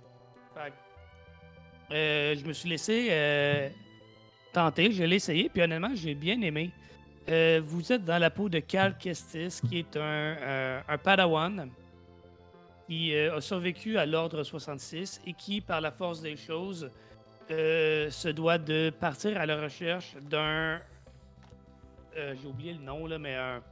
[0.54, 0.74] Fait que,
[1.90, 3.68] euh, je me suis laissé euh,
[4.52, 6.70] tenter, je l'ai essayé, puis honnêtement, j'ai bien aimé.
[7.28, 11.70] Euh, vous êtes dans la peau de Cal Kestis, qui est un, un padawan
[12.86, 16.90] qui a survécu à l'Ordre 66 et qui, par la force des choses,
[17.50, 20.80] se doit de partir à la recherche d'un...
[22.16, 23.62] j'ai oublié le nom, là, mais un,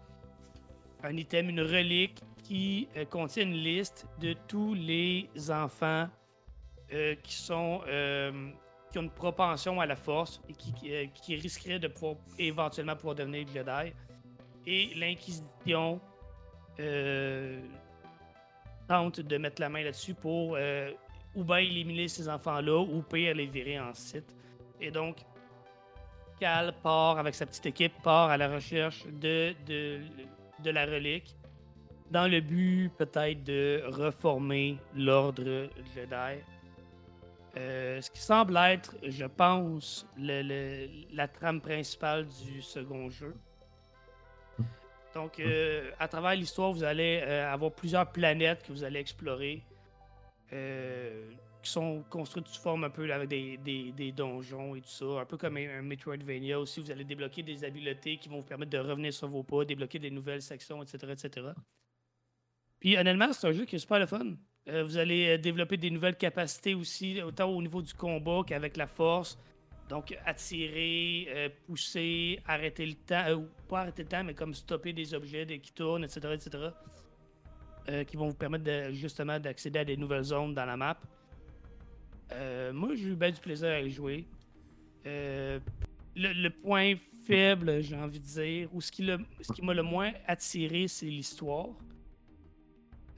[1.03, 6.09] un item, une relique qui contient une liste de tous les enfants
[6.93, 7.15] euh,
[7.51, 8.51] euh,
[8.91, 12.97] qui ont une propension à la force et qui, qui, euh, risqueraient de pouvoir éventuellement
[12.97, 13.93] pouvoir devenir Jedi.
[14.67, 16.01] Et l'Inquisition
[18.89, 20.59] tente de mettre la main là-dessus pour
[21.35, 24.35] ou bien éliminer ces enfants-là ou pire les virer en site.
[24.81, 25.19] Et donc,
[26.41, 31.35] Cal part avec sa petite équipe, part à la recherche de, de la relique
[32.11, 36.43] dans le but peut-être de reformer l'ordre Jedi.
[37.57, 43.35] Euh, ce qui semble être, je pense, la trame principale du second jeu.
[45.15, 49.63] Donc, euh, à travers l'histoire, vous allez euh, avoir plusieurs planètes que vous allez explorer,
[50.51, 55.25] qui sont construites sous forme un peu avec des, des- donjons et tout ça, un
[55.25, 56.81] peu comme un, un Metroidvania aussi.
[56.81, 59.99] Vous allez débloquer des habiletés qui vont vous permettre de revenir sur vos pas, débloquer
[59.99, 61.49] des nouvelles sections, etc., etc.
[62.79, 64.35] Puis honnêtement, c'est un jeu qui est super le fun.
[64.69, 68.77] Euh, vous allez euh, développer des nouvelles capacités aussi, autant au niveau du combat qu'avec
[68.77, 69.39] la force.
[69.89, 74.93] Donc, attirer, euh, pousser, arrêter le temps, ou pas arrêter le temps, mais comme stopper
[74.93, 76.59] des objets qui tournent, etc., etc.,
[78.09, 80.99] qui vont vous permettre justement d'accéder à des nouvelles zones dans la map.
[82.73, 84.27] Moi, j'ai eu bien du plaisir à y jouer.
[85.05, 86.95] Le, point
[87.29, 89.05] faible, j'ai envie de dire, ou ce qui
[89.63, 91.69] m'a le moins attiré, c'est l'histoire.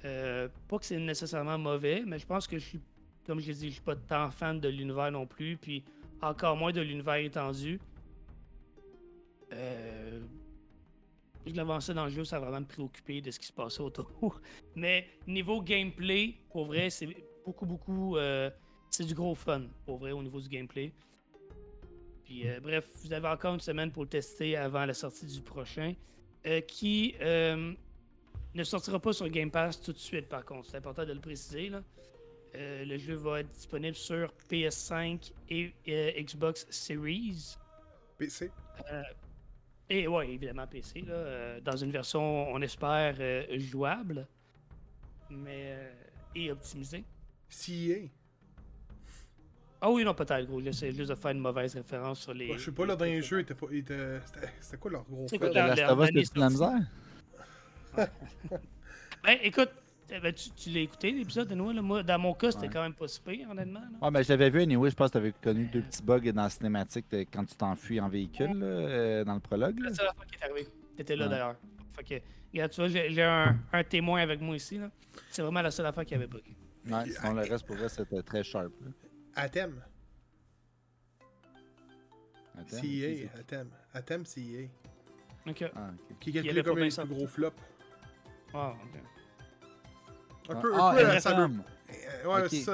[0.05, 2.81] Euh, pas que c'est nécessairement mauvais, mais je pense que je suis,
[3.27, 5.83] comme je l'ai dit, je suis pas tant fan de l'univers non plus, puis
[6.23, 7.81] encore moins de l'univers étendu.
[9.53, 10.21] Euh,
[11.47, 13.81] je l'avançais dans le jeu, ça a vraiment me préoccupé de ce qui se passait
[13.81, 14.41] autour.
[14.77, 17.09] Mais niveau gameplay, pour vrai, c'est
[17.45, 18.17] beaucoup, beaucoup.
[18.17, 18.51] euh,
[18.91, 20.93] c'est du gros fun, pour vrai, au niveau du gameplay.
[22.25, 25.95] Puis, bref, vous avez encore une semaine pour le tester avant la sortie du prochain,
[26.67, 27.15] qui
[28.55, 30.69] ne sortira pas sur Game Pass tout de suite, par contre.
[30.71, 31.69] C'est important de le préciser.
[31.69, 31.83] Là.
[32.55, 37.57] Euh, le jeu va être disponible sur PS5 et euh, Xbox Series.
[38.17, 38.51] PC.
[39.91, 44.27] Et ouais, évidemment PC, là, euh, dans une version, on espère, euh, jouable,
[45.31, 45.93] mais euh,
[46.35, 47.05] et optimisée.
[47.49, 48.09] CEA.
[49.81, 50.61] Ah oui, non, peut-être, gros.
[50.61, 52.51] J'essaie juste de faire une mauvaise référence sur les.
[52.51, 53.67] Ouais, je sais pas, le dernier jeu était pas.
[53.71, 55.39] était- C'était c'était quoi leur gros C'est fait?
[55.39, 56.91] quoi, De dans la le- Last of Us, l'année t'as-tu de la misère?
[59.25, 59.71] Ben, écoute,
[60.11, 61.77] eh ben, tu, tu l'as écouté, l'épisode de Noël?
[61.77, 61.83] là?
[61.83, 62.73] Moi, dans mon cas, c'était Ouais.
[62.73, 63.81] quand même pas si pire, honnêtement.
[63.81, 63.89] là.
[64.01, 66.45] Ouais, ben je l'avais vu anyway, je pense que t'avais connu deux petits bugs dans
[66.45, 69.75] la cinématique de- quand tu t'enfuis en véhicule là, euh, dans le prologue.
[69.79, 70.69] C'est la seule fois qui est arrivé.
[70.97, 71.31] T'étais là Ouais.
[71.31, 71.57] d'ailleurs.
[71.91, 74.79] Fait que, regarde, tu vois, j'ai un, un témoin avec moi ici.
[74.79, 74.89] là.
[75.31, 76.55] C'est vraiment la seule affaire qui avait bugué.
[76.89, 78.73] Ouais, sinon le reste pour vrai c'était très sharp.
[78.81, 78.91] là.
[79.35, 79.83] Atem.
[82.57, 83.29] Attends, CEA.
[83.93, 84.69] Atem CEA.
[85.47, 85.65] Ok.
[85.75, 86.19] Ah, ok.
[86.21, 87.53] Qui est calculé comme un gros flop.
[88.55, 89.01] Ah, ok.
[90.51, 91.49] Un Ah, peu, un ah, peu à Euh,
[92.27, 92.49] Ouais, Ok.
[92.51, 92.73] c'est ça.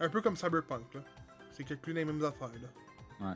[0.00, 1.00] Un peu comme Cyberpunk, là.
[1.50, 3.34] C'est calculé les mêmes affaires, là.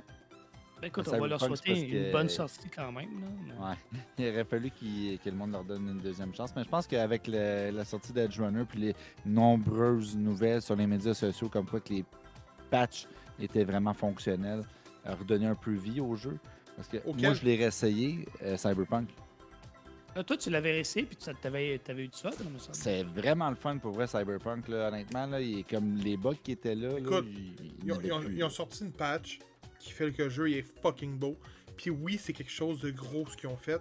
[0.80, 3.20] Ben, écoute, on va leur Cyberpunk, c'est souhaiter une que- bonne sortie quand même.
[3.20, 3.76] Là, Ouais.
[4.18, 6.54] Il aurait fallu qu'il- que le monde leur donne une deuxième chance.
[6.56, 8.96] Mais je pense qu'avec le- la sortie d'Edge Runner puis les
[9.26, 12.04] nombreuses nouvelles sur les médias sociaux comme quoi que les
[12.70, 13.06] patchs
[13.38, 14.62] étaient vraiment fonctionnels,
[15.04, 16.38] a redonné un peu vie au jeu.
[16.76, 19.08] Parce que moi, je l'ai réessayé, euh, Cyberpunk.
[20.16, 21.78] Ah, toi, tu l'avais essayé, puis tu avais, eu
[22.08, 22.74] du fun, me semble.
[22.74, 24.68] C'est vraiment le fun pour vrai, Cyberpunk.
[24.68, 26.88] Là, honnêtement, là, il est comme les bugs qui étaient là.
[26.90, 29.38] là, Écoute, il- il Ils ont, n'avait ils ont- plus, ils ont sorti une patch
[29.78, 31.36] qui fait que le jeu il est fucking beau.
[31.76, 33.80] Puis oui, c'est quelque chose de gros ce qu'ils ont fait.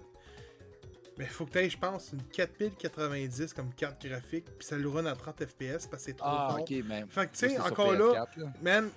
[1.18, 4.46] Mais il faut que tu je pense, une 4090 comme carte graphique.
[4.58, 6.60] Puis ça le run à 30 FPS parce que c'est trop Ah, fort.
[6.62, 7.04] ok, mais.
[7.08, 8.52] Fait que tu sais, encore là, PS4, là.
[8.62, 8.88] man,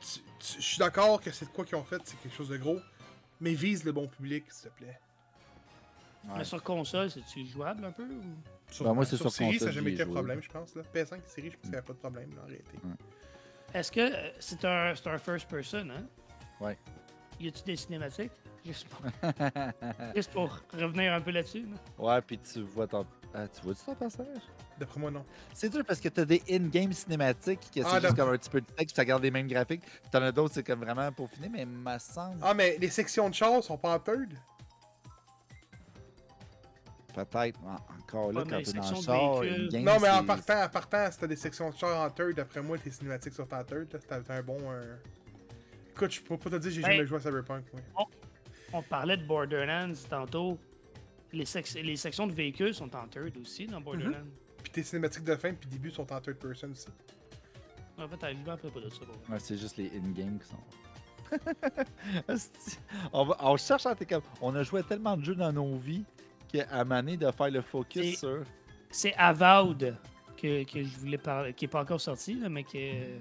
[0.00, 2.48] tu- tu- je suis d'accord que c'est de quoi qu'ils ont fait, c'est quelque chose
[2.48, 2.80] de gros.
[3.40, 4.98] Mais vise le bon public, s'il te plaît.
[6.24, 6.34] Ouais.
[6.38, 8.20] Mais sur console, c'est-tu jouable un peu ou...
[8.70, 10.74] Sur, Ben, moi, c'est sur série, ça n'a jamais été un problème, je pense.
[10.74, 10.82] Là.
[10.94, 12.78] PS5 série, je pense qu'il n'y avait pas de problème là, en réalité.
[13.74, 16.04] Est-ce que euh, c'est un, c'est un first person, hein?
[16.60, 16.76] Ouais.
[17.40, 18.32] Y a-tu des cinématiques?
[18.66, 19.00] Juste pour,
[20.14, 21.62] juste pour revenir un peu là-dessus.
[21.66, 21.76] là.
[22.16, 23.06] Ouais, puis tu vois ton.
[23.32, 24.42] Ah, tu vois-tu ton personnage?
[24.78, 25.24] D'après moi, non.
[25.54, 28.50] C'est dur parce que t'as des in-game cinématiques que c'est Ah, juste comme un petit
[28.50, 29.82] peu de texte, puis ça garde les mêmes graphiques.
[29.82, 32.38] Puis t'en as d'autres, c'est comme vraiment pour finir, mais il me semble.
[32.42, 34.34] Ah, mais les sections de char sont pas en third?
[37.24, 37.58] Peut-être.
[37.64, 39.84] En- Encore là, Ouais, quand t'es dans in-game.
[39.84, 42.62] Non, mais en partant, en partant, si t'as des sections de char en third, d'après
[42.62, 43.88] moi, tes cinématiques sont en third.
[44.08, 44.58] t'as un bon.
[45.90, 47.64] Écoute, je peux pas te dire, j'ai Ben- jamais joué à Cyberpunk.
[48.72, 50.58] On parlait de Borderlands tantôt.
[51.32, 51.44] Les,
[51.82, 54.26] les sections de véhicules sont en third aussi dans Borderlands.
[54.62, 56.86] Puis tes cinématiques de fin, puis début sont en third person aussi.
[57.98, 59.00] En fait, un peu pas de ça.
[59.06, 59.32] bon.
[59.32, 60.56] Ouais, c'est juste les in-game qui sont.
[63.12, 64.22] On, va, on cherche à t'es comme.
[64.40, 66.04] On a joué à tellement de jeux dans nos vies
[66.48, 68.42] qu'à donné, de faire le focus sur.
[68.90, 69.96] C'est Avowed
[70.36, 73.20] que, que je voulais parler, qui est pas encore sorti, là, mais qui, est-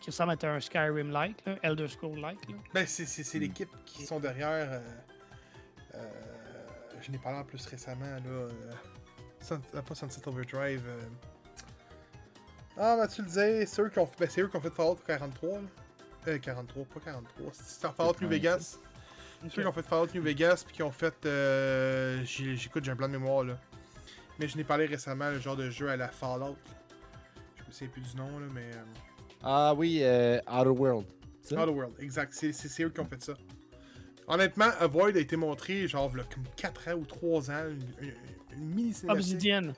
[0.00, 2.48] qui ressemble à un Skyrim-like, là, Elder Scroll-like.
[2.48, 2.56] là.
[2.74, 3.42] Ben, c'est- c'est c'est Hmm.
[3.42, 4.68] l'équipe qui sont derrière.
[4.72, 4.80] euh,
[5.94, 5.98] euh,
[7.00, 8.20] je n'ai parlé en plus récemment, là.
[8.26, 8.48] euh,
[9.40, 10.82] Sun- euh, pas Sunset Overdrive.
[10.86, 11.00] euh.
[12.78, 14.70] Ah, ben, tu le disais, c'est eux qui ont, ben, c'est eux qui ont fait
[14.74, 15.64] Fallout 43, là.
[16.28, 17.50] Euh, 43, pas 43.
[17.52, 18.80] C'est Fallout New 86.
[19.42, 19.54] Vegas.
[19.54, 21.14] Ceux qui ont fait Fallout New Vegas, puis qui ont fait.
[21.26, 23.58] Euh, J'écoute, j'ai un blanc de mémoire, là.
[24.38, 26.56] Mais je n'ai parlé récemment, le genre de jeu à la Fallout.
[27.58, 28.70] Je me souviens plus du nom, là, mais.
[28.74, 28.82] euh,
[29.42, 31.06] Ah oui, euh, Outer World.
[31.52, 32.32] Outer World, exact.
[32.34, 33.34] C'est eux qui ont fait ça.
[34.28, 38.14] Honnêtement, Avoid a été montré, genre, comme 4 ans ou 3 ans, une, une-
[38.58, 39.24] une mini cinématique.
[39.34, 39.72] Obsidian.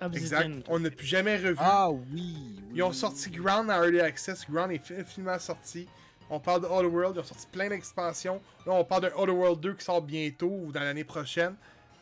[0.00, 0.40] Obsidian.
[0.40, 0.64] Exact.
[0.68, 1.54] On n'a plus jamais revu.
[1.58, 2.00] Ah oui.
[2.12, 3.30] oui, Ils ont sorti.
[3.30, 4.44] Ground en Early Access.
[4.50, 5.86] Ground est fi- finalement sorti.
[6.32, 7.16] On parle de Outer World.
[7.16, 8.40] Ils ont sorti plein d'expansions.
[8.64, 11.54] Là, on parle de Outer World 2 qui sort bientôt ou dans l'année prochaine.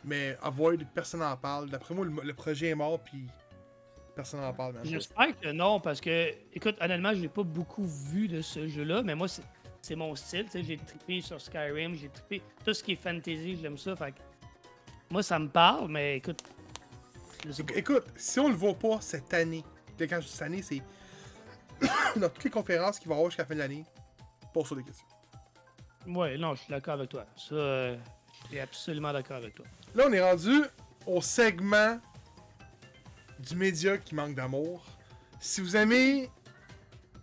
[0.05, 1.69] Mais Avoid, personne n'en parle.
[1.69, 3.27] D'après moi, le, le projet est mort, puis
[4.15, 4.77] personne n'en parle.
[4.85, 9.02] J'espère que non, parce que, écoute, honnêtement, je l'ai pas beaucoup vu de ce jeu-là,
[9.02, 9.27] mais moi,
[9.82, 10.47] c'est mon style.
[10.55, 12.40] J'ai trippé sur Skyrim, j'ai trippé.
[12.65, 13.97] Tout ce qui est fantasy, j'aime ça.
[13.97, 14.15] Fait
[15.11, 16.40] moi, ça me parle, mais écoute.
[17.74, 19.65] Écoute, si on le voit pas cette année,
[19.98, 20.82] quand je dis cette année, c'est
[22.16, 23.85] dans toutes les conférences qu'il va y avoir jusqu'à la fin de l'année,
[24.52, 25.06] pose sur des questions.
[26.06, 27.27] Ouais, non, je suis d'accord avec toi.
[27.36, 27.97] Ça, euh,
[28.44, 29.66] je suis absolument d'accord avec toi.
[29.94, 30.62] Là, on est rendu
[31.06, 32.01] au segment
[33.39, 34.85] du média qui manque d'amour.
[35.40, 36.31] Si vous aimez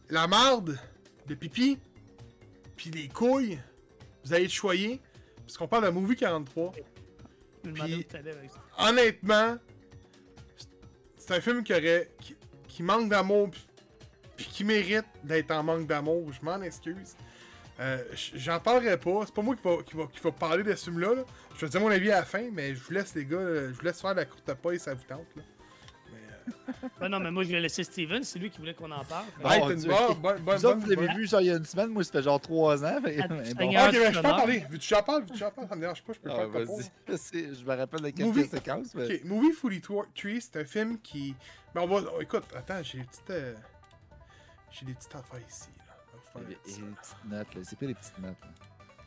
[0.10, 0.80] la marde,
[1.28, 1.80] le pipi,
[2.76, 3.60] puis les couilles,
[4.24, 5.02] vous allez être choyé.
[5.40, 6.74] Parce qu'on parle de Movie 43.
[7.64, 8.60] Je me demandais Puis- où t'allais avec ça.
[8.80, 9.58] Honnêtement,
[11.18, 12.12] c'est un film qui aurait.
[12.22, 12.36] qui,
[12.68, 13.50] qui manque d'amour,
[14.38, 16.32] puis- qui mérite d'être en manque d'amour.
[16.32, 17.16] Je m'en excuse.
[17.80, 17.98] Euh,
[18.36, 19.22] J'en parlerai pas.
[19.26, 21.14] C'est pas moi qui va, qui, va, qui va parler de ce film-là.
[21.16, 21.24] là.
[21.56, 23.38] Je vais dire mon avis à la fin, mais je vous laisse, les gars.
[23.38, 25.28] euh, Je vous laisse faire la courte paille, ça vous tente.
[25.36, 25.44] Là.
[26.12, 26.54] Mais,
[26.86, 29.04] euh, Ben non, mais moi, je vais laisser Steven, c'est lui qui voulait qu'on en
[29.06, 29.26] parle.
[29.44, 30.20] Bon, hey, Dieu, t'as une ok.
[30.22, 32.12] bonne, Vous autres, bonne- vous l'avez vu genre il y a une semaine, moi ça
[32.14, 33.00] fait genre trois ans.
[33.04, 33.70] fait- Ah, mais bon.
[33.70, 34.60] Ok, mais je peux en parler.
[34.72, 35.22] Veux-tu que j'en parle?
[35.22, 35.68] Veux-tu que j'en parle?
[35.70, 36.74] Ça me dérange pas, je peux Ah, faire comme ça.
[37.08, 37.56] vas-y.
[37.60, 38.48] Je me rappelle de quelques Movie.
[38.48, 38.96] séquences.
[38.96, 39.06] Mais...
[39.18, 39.52] Ok, Movie
[39.82, 40.06] 43,
[40.42, 41.36] c'est un film qui.
[41.76, 42.02] Mais on va.
[42.18, 43.30] oh, écoute, attends, j'ai petites.
[43.30, 43.54] euh,
[44.72, 45.70] J'ai des petites affaires ici.
[45.78, 45.94] Là.
[46.36, 47.62] Il y a des petites notes, là.
[47.64, 48.36] C'est pas des petites notes.
[48.42, 48.48] Là.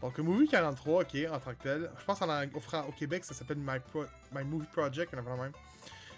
[0.03, 1.91] Donc, le Movie 43, ok, en tant que tel.
[1.99, 2.45] Je pense en,
[2.89, 5.53] au, Québec, ça s'appelle My, Pro- My Movie Project, un même.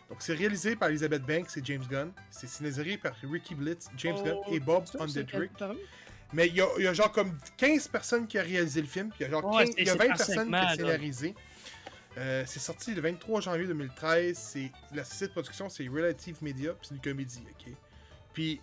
[0.09, 2.13] Donc, c'est réalisé par Elizabeth Banks et James Gunn.
[2.31, 4.85] C'est scénarisé par Ricky Blitz, James Gunn et Bob
[5.39, 5.51] vu?
[6.33, 8.87] Mais il y a, il y a genre comme 15 personnes qui ont réalisé le
[8.87, 10.17] film, puis il y a genre Ouais, 15 il y a c'est- 20 c'est par
[10.17, 11.35] personnes qui ont scénarisé.
[12.19, 14.37] Euh, c'est sorti le 23 janvier 2013.
[14.39, 17.73] C'est, la société de production, c'est Relative Media, puis c'est une comédie, ok?
[18.33, 18.61] Puis,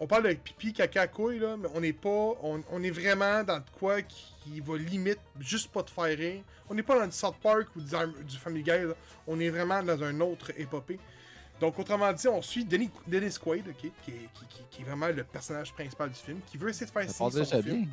[0.00, 2.08] on parle de pipi, caca, couille, là, mais on n'est pas.
[2.42, 6.42] On, on est vraiment dans de quoi qui va limite juste pas te faire rire.
[6.68, 7.94] On n'est pas dans du South Park ou du,
[8.24, 8.94] du Family Guy, là.
[9.26, 10.98] On est vraiment dans un autre épopée.
[11.60, 15.08] Donc, autrement dit, on suit Dennis, Dennis Quaid, qui, est, qui- qui- qui est vraiment
[15.08, 17.30] le personnage principal du film, qui veut essayer de faire Ça son
[17.62, 17.62] film.
[17.62, 17.86] bien.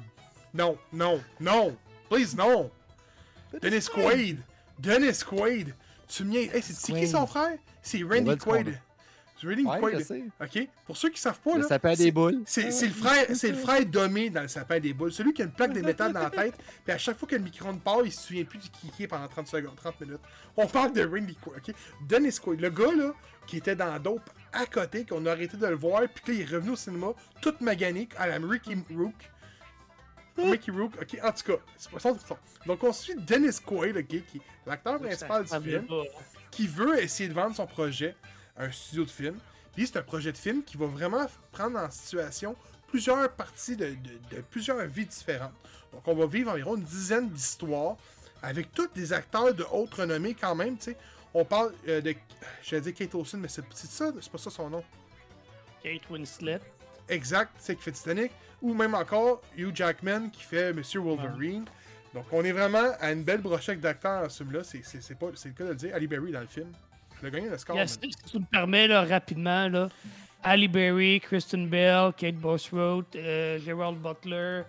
[0.53, 1.75] Non, non, non!
[2.09, 2.71] Please, non!
[3.61, 4.39] Dennis Quaid!
[4.79, 5.73] Dennis Quaid!
[6.07, 6.37] Tu me.
[6.37, 7.57] Hey, c'est qui son frère?
[7.81, 8.79] C'est Randy Quaid.
[9.43, 10.05] Randy Ouais, je Quaid.
[10.05, 10.23] sais.
[10.41, 10.67] Ok?
[10.85, 11.67] Pour ceux qui savent pas, Le là.
[11.67, 12.41] sapin c'est- des boules.
[12.45, 15.11] C'est le frère, c'est le frère Domé dans le sapin des boules.
[15.11, 17.35] Celui qui a une plaque de métal dans la tête, puis à chaque fois que
[17.35, 18.69] le micro-ondes part, il se souvient plus du
[19.03, 20.21] est pendant 30 secondes, 30 minutes.
[20.55, 21.75] On parle de Randy Quaid, ok?
[22.07, 23.13] Dennis Quaid, le gars là,
[23.45, 26.41] qui était dans Dope à côté, qu'on a arrêté de le voir, puis là, il
[26.41, 27.07] est revenu au cinéma,
[27.41, 29.13] tout magané, à la Ricky Rook.
[30.37, 32.13] Mickey Rook, ok, en tout cas, c'est pas ça.
[32.67, 36.03] Donc on suit Dennis Quaid, ok, qui est l'acteur principal du film pas.
[36.51, 38.15] qui veut essayer de vendre son projet
[38.57, 39.37] un studio de film.
[39.75, 42.55] Puis c'est un projet de film qui va vraiment prendre en situation
[42.87, 45.53] plusieurs parties de, de- de plusieurs vies différentes.
[45.93, 47.95] Donc on va vivre environ une dizaine d'histoires
[48.41, 50.97] avec tous des acteurs de haute renommée quand même, tu sais.
[51.33, 52.15] On parle euh, de...
[52.63, 54.83] J'allais dire Kate Olsen, mais c'est ça, c'est pas ça son nom.
[55.83, 56.59] Kate Winslet.
[57.09, 58.31] Exact, c'est qui fait Titanic.
[58.61, 61.65] Ou même encore Hugh Jackman qui fait Monsieur Wolverine.
[62.13, 64.63] Donc, on est vraiment à une belle brochette d'acteurs dans ce film-là.
[64.63, 65.93] C'est pas- c'est le cas de le dire.
[65.95, 66.71] Ali Berry dans le film.
[67.21, 67.77] Il a gagné le score.
[67.87, 69.89] Si tu me permets, là, rapidement, là.
[70.43, 74.63] Ali Berry, Kristen Bell, Kate Bosworth, euh, Gerald Butler,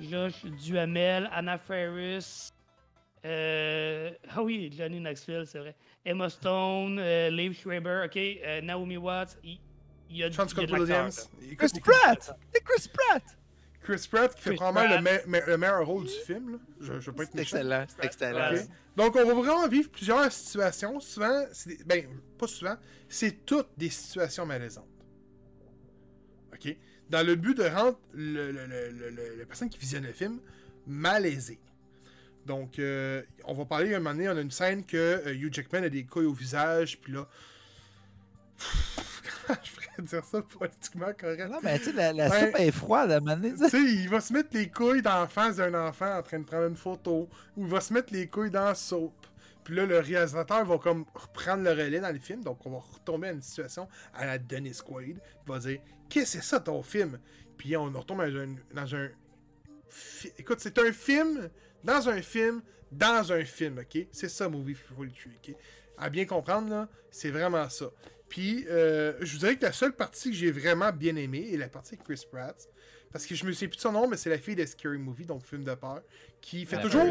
[0.00, 2.52] Josh Duhamel, Anna Faris,
[3.24, 5.74] euh, ah oui, Johnny Knoxville, c'est vrai.
[6.04, 9.58] Emma Stone, euh, Liv Schreiber, ok, euh, Naomi Watts, il
[10.10, 11.30] y a, du- y a de Williams.
[11.58, 12.36] Chris Pratt!
[12.52, 13.22] C'est Chris Pratt!
[13.86, 15.26] Chris Pratt qui fait Chris probablement le, Pratt.
[15.26, 16.52] me- me- le meilleur rôle du film.
[16.52, 16.58] là.
[16.80, 17.56] Je, je veux pas être C'est méchant.
[17.56, 18.50] excellent, c'est excellent.
[18.96, 20.98] Donc, on va vraiment vivre plusieurs situations.
[21.00, 22.06] Souvent, c'est des- ben,
[22.38, 22.76] pas souvent,
[23.08, 24.84] c'est toutes des situations malaisantes.
[26.52, 26.76] OK?
[27.10, 30.12] Dans le but de rendre le, le- le- le- le- la personne qui visionne le
[30.12, 30.40] film
[30.86, 31.60] malaisée.
[32.46, 35.52] Donc, euh, on va parler un moment donné, on a une scène que euh, Hugh
[35.52, 37.28] Jackman a des couilles au visage, puis là.
[38.58, 38.95] Comment
[39.64, 41.48] je pourrais dire ça politiquement correct?
[41.50, 42.46] Non, mais tu sais, la, la Ouais.
[42.46, 43.80] soupe est froide à donné, tu sais.
[43.82, 46.66] il va se mettre les couilles dans la face d'un enfant en train de prendre
[46.66, 49.26] une photo, ou il va se mettre les couilles dans la soupe.
[49.64, 52.78] Puis là, le réalisateur va comme reprendre le relais dans le film, donc on va
[52.78, 55.18] retomber à une situation à la Dennis Quaid.
[55.46, 57.18] Il va dire Qu'est-ce que c'est ça ton film
[57.56, 58.54] Puis on retombe dans un.
[58.72, 59.08] Dans un
[59.88, 61.48] fi- Écoute, c'est un film
[61.82, 62.62] dans un film
[62.92, 64.06] dans un film, ok?
[64.12, 65.56] C'est ça, Movie You Tree, ok
[65.98, 67.86] À bien comprendre, là, c'est vraiment ça.
[68.28, 71.56] Puis, euh, je vous dirais que la seule partie que j'ai vraiment bien aimée est
[71.56, 72.68] la partie avec Chris Pratt.
[73.12, 74.98] Parce que je me sais plus de son nom, mais c'est la fille de Scary
[74.98, 76.02] Movie, donc film de peur,
[76.40, 77.06] qui fait La toujours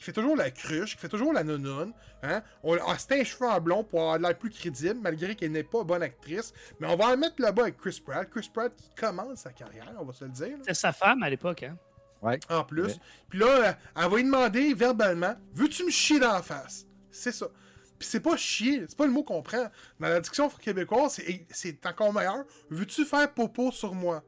[0.00, 1.92] qui fait toujours la cruche, qui fait toujours la nonone.
[2.22, 2.42] Hein?
[2.62, 5.84] On a un cheveu en blond pour avoir l'air plus crédible, malgré qu'elle n'est pas
[5.84, 6.54] bonne actrice.
[6.78, 8.26] Mais on va en mettre là-bas avec Chris Pratt.
[8.30, 10.56] Chris Pratt qui commence sa carrière, on va se le dire.
[10.60, 11.76] C'était sa femme à l'époque, hein.
[12.22, 12.40] Ouais.
[12.48, 12.84] en plus.
[12.84, 12.94] Ouais.
[13.28, 17.48] Puis là, elle va lui demander verbalement Veux-tu me chier dans la face C'est ça.
[18.00, 19.70] Puis c'est pas chier, c'est pas le mot qu'on prend.
[20.00, 21.20] Dans la diction québécoise,
[21.50, 22.44] c'est- encore meilleur.
[22.70, 24.24] Veux-tu faire popo sur moi?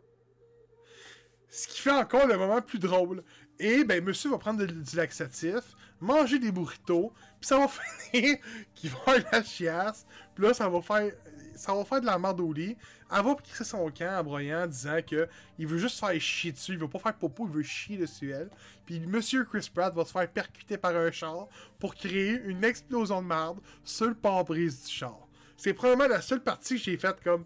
[1.48, 3.24] Ce qui fait encore le moment plus drôle.
[3.58, 5.60] Et ben, monsieur va prendre du laxatif,
[6.00, 7.66] manger des burritos, puis ça va
[8.12, 8.36] finir
[8.74, 10.06] qu'il va avoir la chiasse.
[10.34, 11.10] Puis là, ça va faire
[11.56, 12.76] ça va faire de la merde au lit.
[13.14, 15.28] Elle va crisser son camp en broyant, disant que
[15.58, 18.30] il veut juste faire chier dessus, il veut pas faire popo, il veut chier dessus
[18.32, 18.48] elle.
[18.86, 21.48] Puis monsieur Chris Pratt va se faire percuter par un char
[21.78, 25.28] pour créer une explosion de merde sur le pare-brise du char.
[25.56, 27.44] C'est probablement la seule partie que j'ai faite comme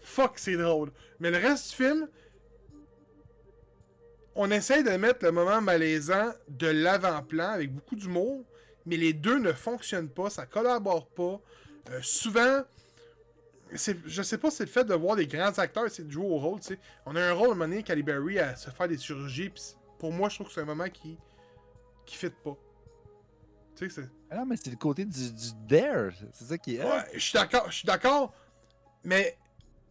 [0.00, 0.90] fuck, c'est drôle.
[1.20, 2.08] Mais le reste du film,
[4.34, 8.44] on essaye de mettre le moment malaisant de l'avant-plan avec beaucoup d'humour,
[8.86, 11.40] mais les deux ne fonctionnent pas, ça collabore pas.
[11.90, 12.62] Euh, souvent,
[13.72, 16.26] je sais pas si c'est le fait de voir des grands acteurs essayer de jouer
[16.26, 16.78] au rôle, tu sais.
[17.06, 19.50] On a un rôle à un moment donné, Cali Berry, à se faire des chirurgies,
[19.50, 21.18] pis pour moi, je trouve que c'est un moment qui
[22.04, 22.56] qui fit pas.
[23.76, 24.10] Tu sais, c'est...
[24.30, 26.12] Ah Non, mais c'est le côté du, du dare.
[26.32, 26.84] C'est ça qui est.
[26.84, 28.32] Ouais, je suis d'accord, je suis d'accord,
[29.02, 29.36] mais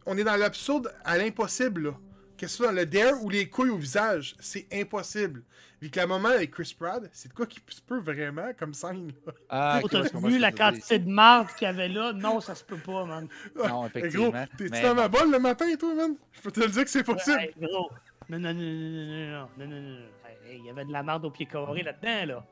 [0.06, 2.00] on est dans l'absurde à l'impossible, là.
[2.38, 4.36] Qu'est-ce que c'est le dare ou les couilles au visage?
[4.40, 5.44] C'est impossible.
[5.82, 9.12] Vu que la moment avec Chris Pratt, c'est quoi qui se peut vraiment comme scène.
[9.26, 9.34] Là?
[9.50, 12.14] Ah, t'as vu la quantité de marde qu'il y avait là?
[12.14, 13.28] Non, ça se peut pas, man.
[13.62, 14.30] Ah, non, effectivement.
[14.30, 16.16] Gros, t'es-tu dans ma bolle le matin et tout, man?
[16.32, 17.38] Je peux te le dire que c'est possible.
[17.38, 17.90] Hey, gros.
[18.30, 21.26] Non, non, non, non, non, non, non, non, hey, il y avait de la marde
[21.26, 22.46] au pied carré là-dedans, là.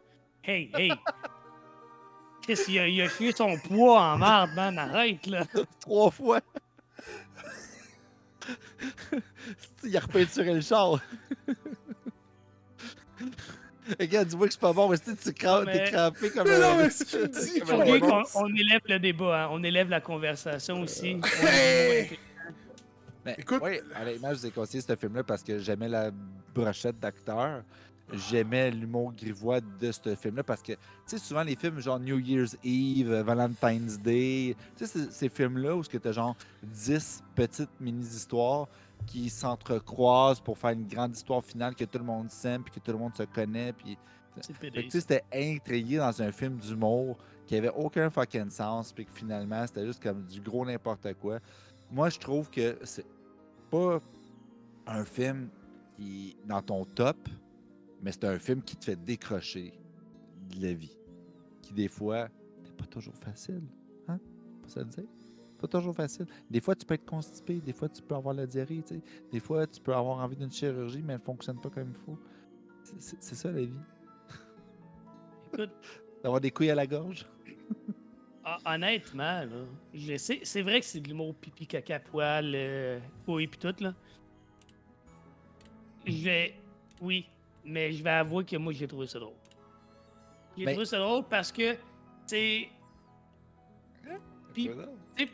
[0.43, 0.91] Hey, hey.
[2.43, 4.77] Chris, il a, il a son poids en marde, man.
[4.77, 5.45] Arrête, là.
[5.79, 6.41] Trois fois
[9.83, 10.99] il a repeinturé le char.
[13.99, 16.59] Regarde, dis-moi que c'est pas bon, mais si tu cra- Mais- t'es crampé comme Mais
[16.59, 19.43] non, un- mais si tu me dis, comme faut bien qu'on on élève le débat,
[19.45, 19.49] hein.
[19.51, 21.19] On élève la conversation aussi.
[21.41, 22.17] Hey!
[23.25, 26.09] Mais, Écoute- oui, honnêtement, je vous ai conseillé ce film-là parce que j'aimais la
[26.55, 27.63] brochette d'acteurs.
[28.13, 32.19] J'aimais l'humour grivois de ce film-là parce que, tu sais, souvent les films genre New
[32.19, 37.23] Year's Eve, euh, Valentine's Day, tu sais, ces- ces films-là où tu as genre 10
[37.35, 38.67] petites mini-histoires
[39.07, 42.79] qui s'entrecroisent pour faire une grande histoire finale que tout le monde s'aime puis que
[42.79, 43.73] tout le monde se connaît.
[43.73, 43.97] Puis,
[44.91, 47.17] c'était intrigué dans un film d'humour
[47.47, 51.39] qui avait aucun fucking sens, puis que finalement, c'était juste comme du gros n'importe quoi.
[51.91, 53.05] Moi, je trouve que c'est
[53.69, 53.99] pas
[54.87, 55.49] un film
[55.97, 57.17] qui est dans ton top,
[58.01, 59.73] mais c'est un film qui te fait décrocher
[60.55, 60.97] de la vie.
[61.61, 62.27] Qui, des fois,
[62.63, 63.61] n'est pas toujours facile.
[64.07, 64.19] Hein?
[64.61, 65.03] Pas ça le dire?
[65.59, 66.25] Pas toujours facile.
[66.49, 68.83] Des fois, tu peux être constipé, des fois, tu peux avoir la diarrhée.
[69.31, 71.95] Des fois, tu peux avoir envie d'une chirurgie, mais elle ne fonctionne pas comme il
[71.95, 72.17] faut.
[72.99, 73.71] C'est- ça, la vie.
[75.53, 75.69] Écoute,
[76.23, 77.25] D'avoir des couilles à la gorge.
[78.45, 79.43] hon- honnêtement,
[79.93, 83.93] c'est vrai que c'est de l'humour pipi, caca, poil, euh, oui, pis tout, là.
[86.05, 86.55] Je vais...
[87.01, 87.27] Oui,
[87.63, 89.33] mais je vais avouer que moi, j'ai trouvé ça drôle.
[90.57, 91.75] J'ai Ben- trouvé ça drôle parce que,
[92.25, 92.69] c'est...
[94.53, 94.69] Puis,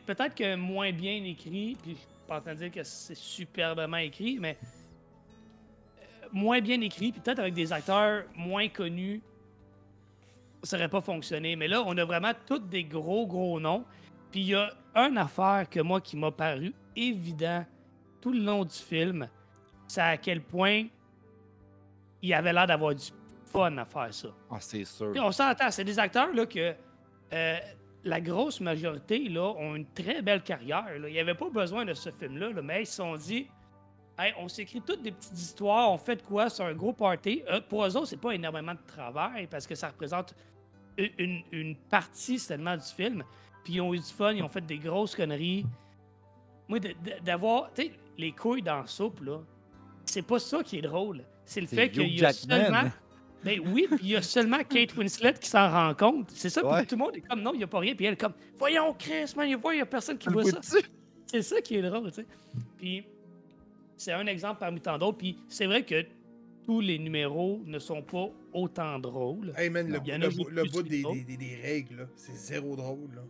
[0.05, 3.15] peut-être que moins bien écrit, puis je suis pas en train de dire que c'est
[3.15, 4.57] superbement écrit, mais
[6.31, 9.21] moins bien écrit, puis peut-être avec des acteurs moins connus,
[10.63, 11.55] ça aurait pas fonctionné.
[11.55, 13.85] Mais là, on a vraiment tous des gros, gros noms.
[14.31, 17.65] Puis il y a une affaire que moi qui m'a paru évident
[18.21, 19.27] tout le long du film,
[19.87, 20.85] c'est à quel point
[22.21, 23.05] il avait l'air d'avoir du
[23.45, 24.29] fun à faire ça.
[24.49, 25.11] Ah, c'est sûr.
[25.11, 26.73] Puis on s'entend, c'est des acteurs là, que
[27.33, 27.57] euh,
[28.03, 30.97] la grosse majorité là, ont une très belle carrière.
[30.99, 31.07] là.
[31.07, 33.47] Il n'y avait pas besoin de ce film-là, là, mais ils se sont dit
[34.19, 37.43] Hey, on s'écrit toutes des petites histoires, on fait de quoi C'est un gros party.
[37.47, 40.33] Euh, pour eux autres, c'est pas énormément de travail parce que ça représente
[40.97, 43.23] une, une partie seulement du film.
[43.63, 45.65] Puis ils ont eu du fun, ils ont fait des grosses conneries.
[46.67, 46.79] Moi,
[47.23, 49.39] d'avoir, tu sais, les couilles dans la soupe, là,
[50.05, 51.23] c'est pas ça qui est drôle.
[51.47, 52.63] C'est le fait qu'il y a Jackman.
[52.63, 52.91] seulement.
[53.43, 56.29] Ben oui, puis il y a seulement Kate Winslet qui s'en rend compte.
[56.33, 56.85] C'est ça, puis Ouais.
[56.85, 57.95] tout le monde est comme non, il n'y a pas rien.
[57.95, 60.59] Puis elle est comme Voyons, Chris, man, il n'y a personne qui voit ça.
[61.25, 62.27] C'est ça qui est drôle, tu sais.
[62.77, 63.05] Puis
[63.95, 65.17] c'est un exemple parmi tant d'autres.
[65.17, 66.05] Puis c'est vrai que
[66.65, 69.53] tous les numéros ne sont pas autant drôles.
[69.55, 72.75] Hey man, le, bout- le bout que des, des, des- des règles, là, c'est zéro
[72.75, 73.11] drôle.
[73.15, 73.21] Là.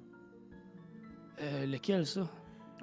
[1.41, 2.27] Euh, lequel ça?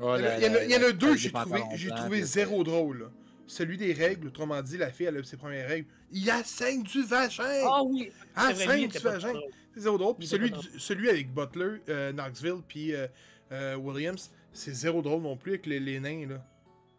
[0.00, 0.92] Oh, il y en a, la- y en a- la- il y en a la-
[0.92, 2.98] deux, les j'ai trouvé, j'ai trouvé zéro drôle.
[3.00, 3.06] là.
[3.46, 5.86] Celui des règles, autrement dit, la fille, elle a ses premières règles.
[6.10, 7.44] Il y a cinq du vagin!
[7.66, 9.32] Ah oui Ah, lui, cinq du vagin!
[9.74, 10.16] C'est zéro drôle.
[10.16, 13.06] Puis celui, du- celui avec Butler, euh, Knoxville, puis euh,
[13.52, 16.26] euh, Williams, c'est zéro drôle non plus avec les, les nains.
[16.28, 16.44] là.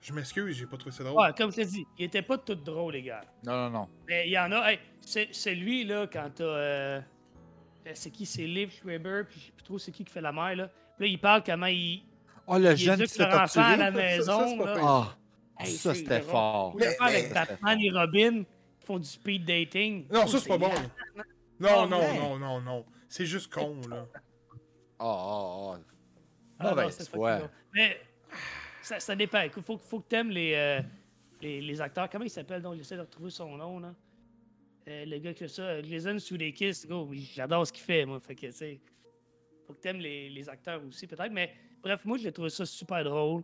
[0.01, 1.19] Je m'excuse, j'ai pas trouvé ça drôle.
[1.19, 3.21] Ouais, comme je t'ai dit, il était pas tout drôle, les gars.
[3.43, 3.87] Non, non, non.
[4.07, 4.71] Mais il y en a.
[4.71, 7.01] Hey, c'est celui, là, quand t'as.
[7.95, 10.31] c'est qui C'est Liv Schreiber, puis je sais plus trop c'est qui qui fait la
[10.31, 10.67] mère, là.
[10.97, 12.03] Puis là, il parle comment il.
[12.45, 14.65] Oh, le il jeune qui éduque se fait leur enfant à la Ça, ça, maison,
[14.65, 15.17] là.
[15.57, 16.75] Ah, Hey, ça, c'était fort.
[16.77, 18.43] L'affaire Mais- avec mais- Batman et Robin
[18.79, 20.05] qui font du speed dating.
[20.11, 20.71] Non, Oh, ça, c'est pas bon.
[20.73, 21.21] Ah,
[21.59, 22.85] Non, non, non, non, non.
[23.07, 24.05] C'est juste con, là.
[24.99, 25.79] Ah, ah, ah.
[26.59, 27.39] Ah, non, Mauvaise c'est foi.
[27.73, 27.97] Mais
[28.81, 29.41] ça, ça dépend.
[29.41, 30.81] Il faut, faut que t'aimes les, euh,
[31.41, 32.09] les, les acteurs.
[32.09, 32.75] Comment il s'appelle donc?
[32.75, 33.93] J'essaie de retrouver son nom, là.
[34.87, 38.19] Euh, le gars qui fait ça, euh, Jason Sudeikis, gros, j'adore ce qu'il fait, moi.
[38.19, 38.79] Fait que, tu sais,
[39.65, 41.31] faut que t'aimes les, les acteurs aussi, peut-être.
[41.31, 43.43] Mais bref, moi, j'ai trouvé ça super drôle.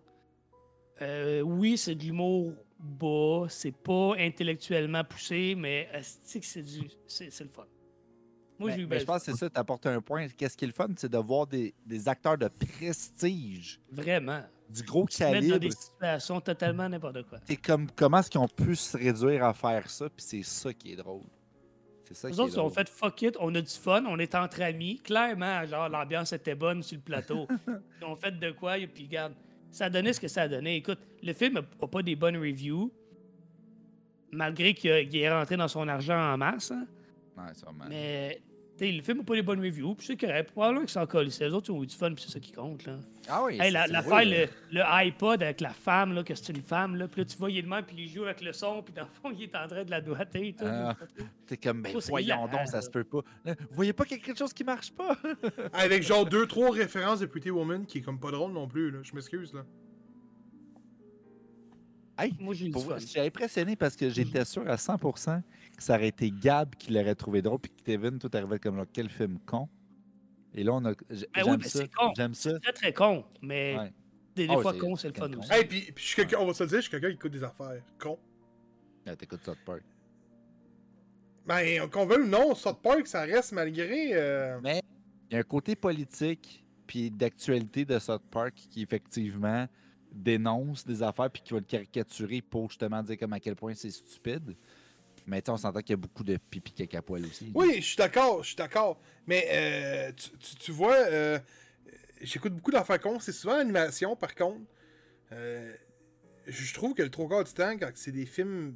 [1.01, 7.49] Euh, oui, c'est de l'humour bas, c'est pas intellectuellement poussé, mais c'est du, c'est le
[7.49, 7.65] fun.
[8.59, 10.27] Moi, Mais- j'ai eu mais bien je pense que c'est ça, tu apportes un point.
[10.29, 14.41] Qu'est-ce qui est le fun, c'est de voir des, des acteurs de prestige, vraiment.
[14.69, 15.59] du gros Se mettre dans calibre.
[15.59, 17.39] des situations totalement n'importe quoi.
[17.47, 20.71] C'est comme comment est-ce qu'ils ont pu se réduire à faire ça, puis c'est ça
[20.73, 21.23] qui est drôle.
[22.05, 22.73] C'est ça Nous qui est autres, on drôle.
[22.73, 24.99] fait fuck it, on a du fun, on est entre amis.
[24.99, 27.47] Clairement, genre, l'ambiance était bonne sur le plateau.
[27.65, 29.33] Puis on fait de quoi, et puis regarde,
[29.71, 30.75] ça a donné ce que ça a donné.
[30.77, 32.91] Écoute, le film n'a pas des bonnes reviews,
[34.31, 36.71] malgré qu'il est rentré dans son argent en masse.
[36.71, 36.85] hein.
[37.37, 37.85] Ouais, sûrement.
[37.89, 38.41] Mais,
[38.81, 40.51] tu sais, le film n'a pas des bonnes reviews, puis c'est correct.
[40.51, 41.27] Probablement qu'ils s'en collent.
[41.27, 42.97] Les autres, ils ont eu du fun, puis c'est ça qui compte, là.
[43.27, 46.95] Ah oui, Hey, L'affaire, le, le iPod avec la femme, là, que c'est une femme,
[46.95, 48.81] là, puis là, tu vois, il est de même, puis il joue avec le son,
[48.81, 50.47] puis dans le fond, il est en train de la doigter.
[50.47, 50.65] et tout.
[50.65, 50.97] Ah.
[51.45, 53.19] T'es comme, ben voyons donc, ça se peut pas.
[53.45, 55.15] Là, Vous voyez pas qu'il y a quelque chose qui marche pas?
[55.73, 58.89] Avec genre deux, trois références de Pretty Woman qui est comme pas drôle non plus,
[58.89, 58.99] là.
[59.03, 59.63] Je m'excuse, là.
[62.17, 65.41] Hey, Moi, j'ai suis impressionné parce que j'étais sûr à 100%
[65.81, 68.75] que ça aurait été Gab qui l'aurait trouvé drôle, puis que Kevin, tout arrivait comme
[68.77, 69.67] genre, quel film con?
[70.53, 70.91] Et là, on a.
[70.93, 71.79] Ben oui, J'aime mais ça.
[71.79, 72.11] c'est con.
[72.15, 72.59] J'aime ça.
[72.59, 73.93] très très con, mais Ouais.
[74.35, 75.39] des, des Ah fois con, c'est le fun con.
[75.39, 75.51] aussi.
[75.53, 77.15] Hey, puis, puis je suis quelqu'un, on va se le dire, je suis quelqu'un qui
[77.15, 77.81] écoute des affaires.
[77.99, 78.17] Con.
[79.05, 79.81] Ah, T'écoutes South Park.
[81.45, 84.11] Ben, qu'on veuille ou non, South Park, ça reste malgré.
[84.13, 84.81] euh, Mais
[85.29, 89.65] il y a un côté politique puis d'actualité de South Park qui effectivement
[90.11, 93.73] dénonce des affaires puis qui va le caricaturer pour justement dire comme à quel point
[93.73, 94.55] c'est stupide.
[95.27, 97.51] Mais on s'entend qu'il y a beaucoup de pipi caca poil aussi.
[97.53, 98.99] Oui, je suis d'accord, je suis d'accord.
[99.27, 101.39] Mais euh, tu, tu- tu vois, euh,
[102.21, 103.19] j'écoute beaucoup d'affaires cons.
[103.19, 104.61] C'est souvent l'animation, par contre.
[105.31, 105.73] Euh,
[106.47, 108.75] je je trouve que le trois quarts du temps, quand c'est des films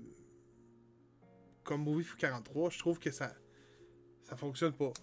[1.63, 3.33] comme Movie 43, je trouve que ça
[4.23, 4.93] ça fonctionne pas.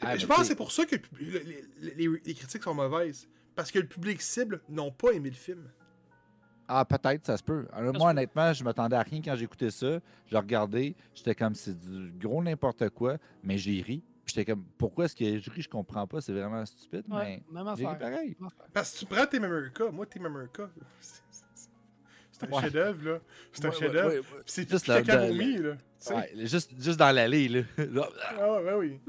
[0.00, 3.28] Ah, je mais pense que c'est pour ça que les- les critiques sont mauvaises.
[3.56, 5.68] Parce que le public cible n'ont pas aimé le film.
[6.68, 7.66] Ah, peut-être, ça se peut.
[7.72, 8.18] Alors, Ça moi, se peut.
[8.18, 10.00] honnêtement, je m'attendais à rien quand j'écoutais ça.
[10.30, 14.02] Je regardais, j'étais comme, c'est du gros n'importe quoi, mais j'ai ri.
[14.24, 17.42] Puis J'étais comme, pourquoi est-ce que je ris, je comprends pas, c'est vraiment stupide, Ouais,
[17.50, 17.98] même mais j'ai ri affaire.
[17.98, 18.36] pareil.
[18.38, 18.66] Même affaire.
[18.74, 20.68] Parce que tu prends Team America, moi Team America,
[21.00, 21.22] c'est-
[22.46, 22.62] un Ouais.
[22.62, 23.18] chef-d'œuvre, là.
[23.52, 24.08] C'est un Ouais, chef-d'œuvre.
[24.14, 25.26] ouais, C'est Juste la- là.
[25.30, 26.32] Ouais.
[26.46, 27.62] Juste, juste dans l'allée, là.
[28.38, 29.00] Ah ouais, ouais, oui.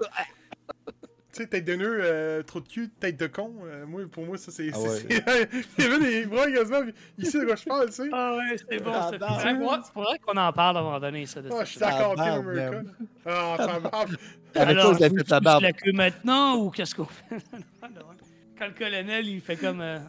[1.39, 3.53] Tu sais, tête de nœud, euh, trop de cul, tête de con.
[3.63, 4.69] euh, moi, pour moi, ça, c'est.
[4.73, 5.49] Ah c'est- ouais.
[5.49, 6.81] c'est- Il y avait des bras quasiment.
[7.17, 8.09] Ici, de quoi je parle, tu sais.
[8.11, 8.91] Ah ouais, c'est bon.
[8.93, 9.17] Ah, ça.
[9.17, 11.41] bah, Faudrait qu'on- en parle à un moment donné, ça.
[11.41, 11.63] De Ah, ça.
[11.63, 12.81] je suis d'accord, Team America.
[13.25, 14.09] Ah, ça barbe.
[14.55, 15.63] Avec Alors, ça, vous avez je fait la pousse barbe.
[15.63, 17.23] la queue maintenant ou qu'est-ce qu'on fait?
[18.57, 19.79] Quand le colonel, il fait comme.
[19.79, 19.99] euh,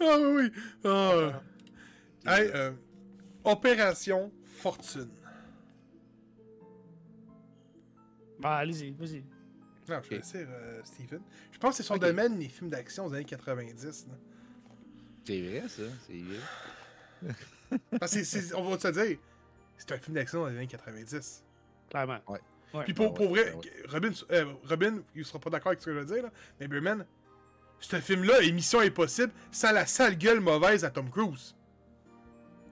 [0.00, 0.50] Ah oui, oui.
[0.84, 1.40] Ah.
[2.26, 2.72] Hey, euh,
[3.44, 5.10] Opération Fortune.
[8.40, 9.22] Bah, allez-y, vas-y.
[9.88, 11.20] Non, je vais laisser euh, Steven.
[11.52, 14.06] Je pense que c'est son domaine, les films d'action des années 90.
[14.08, 14.14] là.
[15.26, 15.82] C'est vrai, ça.
[16.06, 17.34] C'est vrai.
[18.00, 19.18] Parce que c'est- c'est- on va te dire,
[19.76, 21.44] c'est un film d'action des années 90.
[21.90, 22.18] Clairement.
[22.28, 22.40] Ouais.
[22.72, 22.84] Ouais.
[22.84, 23.72] Puis pour, ouais, pour vrai, ouais.
[23.88, 26.66] Robin, euh, Robin, il sera pas d'accord avec ce que je veux dire, là, mais
[26.66, 27.06] Birdman,
[27.78, 31.54] ce film-là est Mission Impossible sans la sale gueule mauvaise à Tom Cruise.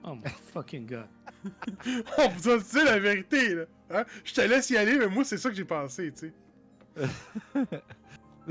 [0.03, 0.23] Oh my
[0.53, 1.07] fucking god.
[2.17, 3.65] On vous a dit la vérité, là.
[3.91, 4.05] Hein?
[4.25, 6.33] Je te laisse y aller, mais moi, c'est ça que j'ai pensé, tu sais.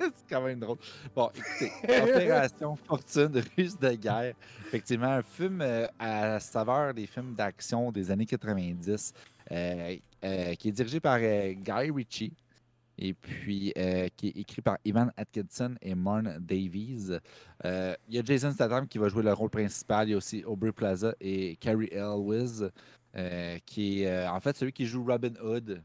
[0.00, 0.78] c'est quand même drôle.
[1.14, 1.72] Bon, écoutez,
[2.02, 4.34] Opération Fortune, Russe de guerre.
[4.66, 9.12] Effectivement, un film euh, à saveur des films d'action des années 90,
[9.50, 12.32] euh, euh, qui est dirigé par euh, Guy Ritchie.
[13.00, 13.72] Et puis,
[14.16, 17.12] qui est écrit par Ivan Atkinson et Marn Davies.
[17.62, 20.08] Il y a Jason Statham qui va jouer le rôle principal.
[20.08, 22.72] Il y a aussi Aubrey Plaza et Carrie Elwes,
[23.64, 25.80] qui est en fait celui qui joue Robin Hood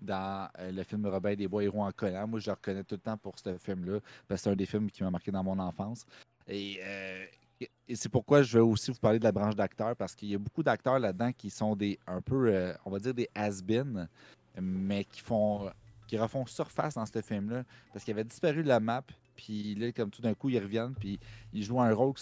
[0.00, 2.26] dans euh, le film Robin des Bois Héros en collant.
[2.26, 4.66] Moi, je le reconnais tout le temps pour ce film-là, parce que c'est un des
[4.66, 6.04] films qui m'a marqué dans mon enfance.
[6.48, 7.24] Et, euh,
[7.92, 10.38] c'est pourquoi je vais aussi vous parler de la branche d'acteurs, parce qu'il y a
[10.38, 14.08] beaucoup d'acteurs là-dedans qui sont des un peu, euh, on va dire, des has-been,
[14.60, 15.70] mais qui font
[16.06, 17.62] qui refont surface dans ce film-là,
[17.92, 19.04] parce qu'il avait disparu de la map,
[19.36, 21.20] puis là, comme tout d'un coup, ils reviennent, puis
[21.52, 22.14] ils jouent un rôle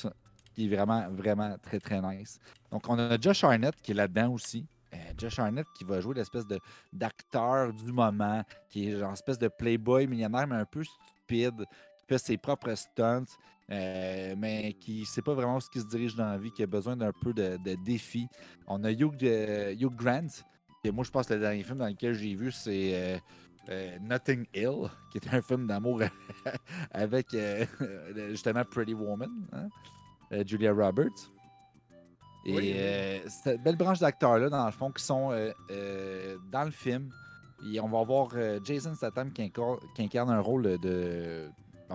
[0.54, 2.38] qui est vraiment, vraiment très, très nice.
[2.70, 4.66] Donc, on a Josh Arnett qui est là-dedans aussi.
[4.94, 6.44] Euh, Josh Arnett qui va jouer l'espèce
[6.92, 11.64] d'acteur du moment, qui est genre espèce de playboy millionnaire, mais un peu stupide,
[11.98, 13.26] qui fait ses propres stunts,
[13.70, 16.66] euh, mais qui sait pas vraiment ce qui se dirige dans la vie, qui a
[16.66, 18.26] besoin d'un peu de, de défi.
[18.66, 20.42] On a Hugh, euh, Hugh Grant,
[20.84, 23.20] et moi je pense que le dernier film dans lequel j'ai vu, c'est
[23.68, 26.00] euh, Notting Hill, qui est un film d'amour
[26.92, 27.26] avec
[28.30, 29.68] justement Pretty Woman, hein,
[30.46, 31.30] Julia Roberts.
[32.44, 32.72] Et Oui, oui.
[32.76, 37.10] euh, cette belle branche d'acteurs-là, dans le fond, qui sont euh, euh, dans le film.
[37.72, 41.48] Et on va voir euh, Jason Statham qui incarne, qui incarne un rôle de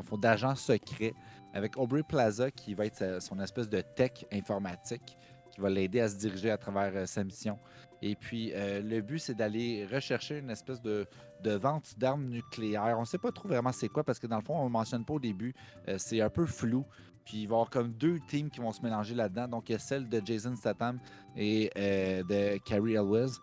[0.03, 1.13] fond, d'agent secret
[1.53, 5.17] avec Aubrey Plaza qui va être son espèce de tech informatique
[5.51, 7.57] qui va l'aider à se diriger à travers sa mission.
[8.01, 11.05] Et puis, le but, c'est d'aller rechercher une espèce de,
[11.41, 12.95] de vente d'armes nucléaires.
[12.97, 14.65] On ne sait pas trop vraiment c'est quoi parce que dans le fond, on ne
[14.65, 15.53] le mentionne pas au début.
[15.97, 16.83] C'est un peu flou.
[17.25, 19.47] Puis il va y avoir comme deux teams qui vont se mélanger là-dedans.
[19.47, 20.99] Donc, il y a celle de Jason Statham
[21.35, 23.39] et euh, de Carrie Elwes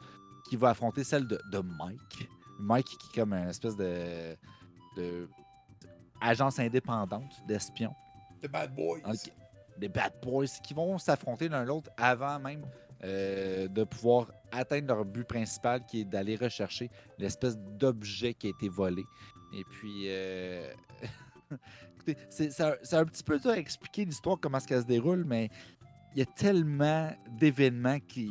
[0.48, 2.28] qui va affronter celle de, de Mike.
[2.58, 4.36] Mike qui est comme une espèce de,
[4.96, 5.28] de
[6.20, 7.94] agence indépendante d'espion.
[8.42, 9.00] The Bad Boys.
[9.78, 12.66] Des bad boys qui vont s'affronter l'un l'autre avant même
[13.02, 18.50] euh, de pouvoir atteindre leur but principal qui est d'aller rechercher l'espèce d'objet qui a
[18.50, 19.04] été volé.
[19.54, 20.70] Et puis, euh,
[21.94, 25.50] écoutez, c'est un, petit peu dur à expliquer l'histoire, comment est-ce qu'elle se déroule, mais
[26.14, 28.30] il y a tellement d'événements qui,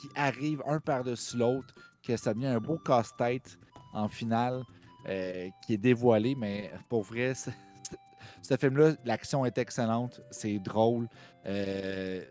[0.00, 3.58] qui arrivent un par-dessus l'autre que ça devient un beau casse-tête
[3.92, 4.62] en finale
[5.08, 11.08] euh, qui est dévoilé, mais pour vrai, ce film-là, l'action est excellente, c'est drôle.
[11.46, 12.24] Euh,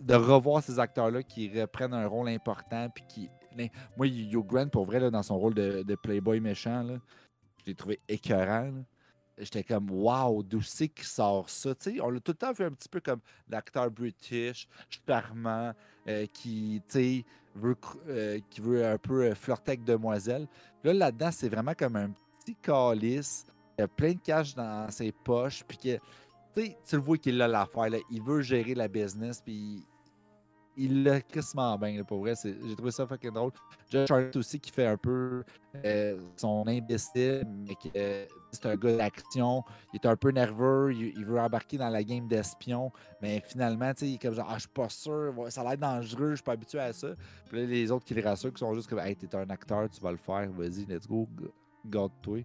[0.00, 3.30] de revoir ces acteurs-là qui reprennent un rôle important, puis qui.
[3.96, 6.94] Moi, Hugh Grant, pour vrai, là, dans son rôle de, de Playboy méchant, là,
[7.60, 8.84] je l'ai trouvé écœurant.
[9.38, 11.70] J'étais comme, waouh, d'où c'est qui sort ça?
[12.02, 14.68] On l'a tout le temps vu un petit peu comme l'acteur british,
[15.06, 15.72] charmant,
[16.06, 16.82] euh, qui,
[17.54, 17.76] veut,
[18.08, 20.46] euh, qui veut un peu euh, flirter avec demoiselle.
[20.84, 23.46] Là, là-dedans, c'est vraiment comme un petit calice.
[23.78, 25.64] Il a plein de cash dans ses poches.
[25.66, 25.98] Puis que,
[26.54, 27.88] tu le vois qu'il a l'affaire.
[28.10, 29.40] Il veut gérer la business.
[29.40, 29.86] Puis
[30.80, 31.98] il l'a crissement bien.
[31.98, 33.52] là, pour vrai, j'ai trouvé ça fucking drôle.
[33.90, 35.44] Josh Hartnett aussi qui fait un peu
[35.84, 39.62] euh, son imbécile, mais que euh, c'est un gars d'action.
[39.92, 40.94] Il est un peu nerveux.
[40.94, 42.90] Il, veut embarquer dans la game d'espion.
[43.20, 45.34] Mais finalement, il est comme genre, ah, je suis pas sûr.
[45.50, 46.30] Ça a l'air dangereux.
[46.30, 47.08] Je suis pas habitué à ça.
[47.48, 49.88] Puis là, les autres qui les rassurent, qui sont juste comme, hey, t'es un acteur,
[49.90, 50.50] tu vas le faire.
[50.50, 51.28] Vas-y, let's go.
[51.84, 52.44] Garde-toi.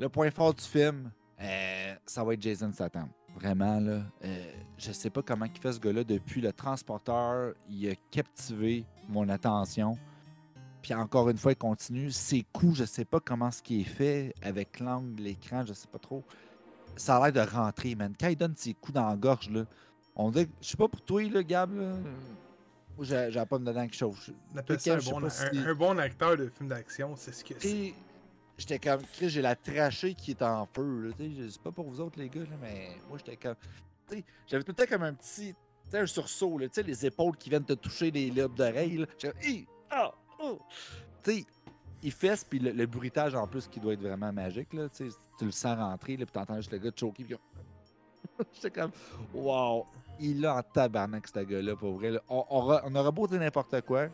[0.00, 3.08] Le point fort du film, euh, ça va être Jason Statham.
[3.36, 4.02] Vraiment, là.
[4.24, 7.54] euh, je sais pas comment il fait ce gars-là depuis le transporteur.
[7.68, 9.96] Il a captivé mon attention.
[10.82, 12.10] Puis encore une fois, il continue.
[12.10, 15.72] Ses coups, je sais pas comment ce qui est fait avec l'angle de l'écran, je
[15.74, 16.24] sais pas trop.
[16.96, 18.14] Ça a l'air de rentrer, man.
[18.18, 19.64] Quand il donne ses coups dans la gorge, là,
[20.16, 21.92] on dit, je sais pas pour toi, là, Gab, là.
[22.96, 24.32] Moi, j'ai j'ai pas me donner quelque chose.
[24.54, 27.32] On appelle ça un bon, pas un- si- un bon acteur de film d'action, c'est
[27.32, 27.94] ce que c'est.
[28.60, 31.14] J'étais comme, Chris, j'ai la trachée qui est en feu.
[31.18, 33.54] C'est pas pour vous autres, les gars, là, mais moi, j'étais comme.
[34.46, 35.54] J'avais tout le temps comme un petit.
[35.94, 39.06] Un sursaut, là, les épaules qui viennent te toucher les lobes d'oreilles.
[39.18, 39.66] J'étais comme!
[39.90, 40.12] Ah!
[40.38, 40.58] Oh!
[42.02, 44.74] Il fesse, puis le, bruitage en plus qui doit être vraiment magique.
[44.74, 45.08] Là, tu
[45.40, 47.24] le sens rentrer, là, puis t'entends juste le gars choquer.
[47.24, 47.36] Puis...
[48.52, 48.90] J'étais comme,
[49.32, 49.86] wow!
[50.20, 52.12] il a en tabarnak, ce gars-là, pour vrai.
[52.28, 54.08] On, on, aura- on aurait beau dire n'importe quoi.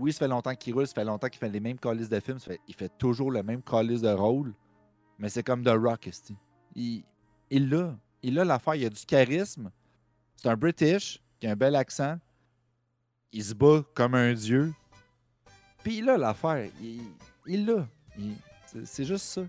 [0.00, 2.18] Oui, ça fait longtemps qu'il roule, ça fait longtemps qu'il fait les mêmes calices de
[2.20, 4.54] films, ça fait- il fait toujours le même calice de rôle.
[5.18, 6.36] Mais c'est comme The Rock, esti.
[6.74, 7.04] Il
[7.50, 7.94] il l'a.
[8.22, 9.70] Il a l'affaire, il a du charisme.
[10.36, 12.18] C'est un British qui a un bel accent.
[13.32, 14.72] Il se bat comme un dieu.
[15.82, 16.70] Puis il a l'affaire.
[17.46, 17.86] Il l'a.
[18.84, 19.42] C'est- juste ça.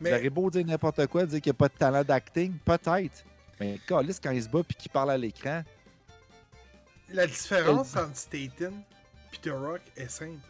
[0.00, 3.24] Mais aurez beau dire n'importe quoi, dire qu'il n'y a pas de talent d'acting, peut-être.
[3.60, 5.62] Mais Callis, quand il se bat puis qu'il parle à l'écran,
[7.10, 8.72] la différence entre Staten
[9.40, 10.40] The Rock est simple.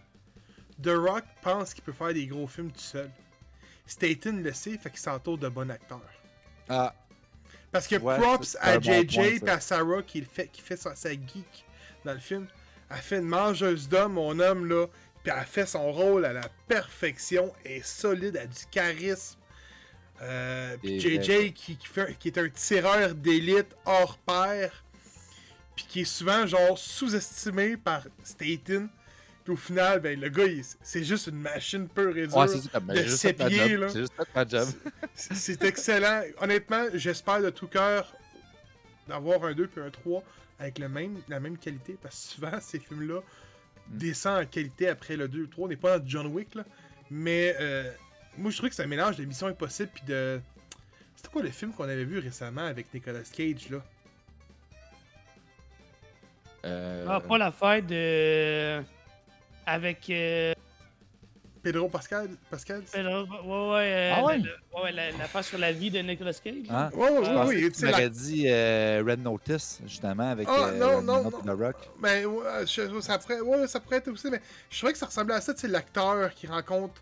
[0.83, 3.11] The Rock pense qu'il peut faire des gros films tout seul.
[3.87, 6.01] Staten le sait, fait qu'il s'entoure de bons acteurs.
[6.69, 6.95] ah,
[7.71, 10.95] Parce que Ouais, props à bon JJ et à Sarah qui, fait, qui fait sa,
[10.95, 11.65] sa geek
[12.05, 12.47] dans le film.
[12.91, 14.87] Elle fait une mangeuse d'hommes, mon homme, là.
[15.23, 17.53] Puis elle fait son rôle à la perfection.
[17.65, 19.39] Elle est solide, elle a du charisme.
[20.21, 24.82] Euh, puis JJ qui, qui, fait, qui est un tireur d'élite hors pair.
[25.77, 28.89] Puis qui est souvent, genre, sous-estimé par Staten.
[29.45, 30.45] Puis au final, ben, le gars,
[30.83, 32.37] c'est juste une machine pure et dure.
[32.37, 32.81] ouais, c'est.
[32.81, 33.79] Ben, de ses pieds.
[33.93, 34.69] J'ai juste ma job.
[35.15, 36.23] C'est c'est excellent.
[36.41, 38.15] Honnêtement, j'espère de tout cœur
[39.09, 40.23] d'avoir un 2 puis un 3
[40.61, 41.97] avec le même, la même qualité.
[42.01, 43.21] Parce que souvent, ces films-là
[43.91, 43.99] Mm.
[43.99, 45.65] descendent en qualité après le 2 ou le 3.
[45.67, 46.65] On n'est pas dans John Wick, là.
[47.11, 47.91] Mais euh,
[48.39, 50.41] moi, je trouve que c'est un mélange de Mission Impossible puis de.
[51.17, 53.85] C'était quoi le film qu'on avait vu récemment avec Nicolas Cage, là?
[56.65, 58.83] Ah, pas l'affaire de.
[59.67, 60.09] Avec.
[60.11, 60.53] euh,
[61.63, 62.83] Pedro Pascal Pascal?
[62.93, 64.39] Pedro- ouais, ouais, euh, Ah ouais?
[64.39, 66.55] le- ouais, la- l'affaire sur la vie de Nicolas Cage.
[66.69, 66.91] hein?
[66.93, 67.63] Ouais, ouais, pensais oui.
[67.71, 71.31] que tu la- m'aurais dit euh, Red Notice, justement, avec Ah, euh, non, non, non.
[71.31, 71.77] The Rock.
[72.01, 74.41] Ben, ouais, je- ça, pourrait, ouais, ça pourrait être aussi, mais
[74.71, 77.01] je trouvais que ça ressemblait à ça, tu sais, l'acteur qui rencontre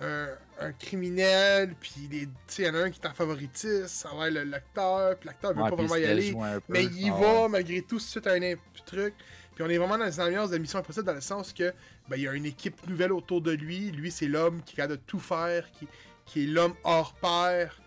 [0.00, 0.28] un,
[0.60, 4.34] un criminel, puis il y en a un qui est en favoritisme, ça va être
[4.34, 6.34] le- l'acteur, puis l'acteur veut Ouais, pas vraiment y aller,
[6.68, 7.48] mais il y Ah, va ouais.
[7.48, 8.54] malgré tout suite à un
[8.86, 9.14] truc.
[9.54, 11.72] Puis on est vraiment dans les ambiances de Mission Impossible dans le sens que
[12.08, 13.92] ben, il y a une équipe nouvelle autour de lui.
[13.92, 15.86] Lui, c'est l'homme qui capable de tout faire, qui,
[16.26, 17.80] qui est l'homme hors pair.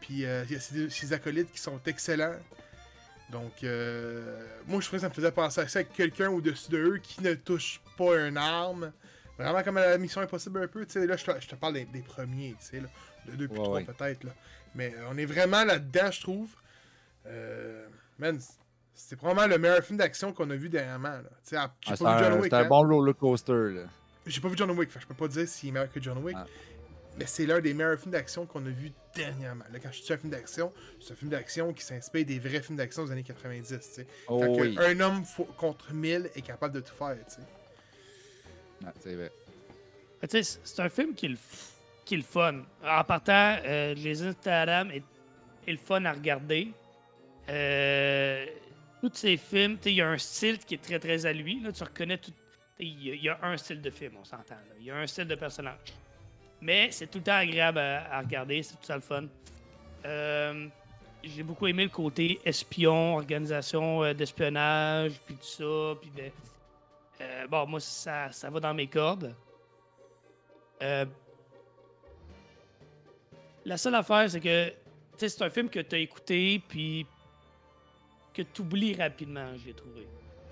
[0.00, 2.34] Puis euh, il y a ses, ses acolytes qui sont excellents.
[3.30, 6.70] Donc, euh, moi, je trouvais que ça me faisait penser à ça avec quelqu'un au-dessus
[6.72, 8.92] d'eux qui ne touche pas une arme.
[9.42, 10.84] Vraiment comme à la Mission Impossible un peu.
[10.86, 12.88] Tu sais, là, je te, je te parle des, des premiers, tu sais, là.
[13.26, 13.84] Le 2 puis Ouais, 3 ouais.
[13.84, 14.32] peut-être, là.
[14.74, 16.50] Mais euh, on est vraiment là-dedans, je trouve.
[17.26, 17.86] Euh,
[18.18, 18.38] man,
[18.94, 21.08] c'est probablement le meilleur film d'action qu'on a vu dernièrement.
[21.10, 21.22] là.
[21.44, 22.50] Tu sais, J'ai Ah, c'est pas vu John un, Wick.
[22.50, 22.68] c'est un hein.
[22.68, 23.52] bon roller coaster.
[23.52, 23.82] Là.
[24.26, 26.18] J'ai pas vu John Wick, fait je peux pas dire s'il est meilleur que John
[26.18, 26.36] Wick.
[26.38, 26.46] Ah.
[27.18, 29.64] Mais c'est l'un des meilleurs films d'action qu'on a vu dernièrement.
[29.70, 32.62] Là, quand je dis un film d'action, c'est un film d'action qui s'inspire des vrais
[32.62, 33.68] films d'action des années 90.
[33.68, 34.06] tu sais.
[34.28, 34.78] Oh fait que oui.
[34.80, 35.22] un homme
[35.58, 37.16] contre mille est capable de tout faire.
[37.28, 37.40] tu sais.
[39.00, 39.30] C'est vrai.
[40.64, 41.38] C'est un film qui est le,
[42.04, 42.62] qui est le fun.
[42.84, 45.02] En partant, euh, Jason Statham est,
[45.66, 46.68] est le fun à regarder.
[47.48, 48.46] Euh,
[49.00, 51.60] tous ces films, il y a un style qui est très très à lui.
[51.60, 52.32] Là, tu reconnais tout.
[52.78, 54.56] Il y, a- un style de film, on s'entend.
[54.78, 55.76] Il y a un style de personnage.
[56.60, 59.24] Mais c'est tout le temps agréable à, à regarder, c'est tout ça le fun.
[60.04, 60.66] Euh,
[61.22, 65.98] J'ai beaucoup aimé le côté espion, organisation euh, d'espionnage, puis tout ça.
[66.00, 66.30] Puis de,
[67.22, 69.34] euh, bon, moi, ça, ça va dans mes cordes.
[70.82, 71.04] Euh,
[73.64, 74.72] la seule affaire, c'est que
[75.16, 77.06] c'est un film que tu as écouté, puis
[78.34, 80.06] que tu oublies rapidement, j'ai trouvé.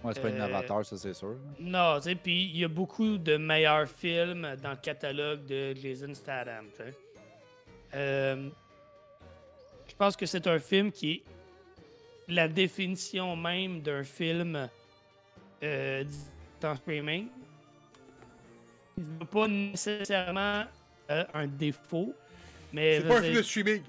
[0.05, 1.35] Ouais, c'est pas Euh, innovateur, ça, c'est sûr.
[1.59, 5.75] Non, tu sais, puis il y a beaucoup de meilleurs films dans le catalogue de
[5.75, 6.95] Jason Statham, tu sais.
[7.95, 8.49] Euh,
[9.89, 11.23] je pense que c'est un film qui est
[12.29, 14.69] la définition même d'un film
[15.63, 16.05] euh,
[16.65, 17.28] en streaming.
[18.99, 20.65] Il veut pas nécessairement
[21.11, 22.15] euh, un défaut,
[22.73, 23.82] mais C'est pas un film de streaming.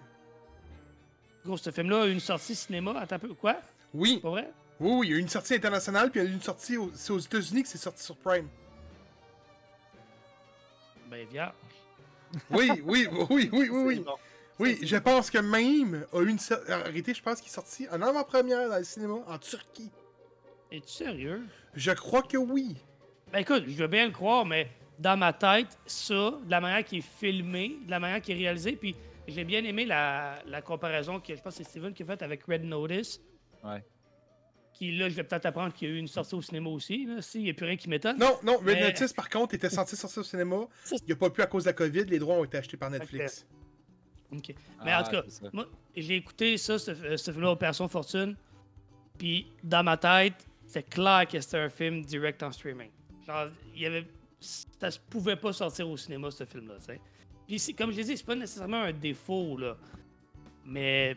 [1.46, 2.94] gros, ce film-là a eu une sortie cinéma.
[3.00, 3.58] Attends un peu, quoi?
[3.94, 4.52] Oui, Pas vrai?
[4.80, 6.42] oui, oui, il y a eu une sortie internationale, puis il y a eu une
[6.42, 8.48] sortie au- c'est aux États-Unis que c'est sorti sur Prime.
[11.10, 11.52] Ben, viens.
[12.50, 14.00] Oui, oui, oui, oui, oui, oui.
[14.00, 14.16] Bon.
[14.60, 16.38] Oui, c'est je pense que même a eu une.
[16.70, 19.90] Arrêtez, je pense qu'il est sorti en avant-première dans le cinéma en Turquie.
[20.72, 21.44] Es-tu sérieux?
[21.76, 22.76] Je crois que oui.
[23.32, 24.70] Ben écoute, je veux bien le croire, mais
[25.00, 28.36] dans ma tête, ça, de la manière qui est filmé, de la manière qui est
[28.36, 28.96] réalisé, puis
[29.28, 32.22] j'ai bien aimé la, la comparaison que je pense que c'est Steven qui a faite
[32.22, 33.20] avec Red Notice.
[33.64, 33.84] Ouais.
[34.74, 37.06] Qui là, je vais peut-être apprendre qu'il y a eu une sortie au cinéma aussi.
[37.06, 37.22] là.
[37.22, 38.18] Si, il n'y a plus rien qui m'étonne.
[38.18, 40.62] Non, non, Red Mais- Notice, par contre, était censé sortir au cinéma.
[40.92, 42.06] Il n'a pas pu à cause de la COVID.
[42.06, 43.46] Les droits ont été achetés par Netflix.
[44.34, 44.54] Ok.
[44.84, 48.36] Mais en Ah, tout cas, moi, j'ai écouté ça, ce, ce film-là, Opération Fortune.
[49.18, 52.90] Puis dans ma tête, c'est clair que c'était un film direct en streaming.
[53.28, 54.06] Genre, il y avait.
[54.40, 57.00] Ça se pouvait pas sortir au cinéma, ce film-là, tu sais.
[57.48, 59.76] Puis c'est- comme je l'ai dit, c'est pas nécessairement un défaut, là.
[60.66, 61.16] Mais.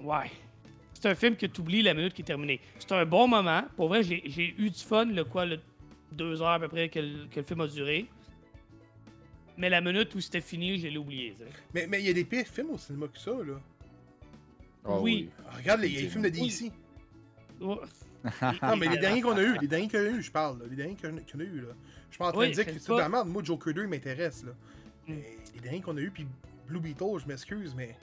[0.00, 0.30] Ouais.
[0.92, 2.60] C'est un film que tu oublies la minute qui est terminée.
[2.78, 3.62] C'est un bon moment.
[3.76, 5.58] Pour vrai, j'ai eu du fun, le quoi, le
[6.12, 8.06] deux heures à peu près que le, que le film a duré.
[9.56, 11.34] Mais la minute où c'était fini, je l'ai oublié.
[11.38, 11.50] tu sais.
[11.74, 13.60] Mais mais il y a des pires films au cinéma que ça, là.
[14.84, 15.28] Ah Oui.
[15.46, 16.72] Ah, Regarde les, les films de DC.
[18.62, 20.64] Non, mais les derniers qu'on a eu, les derniers qu'on a eu, je parle, là,
[20.70, 21.08] les derniers qu'on
[21.40, 21.68] a eu, là.
[22.08, 23.28] Je suis pas en train Oui, de dire que c'est de la merde.
[23.28, 24.52] Moi, Joker 2, il m'intéresse, là.
[25.06, 25.18] Mm.
[25.54, 26.26] Les derniers qu'on a eu, puis
[26.66, 27.96] Blue Beetle, je m'excuse, mais.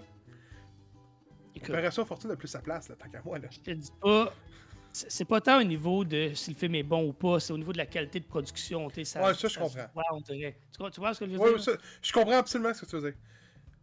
[1.64, 3.48] Opération Fortune a plus sa place, là, tant qu'à moi, là.
[3.52, 4.34] je te dis pas.
[4.94, 7.58] C'est pas tant au niveau de si le film est bon ou pas, c'est au
[7.58, 8.90] niveau de la qualité de production.
[8.90, 9.86] tu sais, Ça, Ouais, ça, je comprends.
[9.94, 10.58] voit, on dirait.
[10.74, 11.62] Tu, vois- tu vois ce que je veux Ouais, dire?
[11.64, 11.72] ça,
[12.02, 13.20] je comprends absolument ce que tu veux dire.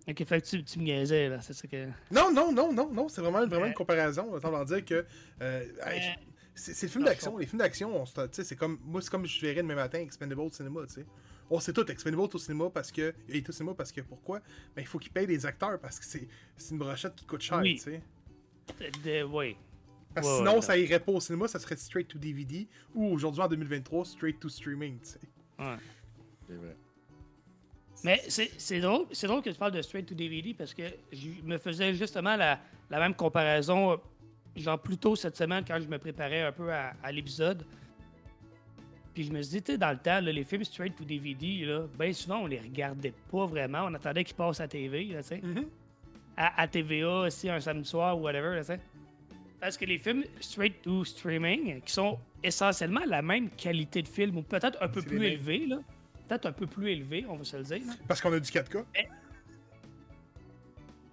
[0.08, 1.40] Ok, fait que tu, tu me niaisais, là.
[1.40, 1.86] C'est ça que.
[2.10, 3.68] Non, non, non, non, non, c'est vraiment, vraiment Ouais.
[3.68, 4.32] une comparaison.
[4.32, 5.04] Autant leur dire que.
[5.42, 6.14] euh, hey,
[6.54, 7.36] c'est c'est le film d'action.
[7.36, 8.78] Les films d'action, on se- tu sais, c'est comme.
[8.84, 11.06] Moi, c'est comme je verrais demain matin Expendable au cinéma, tu sais.
[11.50, 13.14] On sait tout, Expendable au cinéma parce que.
[13.28, 14.40] Il est au cinéma parce que pourquoi?
[14.74, 16.26] Ben, il faut qu'ils payent des acteurs parce que c'est
[16.56, 17.74] c'est une brochette qui coûte cher, Oui.
[17.76, 18.02] tu sais.
[18.80, 19.56] De, de- ouais.
[20.14, 22.66] Parce que Ouais, sinon, ouais, ça irait pas au cinéma, ça serait straight to DVD
[22.94, 25.20] ou aujourd'hui en 2023, straight to streaming, tu sais.
[25.58, 25.76] ouais.
[26.48, 26.76] C'est vrai.
[28.04, 31.58] Mais c'est drôle, drôle que tu parles de straight to DVD parce que je me
[31.58, 32.60] faisais justement la,
[32.90, 33.96] la même comparaison, euh,
[34.56, 37.64] genre plus tôt cette semaine quand je me préparais un peu à, à l'épisode.
[39.14, 41.02] Puis je me suis dit, tu sais, dans le temps, là, les films straight to
[41.04, 43.86] DVD, là, bien souvent, on les regardait pas vraiment.
[43.86, 45.40] On attendait qu'ils passent à TV, tu sais.
[45.42, 45.66] Mhm.
[46.36, 48.80] À, à TVA, aussi, un samedi soir ou whatever, tu sais.
[49.60, 54.36] Parce que les films straight to streaming, qui sont essentiellement la même qualité de film,
[54.36, 55.78] ou peut-être un peu plus élevé, là.
[56.28, 57.80] Peut-être un peu plus élevé, on va se le dire.
[57.86, 57.94] là.
[58.06, 58.84] Parce qu'on a du 4K.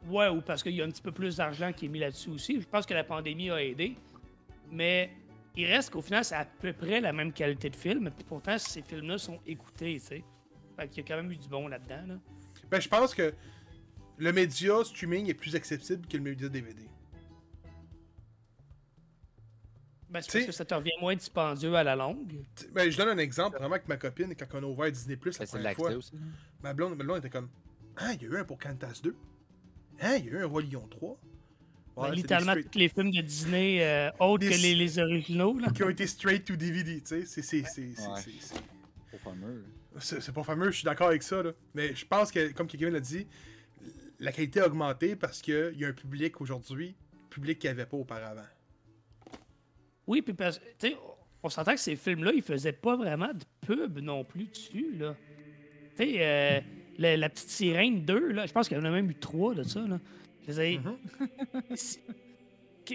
[0.07, 2.29] Ouais, ou parce qu'il y a un petit peu plus d'argent qui est mis là-dessus
[2.29, 2.61] aussi.
[2.61, 3.95] Je pense que la pandémie a aidé.
[4.71, 5.09] Mais
[5.55, 8.11] il reste qu'au final, c'est à peu près la même qualité de film.
[8.27, 10.23] Pourtant, ces films-là sont écoutés, tu sais.
[10.77, 12.03] Fait qu'il y a quand même eu du bon là-dedans.
[12.07, 12.15] Là.
[12.69, 13.33] Ben, je pense que
[14.17, 16.83] le média streaming est plus accessible que le média DVD.
[20.15, 22.33] Ben, c'est parce que ça te revient moins dispendieux à la longue.
[22.73, 25.37] Ben, je donne un exemple vraiment avec ma copine, quand on a ouvert Disney Plus
[25.39, 25.91] la Ben, première fois.
[25.95, 26.13] aussi.
[26.63, 27.49] Ma blonde, ma blonde était comme
[27.97, 29.15] Ah, il y a eu un pour Cantas 2.
[30.01, 31.17] Hein, il y a eu un Roi Lion 3.
[31.95, 35.57] Ben, Ouais, littéralement, tous les films de Disney, euh, autres Des- que les, les originaux.
[35.57, 35.69] Là.
[35.69, 37.25] qui ont été straight to DVD, tu sais.
[37.25, 38.19] C'est- c'est- c'est- c'est- Ouais.
[38.21, 38.55] c'est- c'est-
[39.07, 39.63] Trop fameux.
[39.99, 41.51] C'est c'est pas fameux, je suis d'accord avec ça, là.
[41.73, 43.25] Mais je pense que, comme Kevin l'a dit,
[44.19, 46.95] la qualité a augmenté parce qu'il y a un public aujourd'hui,
[47.29, 48.41] public qu'il n'y avait pas auparavant.
[50.07, 50.95] Oui, puis parce tu sais,
[51.43, 55.15] on s'entend que ces films-là, ils faisaient pas vraiment de pub non plus dessus, là.
[55.97, 56.59] Tu sais, euh,
[56.97, 59.53] la, la petite sirène 2, là, je pense qu'il y en a même eu trois
[59.53, 59.99] de ça, là.
[61.75, 61.99] Si-
[62.85, 62.93] que-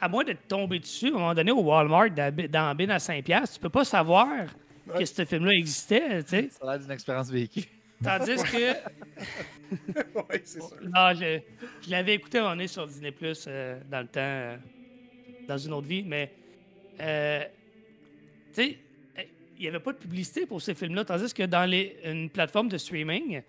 [0.00, 2.98] à moins d'être tombé dessus, à un moment donné, au Walmart, dans, la bin à
[2.98, 4.46] 5$, tu peux pas savoir
[4.86, 5.00] Ouais.
[5.00, 6.48] que ce film-là existait, tu sais.
[6.50, 7.64] Ça a l'air d'une expérience vécue.
[8.04, 8.72] Tandis que...
[8.72, 10.76] ouais, c'est sûr.
[10.82, 11.40] Non, je,
[11.82, 14.56] je l'avais écouté on est sur Disney Plus euh, dans le temps, euh,
[15.46, 16.32] dans une autre vie, mais
[17.00, 17.44] euh,
[18.52, 18.78] tu sais,
[19.58, 22.68] il n'y avait pas de publicité pour ces films-là, tandis que dans les, une plateforme
[22.68, 23.42] de streaming,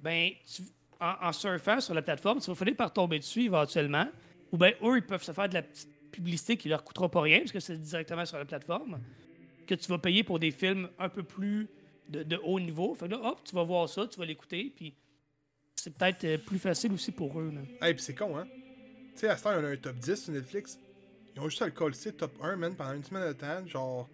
[0.00, 0.62] ben, tu-
[1.00, 4.08] en, surfant sur la plateforme, tu vas finir par tomber dessus éventuellement,
[4.52, 7.20] ou bien eux, ils peuvent se faire de la petite publicité qui leur coûtera pas
[7.20, 9.00] rien, parce que c'est directement sur la plateforme,
[9.66, 11.68] que tu vas payer pour des films un peu plus
[12.08, 12.96] de, haut niveau.
[13.08, 14.94] Là, hop, tu vas voir ça, tu vas l'écouter, puis
[15.76, 17.52] c'est peut-être euh, plus facile aussi pour eux.
[17.54, 17.86] Là.
[17.86, 18.46] Hey, pis c'est con, hein?
[19.14, 20.78] Tu sais, à ce temps, on a un top 10 sur Netflix.
[21.38, 23.64] Ils ont juste à le coller top 1, man, pendant une semaine de temps.
[23.66, 24.08] Genre.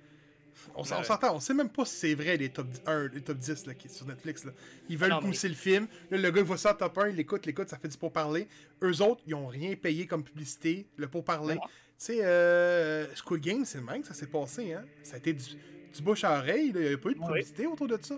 [0.76, 3.20] On s'en- on s'entend, on sait même pas si c'est vrai les top 1, les
[3.22, 4.44] top 10 là, qui sur Netflix.
[4.44, 4.52] Là.
[4.88, 5.88] Ils veulent Non, mais- pousser le film.
[6.10, 7.96] Là, le gars, il voit ça en top 1, il l'écoute, l'écoute, ça fait du
[7.96, 8.46] pourparler.
[8.82, 11.54] Eux autres, ils ont rien payé comme publicité, le pourparler.
[11.54, 11.60] Tu
[11.98, 14.84] sais, euh, Squid Game, c'est le même que ça s'est passé, hein?
[15.02, 15.44] Ça a été du,
[15.92, 16.80] du bouche à oreille, là.
[16.82, 17.26] il n'y a pas eu de Oui.
[17.26, 18.16] publicité autour de ça.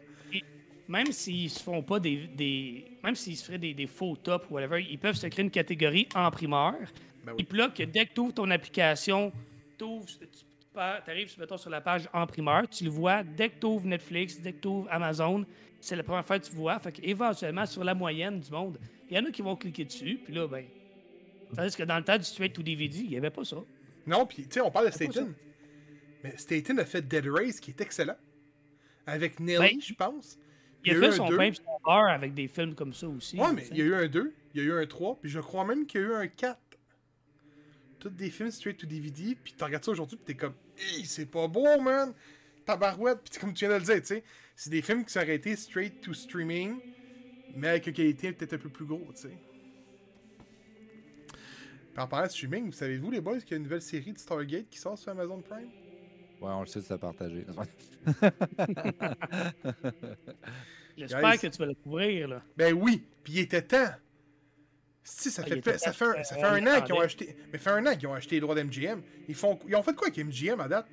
[0.88, 2.28] Même s'ils se font pas des.
[2.28, 5.44] des même s'ils se feraient des, des faux tops ou whatever, ils peuvent se créer
[5.44, 6.74] une catégorie en primeur.
[7.24, 7.40] Ben oui.
[7.40, 9.32] Et puis là, que dès que tu ouvres ton application,
[9.78, 9.84] tu
[10.76, 13.22] arrives mettons, sur la page en primeur, tu le vois.
[13.22, 15.44] Dès que tu ouvres Netflix, dès que tu ouvres Amazon,
[15.80, 16.78] c'est la première fois que tu vois.
[16.78, 18.78] Fait qu'éventuellement, sur la moyenne du monde,
[19.10, 20.20] il y en a qui vont cliquer dessus.
[20.24, 20.64] Puis là, ben.
[21.54, 23.56] Tandis que dans le temps du straight to DVD, il n'y avait pas ça.
[24.06, 25.32] Non, puis tu sais, on parle de Staten.
[26.22, 28.16] Mais Staten a fait Dead Race qui est excellent.
[29.06, 30.38] Avec Nelly, Ben, je pense.
[30.84, 33.38] Il a eu fait son pain et son beurre avec des films comme ça aussi.
[33.38, 35.30] Ouais, mais il y a eu un 2, il y a eu un 3, puis
[35.30, 36.58] je crois même qu'il y a eu un 4.
[37.98, 40.54] Tous des films straight to DVD, puis tu regardes ça aujourd'hui, puis t'es comme,
[41.04, 42.12] c'est pas beau, man!
[42.64, 44.24] Tabarouette, puis comme tu viens de le dire, tu sais,
[44.54, 46.78] c'est des films qui sont arrêtés straight to streaming,
[47.54, 49.38] mais avec une qualité peut-être un peu plus gros, tu sais.
[51.96, 54.18] En parlant de streaming, vous savez-vous, les boys, qu'il y a une nouvelle série de
[54.18, 55.70] Stargate qui sort sur Amazon Prime?
[56.40, 57.46] Ouais, on le sait, c'est partagé.
[60.96, 61.38] J'espère Guys.
[61.38, 62.42] que tu vas le couvrir, là.
[62.56, 63.90] Ben oui, puis il était temps.
[65.02, 67.00] Si, ça Ah, fait, était ça fait, un- ça euh, fait un an qu'ils ont
[67.00, 67.36] acheté.
[67.52, 69.02] Mais ça fait un an qu'ils ont acheté les droits d'MGM.
[69.28, 69.58] Ils, font...
[69.68, 70.86] Ils ont fait quoi avec MGM à date?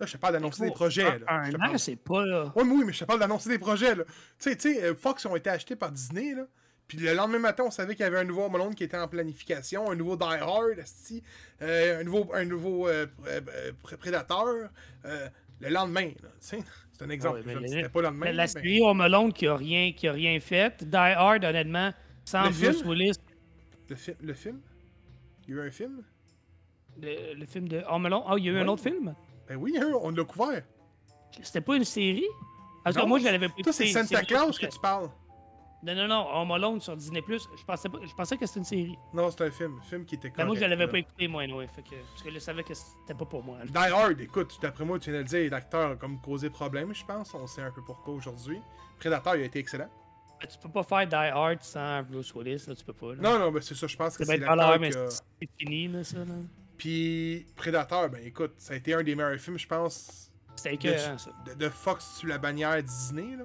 [0.00, 1.04] Là, je te parle d'annoncer des projets.
[1.06, 1.26] Un, là.
[1.28, 2.24] un an, parle- c'est pas.
[2.26, 2.52] là.
[2.54, 4.04] Ouais, mais oui, mais je te parle d'annoncer des projets, là.
[4.04, 6.46] Tu sais, tu sais, euh, Fox ont été achetés par Disney, là.
[6.88, 8.96] Puis le lendemain matin, on savait qu'il y avait un nouveau Home Alone qui était
[8.96, 10.82] en planification, un nouveau Die Hard,
[11.62, 13.06] euh, un nouveau, un nouveau euh,
[13.82, 14.70] Pré- Prédateur.
[15.04, 15.28] euh,
[15.60, 16.10] le lendemain.
[16.40, 16.56] C'est
[17.02, 17.40] un exemple.
[17.46, 18.32] Ouais, c'était pas le lendemain.
[18.32, 20.82] La série Home Alone qui a rien, qui a rien fait.
[20.84, 21.92] Die Hard, honnêtement,
[22.24, 22.88] sans Le Bruce film?
[22.88, 23.12] Willis.
[23.90, 24.60] le, fi- le film?
[25.46, 26.02] Il y a eu un film?
[27.02, 28.22] Le, le film de Home Alone.
[28.26, 28.60] Ah, il y a eu Ouais.
[28.62, 29.14] un autre film?
[29.48, 30.62] Ben oui, on l'a couvert.
[31.42, 32.24] C'était pas une série?
[32.84, 33.86] Parce que Non, moi, je l'avais pas Toi, c'est.
[33.88, 35.10] Santa Claus que tu parles.
[35.82, 36.26] Non, non, non.
[36.32, 37.22] Home Alone sur Disney+.
[37.28, 38.98] Je pensais, pas, je pensais que c'était une série.
[39.14, 39.78] Non, c'est un film.
[39.78, 41.94] Un film qui était Mais moi, je correct, l'avais pas écouté, moi, anyway, fait que,
[42.10, 43.58] parce que je savais que c'était pas pour moi.
[43.64, 46.92] Die Hard, écoute, d'après moi, tu viens de le dire, l'acteur a comme causé problème,
[46.94, 47.32] je pense.
[47.34, 48.60] On sait un peu pourquoi aujourd'hui.
[48.98, 49.88] Predator, il a été excellent.
[50.40, 53.14] Tu peux pas faire Die Hard sans Bruce Willis, là, tu peux pas.
[53.14, 53.20] Là.
[53.20, 55.10] Non, non, mais c'est ça, je pense que c'est l'acteur mais a...
[55.10, 56.18] c'est fini, là, ça.
[56.18, 56.34] Là.
[56.76, 60.96] Puis Predator, ben écoute, ça a été un des meilleurs films, je pense, C'était de,
[60.96, 61.30] ça.
[61.44, 63.44] de, de Fox sous la bannière Disney, là.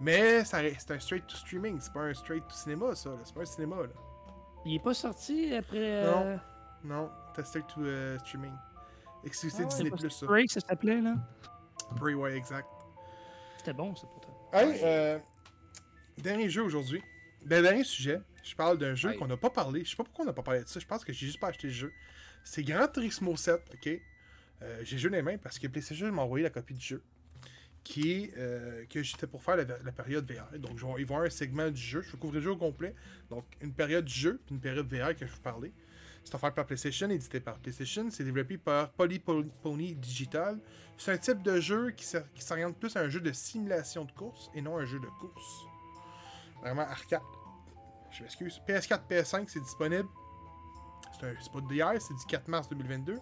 [0.00, 3.18] Mais c'est un straight to streaming, c'est pas un straight to cinéma, ça, là.
[3.24, 3.88] C'est pas un cinéma, là.
[4.64, 6.04] Il est pas sorti après.
[6.04, 6.22] Non.
[6.24, 6.36] euh,
[6.84, 8.52] Non, c'est straight to euh, streaming.
[9.24, 10.26] Exclusivité ah, Disney+, Plus, ça.
[10.26, 11.14] Stray, ça s'appelait, là.
[11.96, 12.68] Prey, ouais, exact.
[13.58, 14.36] C'était bon, ça, pourtant.
[14.52, 15.18] Hey, euh,
[16.18, 17.02] dernier jeu aujourd'hui.
[17.44, 18.20] Ben, dernier sujet.
[18.42, 19.84] Je parle d'un jeu qu'on n'a pas parlé.
[19.84, 20.78] Je sais pas pourquoi on n'a pas parlé de ça.
[20.78, 21.92] Je pense que j'ai juste pas acheté le jeu.
[22.44, 24.00] C'est Gran Turismo 7, ok?
[24.62, 27.02] Euh, j'ai dans les mains parce que PlayStation m'a envoyé la copie du jeu.
[27.86, 30.58] Qui est, euh, que j'étais pour faire la, période VR.
[30.58, 32.02] Donc, je vais y voir un segment du jeu.
[32.02, 32.94] Je vais couvrir le jeu au complet.
[33.30, 35.72] Donc, une période du jeu, puis une période VR que je vous parler.
[36.24, 38.08] C'est offert par PlayStation, édité par PlayStation.
[38.10, 40.58] C'est développé par Polypony Digital.
[40.98, 44.04] C'est un type de jeu qui s'or- qui s'oriente plus à un jeu de simulation
[44.04, 45.66] de course et non un jeu de course.
[46.60, 47.20] Vraiment arcade.
[48.10, 48.60] Je m'excuse.
[48.66, 50.08] PS4, PS5, c'est disponible.
[51.20, 53.18] C'est pas d'hier, c'est du 4 mars 2022.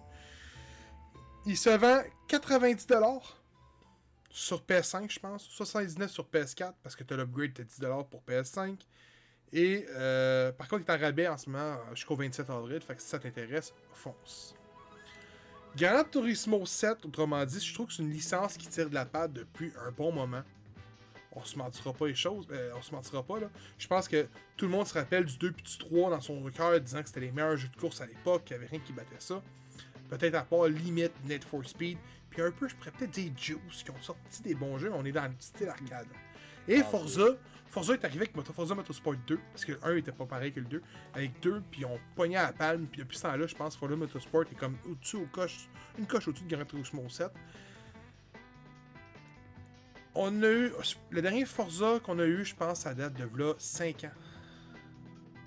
[1.45, 3.21] Il se vend 90$
[4.35, 5.47] sur PS5, je pense.
[5.49, 8.75] 79$ sur PS4 parce que tu as l'upgrade, tu 10$ pour PS5.
[9.53, 12.81] Et euh, par contre, il est en rabais en ce moment euh, jusqu'au 27 avril.
[12.81, 14.53] Fait que si ça t'intéresse, fonce.
[15.77, 19.05] Gran Turismo 7, autrement dit, je trouve que c'est une licence qui tire de la
[19.05, 20.43] patte depuis un bon moment.
[21.31, 23.49] On se mentira pas les choses, euh, on se mentira pas là.
[23.77, 26.41] Je pense que tout le monde se rappelle du 2 puis du 3 dans son
[26.49, 28.79] cœur disant que c'était les meilleurs jeux de course à l'époque, qu'il n'y avait rien
[28.79, 29.41] qui battait ça.
[30.09, 31.97] Peut-être à part Limit, Net for Speed,
[32.29, 34.97] puis un peu, je pourrais peut-être dire Juice, qui ont sorti des bons jeux, mais
[34.97, 36.07] on est dans le style arcade.
[36.67, 37.25] Et Ah, Forza,
[37.67, 40.59] Forza est arrivé avec Forza Motorsport 2, parce que le 1 était pas pareil que
[40.59, 40.81] le 2,
[41.13, 43.95] avec 2, puis on pognait à la palme, puis depuis ce temps-là, je pense Forza
[43.95, 45.67] Motorsport est comme au-dessus, au coche,
[45.97, 47.31] une coche au-dessus de Gran Turismo 7.
[50.17, 50.71] On a eu,
[51.09, 54.11] le dernier Forza qu'on a eu, je pense, ça date de là 5 ans.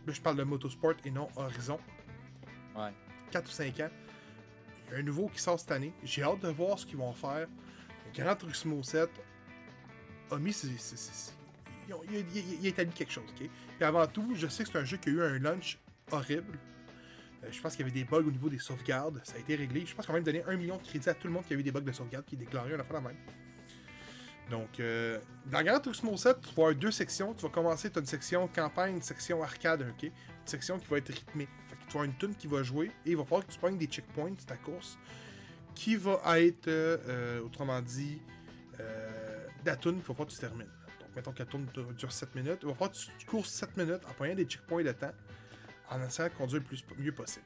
[0.07, 1.79] Là, je parle de Motorsport et non Horizon.
[2.77, 2.93] Ouais.
[3.31, 3.89] 4 ou 5 ans.
[4.89, 5.93] Il y a un nouveau qui sort cette année.
[6.03, 7.47] J'ai hâte de voir ce qu'ils vont faire.
[8.15, 9.11] Gran Turismo 7
[10.31, 10.57] a mis
[11.89, 13.25] il, a, établi quelque chose.
[13.29, 13.49] ok?
[13.81, 15.79] Et avant tout, je sais que c'est un jeu qui a eu un launch
[16.11, 16.59] horrible.
[17.45, 19.21] Euh, je pense qu'il y avait des bugs au niveau des sauvegardes.
[19.25, 19.87] Ça a été réglé.
[19.87, 21.55] Je pense qu'on a même donné un million de crédits à tout le monde qui
[21.55, 23.17] a eu des bugs de sauvegarde qui déclaraient un affaire la même.
[24.51, 27.35] Donc, euh, dans Gran Turismo 7, tu vas avoir deux sections.
[27.35, 30.05] Tu vas commencer, tu as une section campagne, une section arcade, ok?
[30.05, 30.13] Une
[30.47, 31.49] section qui va être rythmée.
[31.89, 33.87] Tu vas une tune qui va jouer et il va falloir que tu pognes des
[33.87, 34.99] checkpoints ta course
[35.75, 38.21] qui va être, euh, autrement dit,
[38.81, 40.67] euh, la tune qu'il va falloir que tu termines.
[41.01, 42.59] Donc, mettons que la tune dure- dure 7 minutes.
[42.63, 45.13] Il va falloir que tu, tu cours 7 minutes en pognant des checkpoints de temps
[45.91, 47.45] en essayant de conduire le plus, mieux possible.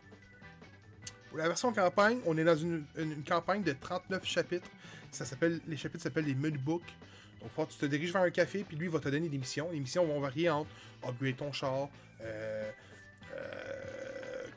[1.28, 2.85] Pour la version campagne, on est dans une,
[3.27, 4.69] campagne de 39 chapitres.
[5.10, 6.94] Ça s'appelle, les chapitres s'appellent les menu books.
[7.40, 9.70] Donc, tu te diriges vers un café, puis lui va te donner des missions.
[9.73, 10.70] Les missions vont varier entre
[11.02, 11.89] upgrader ton char,
[12.20, 12.70] euh,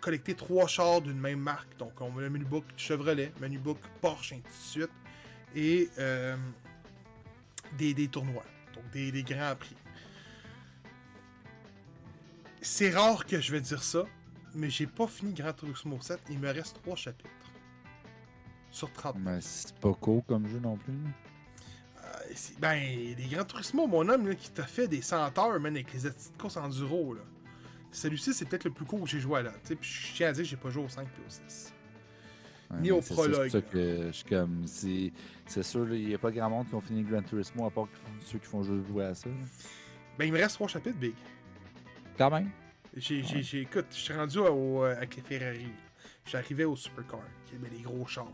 [0.06, 1.78] collecter trois chars d'une même marque.
[1.78, 4.92] Donc, on a le menu book Chevrolet, menu book Porsche, ainsi de suite.
[5.56, 6.38] Et euh,
[7.76, 8.46] des, des tournois,
[8.76, 9.76] donc des, des grands prix.
[12.62, 14.06] C'est rare que je vais dire ça,
[14.54, 16.20] mais j'ai pas fini Gran Turismo 7.
[16.30, 17.30] Il me reste trois chapitres.
[18.70, 19.16] Sur 30.
[19.18, 20.94] Mais c'est pas cool comme jeu non plus.
[22.04, 25.74] Euh, ben, les Gran Turismo, mon homme, là, qui t'a fait des 100 heures, man,
[25.74, 27.22] avec les petites courses enduro, là.
[27.96, 29.54] Celui-ci, c'est peut-être le plus court que j'ai joué à là.
[29.82, 31.74] Je tiens à dire, j'ai pas joué au 5 et au 6.
[32.72, 33.50] Ouais, Ni au prologue.
[33.50, 34.66] C'est que je suis comme.
[34.68, 37.88] C'est sûr, il n'y a pas grand monde qui ont fini Gran Turismo à part
[38.26, 39.30] ceux qui font juste jouer à ça.
[39.30, 39.36] là.
[40.18, 41.14] Ben, il me reste trois chapitres, Big.
[42.18, 42.50] Quand même.
[42.96, 43.44] J'ai, j'ai, Ouais.
[43.44, 45.68] j'ai- écoute, je suis rendu au, euh, avec les Ferrari.
[46.26, 48.32] J'arrivais au Supercar, qui ben, les gros chars.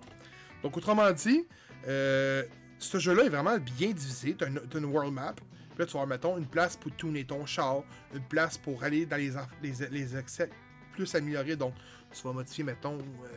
[0.63, 1.45] Donc, autrement dit,
[1.87, 2.43] euh,
[2.79, 4.35] ce jeu-là est vraiment bien divisé.
[4.35, 5.35] Tu as, une world map.
[5.81, 7.81] Là, tu vas avoir, mettons, une place pour tuner ton char,
[8.13, 9.31] une place pour aller dans les,
[9.63, 10.47] les, les accès
[10.91, 11.55] plus améliorés.
[11.55, 11.73] Donc,
[12.13, 13.27] tu vas modifier, mettons, euh,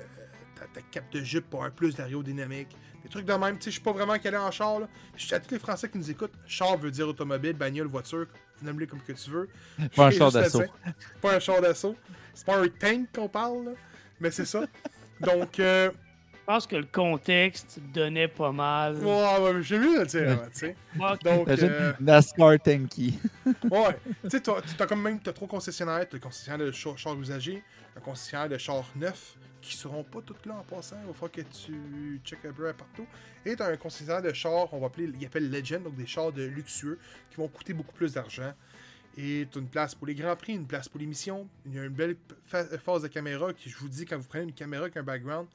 [0.54, 2.76] ta, ta cape de jupe pour un plus d'aérodynamique.
[3.02, 3.56] Des trucs de même.
[3.56, 4.80] Tu sais, je suis pas vraiment calé en char.
[4.80, 4.88] Là.
[5.16, 6.34] Je suis à tous les Français qui nous écoutent.
[6.46, 8.26] Char veut dire automobile, bagnole, voiture.
[8.60, 9.48] Nomme-les comme que tu veux.
[9.96, 10.64] Pas un char d'assaut.
[11.22, 11.96] Pas un char d'assaut.
[12.34, 13.70] C'est pas un tank qu'on parle, là.
[14.20, 14.66] mais c'est ça.
[15.20, 15.90] Donc, euh,
[16.44, 18.96] pense que le contexte donnait pas mal.
[18.96, 20.76] Ouais, ouais j'ai de le dire, tu sais.
[21.24, 21.92] Donc, euh...
[22.00, 23.18] NASCAR Tanky.
[23.46, 26.06] ouais, tu sais, t'as quand même as trois concessionnaires.
[26.08, 27.62] T'as le concessionnaire de chars char usagés,
[27.96, 31.40] un concessionnaire de chars neufs, qui seront pas toutes là en passant, il faut que
[31.40, 33.06] tu check un peu partout.
[33.46, 36.32] Et t'as un concessionnaire de chars, on va appeler, il appelle Legend, donc des chars
[36.32, 36.98] de luxueux,
[37.30, 38.52] qui vont coûter beaucoup plus d'argent.
[39.16, 41.48] Et tu as une place pour les grands prix, une place pour les missions.
[41.66, 42.16] Il y a une belle
[42.46, 45.46] phase de caméra qui, je vous dis, quand vous prenez une caméra avec un background,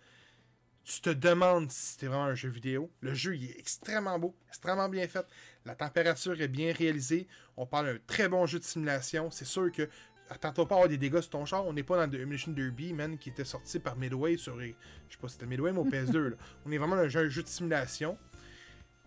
[0.89, 2.89] tu te demandes si c'était vraiment un jeu vidéo.
[3.01, 5.25] Le jeu il est extrêmement beau, extrêmement bien fait.
[5.65, 7.27] La température est bien réalisée.
[7.57, 9.29] On parle d'un très bon jeu de simulation.
[9.29, 9.87] C'est sûr que
[10.31, 11.63] attends-toi pas à avoir des dégâts sur ton char.
[11.67, 14.59] On n'est pas dans Demolition Derby, man, qui était sorti par Midway sur.
[14.59, 14.75] Je sais
[15.21, 16.33] pas si c'était Midway, mais au PS2.
[16.65, 18.17] On est vraiment dans un jeu, de simulation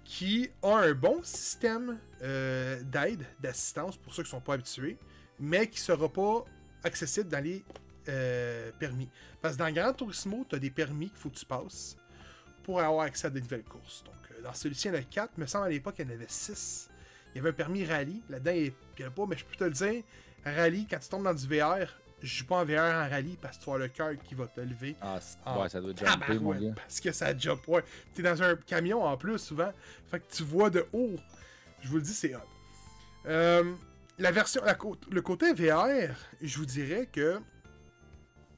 [0.05, 4.99] qui a un bon système euh, d'aide, d'assistance pour ceux qui ne sont pas habitués,
[5.41, 6.45] mais qui ne sera pas
[6.85, 7.65] accessible dans les
[8.09, 9.09] euh, permis.
[9.41, 11.97] Parce que dans Gran Turismo, tu as des permis qu'il faut que tu passes
[12.63, 14.05] pour avoir accès à de nouvelles courses.
[14.05, 15.39] Donc, euh, dans celui-ci, il y en a 4.
[15.39, 16.91] me semble à l'époque, il y en avait 6.
[17.35, 18.23] Il y avait un permis rallye.
[18.29, 20.03] Là-dedans, il n'y en a pas, mais je peux te le dire,
[20.45, 21.87] rallye, quand tu tombes dans du VR,
[22.23, 24.47] je joue pas en VR en rallye parce que tu as le cœur qui va
[24.47, 24.97] te lever.
[25.01, 25.19] Ah,
[25.59, 26.73] ouais, ça doit jumper, mon gars.
[26.77, 27.83] Parce que ça jump, ouais.
[28.15, 29.73] T'es dans un camion en plus, souvent.
[30.11, 31.17] Fait que tu vois de haut.
[31.83, 32.41] Je vous le dis, c'est hot.
[33.27, 33.75] Euh,
[34.19, 34.63] la version,
[35.11, 37.41] le côté VR, je vous dirais que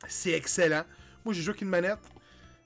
[0.09, 0.85] c'est excellent.
[1.25, 1.99] Moi, j'ai joué avec une manette.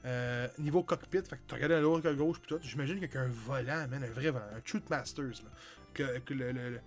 [0.04, 2.60] Euh, niveau cockpit, fait que tu regardes à l'autre à gauche, puis tout.
[2.62, 5.42] J'imagine qu'il y a un volant, man, un vrai volant, un Truth Masters.
[5.42, 5.50] Là,
[5.94, 6.80] que, le, le,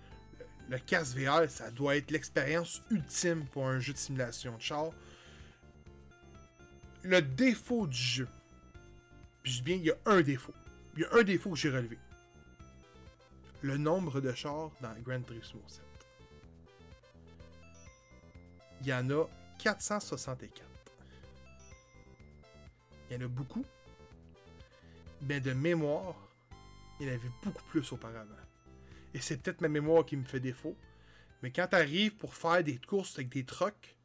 [0.68, 4.90] le VR, ça doit être l'expérience ultime pour un jeu de simulation de char.
[7.02, 8.28] Le défaut du jeu,
[9.42, 10.54] puis je dis bien, il y a un défaut.
[10.96, 11.98] Il y a un défaut que j'ai relevé.
[13.60, 15.82] Le nombre de chars dans Grand Turismo 7.
[18.82, 19.24] Il y en a
[19.62, 20.68] 464.
[23.08, 23.64] Il y en a beaucoup.
[25.22, 26.16] Mais de mémoire,
[26.98, 28.42] il y en avait beaucoup plus auparavant
[29.14, 30.76] et c'est peut-être ma mémoire qui me fait défaut,
[31.42, 33.96] mais quand tu arrives pour faire des courses avec des trucks,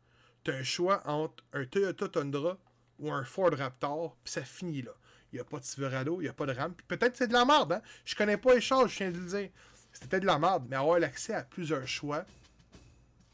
[0.44, 2.58] tu as un choix entre un Toyota Tundra
[3.00, 4.92] ou un Ford Raptor, puis ça finit là.
[5.32, 6.74] Il n'y a pas de Silverado, il n'y a pas de RAM.
[6.88, 7.82] Peut-être c'est de la merde, hein?
[8.06, 9.50] Je connais pas les choses, je viens de le dire.
[9.92, 12.26] C'était de la merde, mais avoir l'accès à plusieurs choix,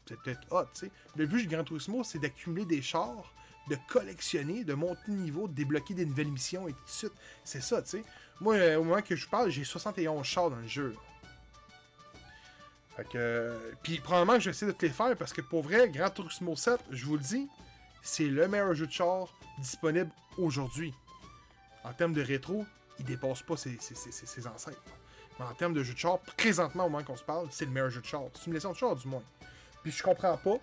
[0.06, 0.90] c'est peut-être hot, tu sais.
[1.16, 3.32] Le but du Grand Turismo, c'est d'accumuler des chars,
[3.68, 7.12] de collectionner, de monter le niveau, de débloquer des nouvelles missions et tout de suite.
[7.44, 8.04] C'est ça, tu sais.
[8.40, 10.94] Moi, euh, au moment que je parle, j'ai 71 chars dans le jeu.
[12.96, 13.56] Fait que.
[13.82, 16.10] Puis probablement que je vais essayer de te les faire parce que pour vrai, Grand
[16.10, 17.48] Turismo 7, je vous le dis,
[18.02, 19.28] c'est le meilleur jeu de char
[19.58, 20.92] disponible aujourd'hui.
[21.84, 22.64] En termes de rétro,
[22.98, 23.76] il dépasse pas ses,
[24.46, 24.82] ancêtres.
[25.38, 27.72] Mais en termes de jeu de char, présentement, au moment qu'on se parle, c'est le
[27.72, 28.22] meilleur jeu de char.
[28.34, 29.22] Simulation de char, du moins.
[29.84, 30.56] Puis je comprends pas.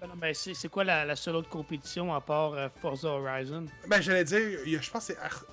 [0.00, 3.66] Ben non, ben c'est quoi la, seule autre compétition à part euh, Forza Horizon?
[3.86, 5.44] Ben j'allais dire, je pense que c'est Ar...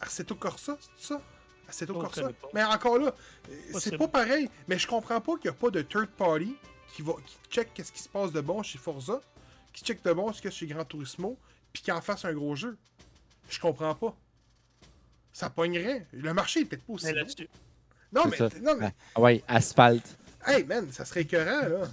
[0.00, 1.20] Arceto Corsa, c'est ça?
[1.86, 2.28] Comme ça.
[2.52, 3.14] Mais encore là,
[3.78, 4.48] c'est pas pareil.
[4.66, 6.56] Mais je comprends pas qu'il n'y a pas de third party
[6.92, 9.20] qui va qui check qu'est-ce qui se passe de bon chez Forza,
[9.72, 11.38] qui check de bon ce qu'il y a chez Gran Turismo,
[11.72, 12.76] puis qui en fasse un gros jeu.
[13.48, 14.16] Je comprends pas.
[15.32, 16.06] Ça pognerait.
[16.12, 17.06] Le marché est peut-être pas aussi.
[17.06, 17.24] Mais
[18.12, 18.92] non, mais, non, mais.
[19.14, 20.18] Ah ouais, asphalte.
[20.46, 21.88] Hey man, ça serait écœurant, là.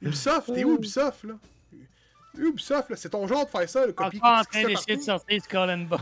[0.00, 1.34] Ubisoft, t'es où Ubisoft, là?
[2.36, 4.20] Ubisoft, là, c'est ton genre de faire ça, le copier.
[4.20, 6.00] Encore en train d'essayer de sortir Skull and Bones.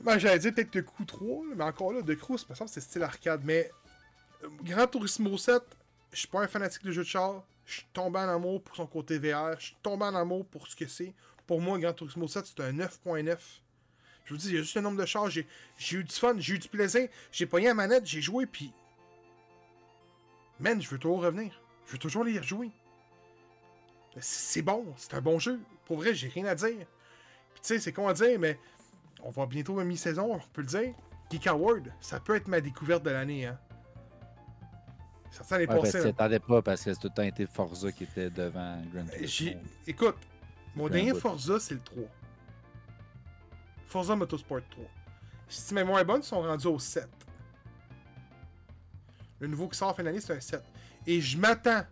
[0.00, 2.36] Ben, j'allais dire peut-être de Crew 3, mais encore là, de Crew,
[2.66, 3.40] c'est style arcade.
[3.42, 3.70] Mais
[4.42, 5.62] euh, Grand Turismo 7,
[6.12, 7.42] je suis pas un fanatique de jeu de char.
[7.64, 9.58] Je suis tombé en amour pour son côté VR.
[9.58, 11.14] Je suis tombé en amour pour ce que c'est.
[11.46, 13.36] Pour moi, Grand Turismo 7, c'est un 9.9.
[14.26, 15.30] Je vous dis, il y a juste un nombre de chars.
[15.30, 15.46] J'ai
[15.92, 17.08] eu du fun, j'ai eu du plaisir.
[17.32, 18.72] J'ai pogné la manette, j'ai joué, puis.
[20.60, 21.52] Man, je veux toujours revenir.
[21.86, 22.70] Je veux toujours les rejouer.
[24.20, 25.60] C'est bon, c'est un bon jeu.
[25.86, 26.86] Pour vrai, j'ai rien à dire.
[27.52, 28.58] Puis tu sais, c'est con à dire, mais
[29.22, 30.94] on va bientôt à mi-saison, on peut le dire.
[31.30, 33.46] Geek Award, ça peut être ma découverte de l'année.
[33.46, 33.58] Hein.
[35.42, 36.00] Ça les ouais, passé.
[36.00, 39.60] t'attendais pas parce que c'est tout le temps été Forza qui était devant Grand Turismo.
[39.84, 40.16] Écoute,
[40.76, 42.04] mon dernier Forza, c'est le 3.
[43.88, 44.84] Forza Motorsport 3.
[45.48, 47.08] Si mes moins bonnes sont rendus au 7.
[49.40, 50.62] Le nouveau qui sort en fin d'année, c'est un 7.
[51.06, 51.82] Et je m'attends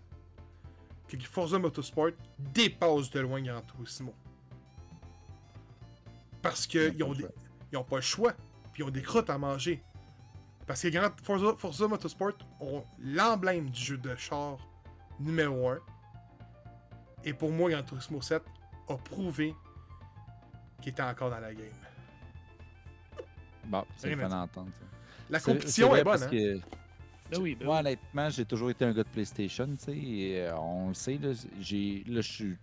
[1.08, 4.14] que Forza Motorsport dépasse de loin Grand Turismo.
[6.40, 7.26] Parce qu'ils ont, des,
[7.70, 8.32] ils ont pas le choix.
[8.72, 9.82] Puis ils ont des crottes à manger.
[10.66, 14.56] Parce que Grand Forza, Forza Motorsport ont l'emblème du jeu de char
[15.20, 15.78] numéro 1.
[17.24, 18.42] Et pour moi, Gran Turismo 7
[18.88, 19.54] a prouvé
[20.80, 21.66] qu'il était encore dans la game.
[23.64, 24.70] Bon, c'est fun à entendre.
[24.72, 24.84] ça.
[25.30, 26.28] La compétition est bonne, parce hein?
[26.30, 26.60] que
[27.32, 27.80] Ben oui, ben Moi, oui.
[27.80, 29.96] honnêtement, j'ai toujours été un gars de PlayStation, tu sais.
[29.96, 31.30] et, euh, on le sait, là,
[31.60, 32.56] j'ai, là, je suis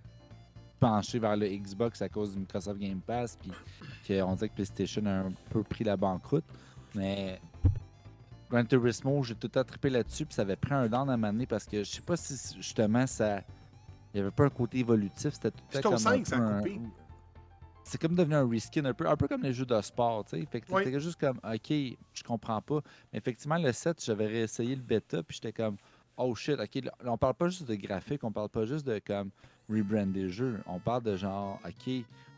[0.80, 3.52] penché vers le Xbox à cause du Microsoft Game Pass, puis
[4.08, 6.46] qu'on dirait que PlayStation a un peu pris la banqueroute.
[6.96, 7.40] Mais
[8.50, 11.66] Gran Turismo, j'ai tout attrapé là-dessus, puis ça avait pris un down à m'amener parce
[11.66, 13.42] que je sais pas si justement ça.
[14.14, 16.38] Il n'y avait pas un côté évolutif, c'était tout C'est ton comme un 5, ça
[16.38, 16.80] a un- coupé.
[17.90, 20.40] C'est comme devenu un reskin, un peu, un peu comme les jeux de sport, tu
[20.40, 20.46] sais.
[20.46, 20.84] Fait que Oui.
[20.84, 22.82] t'étais juste comme, OK, je comprends pas.
[23.12, 25.76] Mais effectivement, le 7, j'avais réessayé le bêta, puis j'étais comme,
[26.18, 29.00] oh shit, OK, là, on parle pas juste de graphique, on parle pas juste de
[29.06, 29.32] comme
[29.70, 30.60] rebrander le jeu.
[30.68, 31.92] On parle de genre, OK,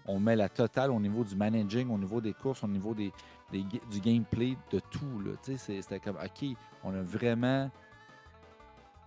[0.08, 3.12] on met la totale au niveau du managing, au niveau des courses, au niveau des,
[3.52, 5.32] des du gameplay, de tout, là.
[5.44, 6.48] Tu sais, c'était comme, OK,
[6.84, 7.70] on a vraiment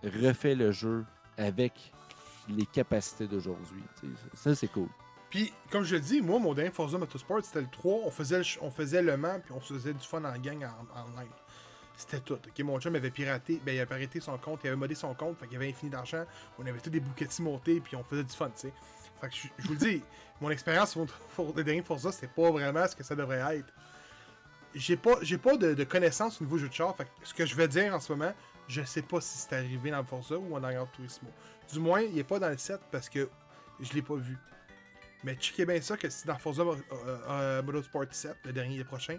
[0.03, 1.05] refait le jeu
[1.37, 1.91] avec
[2.47, 3.81] les capacités d'aujourd'hui.
[4.33, 4.87] Ça, c'est cool.
[5.35, 8.03] Puis, comme je le dis, moi, mon dernier Forza Motorsport, c'était le 3.
[8.05, 10.63] On faisait le, on faisait le Mans, puis on se faisait du fun en gang
[10.63, 11.29] en, en ligne.
[11.97, 12.39] C'était tout.
[12.63, 15.37] Mon chum avait piraté, ben, il avait arrêté son compte, il avait modé son compte,
[15.37, 16.23] fait qu'il avait infini d'argent.
[16.57, 18.73] On avait tous des bouquetis montés, puis on faisait du fun, tu sais.
[19.19, 20.01] Fait que je, vous le dis,
[20.39, 20.97] mon expérience
[21.35, 23.73] pour le dernier Forza, c'était pas vraiment ce que ça devrait être.
[24.73, 27.55] J'ai pas, pas de, connaissances au niveau jeu de char, fait que ce que je
[27.55, 28.31] vais dire en ce moment,
[28.69, 31.27] je sais pas si c'est arrivé dans le Forza ou dans Gran Turismo.
[31.73, 33.29] Du moins, il est pas dans le 7 parce que
[33.81, 34.37] je l'ai pas vu.
[35.23, 36.75] Mais checkez bien ça que si dans Forza euh,
[37.29, 39.17] euh, Motorsport 7, le dernier, le prochain,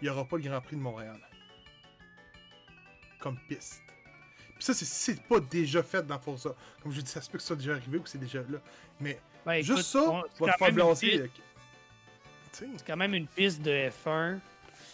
[0.00, 1.18] il n'y aura pas le Grand Prix de Montréal.
[3.20, 3.82] Comme piste.
[4.56, 6.54] Puis ça, c'est pas déjà fait dans Forza.
[6.82, 8.40] Comme je dis, ça se peut que ça soit déjà arrivé ou que c'est déjà
[8.40, 8.58] là.
[9.00, 9.18] Mais
[9.60, 11.30] écoute, juste ça, on- va te faire sais.
[12.52, 14.38] C'est quand même une piste de F1.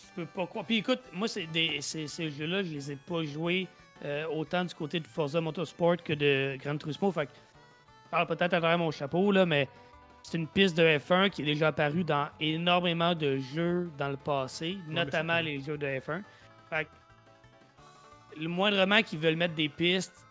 [0.09, 0.65] Tu peux pas croire.
[0.65, 3.69] Puis écoute, moi, c'est des, ces, ces jeux-là, je les ai pas joués
[4.05, 7.13] euh, autant du côté de Forza Motorsport que de Gran Turismo.
[7.13, 9.69] Fait que je parle peut-être à travers mon chapeau, là, mais
[10.23, 14.17] c'est une piste de F1 qui est déjà apparue dans énormément de jeux dans le
[14.17, 16.23] passé, notamment les jeux de F1.
[16.71, 20.25] Fait que le moindrement qu'ils veulent mettre des pistes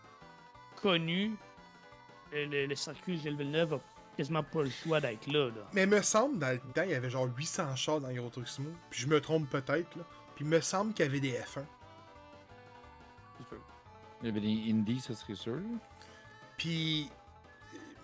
[0.80, 1.32] connues,
[2.32, 3.80] le, le- le circuit Gilles Villeneuve a
[4.16, 5.46] quasiment pas le choix d'être là.
[5.46, 5.62] là.
[5.72, 8.70] Mais me semble, dans le temps, il y avait genre 800 chars dans Euro Turismo.
[8.90, 10.02] Puis je me trompe peut-être, là.
[10.34, 11.62] Puis me semble qu'il y avait des F1.
[14.22, 15.58] Il y avait des indies, ça serait sûr.
[16.56, 17.10] Puis,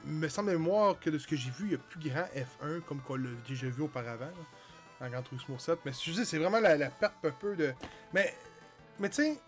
[0.04, 2.80] me semble mémoire que de ce que j'ai vu, il y a plus grand F1
[2.82, 4.32] comme qu'on l'a déjà vu auparavant là,
[5.00, 5.78] dans Gran Turismo 7.
[5.84, 7.72] Mais je dis, c'est vraiment la, la perte un peu de.
[8.12, 8.34] Mais,
[8.98, 9.38] mais tu sais,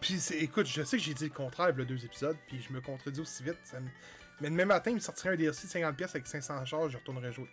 [0.00, 2.80] puis écoute, je sais que j'ai dit le contraire le deux épisodes, puis je me
[2.80, 3.58] contredis aussi vite.
[3.64, 3.88] ça me-
[4.40, 7.32] Mais demain matin, il me sortirait un DLC de 50$ avec 500 chars, je retournerais
[7.32, 7.48] jouer.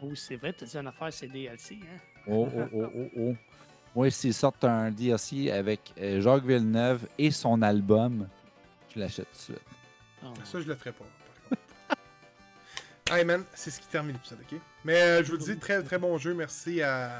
[0.00, 1.98] Oh, c'est vrai, t'as dit une affaire, c'est DLC, hein?
[2.28, 3.36] Oh, oh, oh, oh, oh.
[3.96, 8.28] Moi, s'ils sortent un DLC avec euh, Jacques Villeneuve et son album,
[8.94, 9.62] je l'achète tout de suite.
[10.24, 10.32] Oh.
[10.44, 11.62] Ça, je le ferai pas, par contre.
[13.18, 14.58] hey man, c'est ce qui termine l'épisode, ok?
[14.84, 16.34] Mais euh, je vous dis, très très bon jeu.
[16.34, 17.18] Merci à,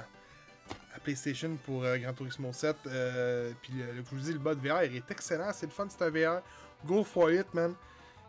[0.95, 2.77] à PlayStation pour euh, Gran Turismo 7.
[2.87, 5.51] Euh, puis le, le- je vous dis, le mode VR est excellent.
[5.53, 6.43] C'est le fun, c'est un VR.
[6.87, 7.75] Go for it, man.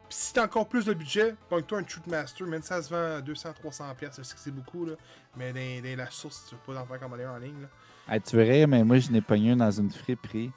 [0.07, 2.47] Puis si t'as encore plus de budget, pogne-toi un Shoot Master.
[2.47, 3.95] Même ça se vend à 200-300$.
[3.95, 4.17] piastres.
[4.17, 4.93] Je sais que c'est beaucoup, là.
[5.35, 7.67] Mais dans, dans la source, tu veux pas en faire comme aller en ligne, là.
[8.15, 10.51] Hey, tu verrais, mais moi, je n'ai pogné un dans une friperie.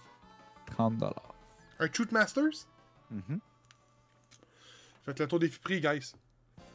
[0.68, 1.02] 30
[1.80, 2.66] Un Shoot Masters?
[3.10, 3.40] Mhm.
[5.04, 6.12] Faites le tour des prix, guys.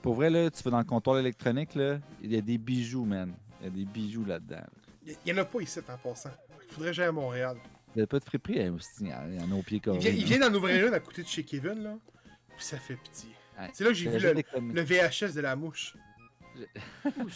[0.02, 3.06] Pour vrai, là, tu vas dans le comptoir électronique, là, il y a des bijoux,
[3.06, 3.34] man.
[3.60, 4.64] Il y a des bijoux là-dedans.
[5.06, 6.32] Il y, en a pas ici, en passant.
[6.68, 7.58] Il faudrait que j'aille à Montréal.
[7.95, 9.56] Il n'y a pas de friperie, hein, aussi, il y en il y en a
[9.56, 10.26] au pied vient, il là.
[10.26, 11.98] vient d'en ouvrir une à côté de chez Kevin, là.
[12.56, 13.30] Puis ça fait pitié.
[13.58, 13.70] Ouais.
[13.74, 15.95] C'est là que j'ai vu le, VHS de la mouche.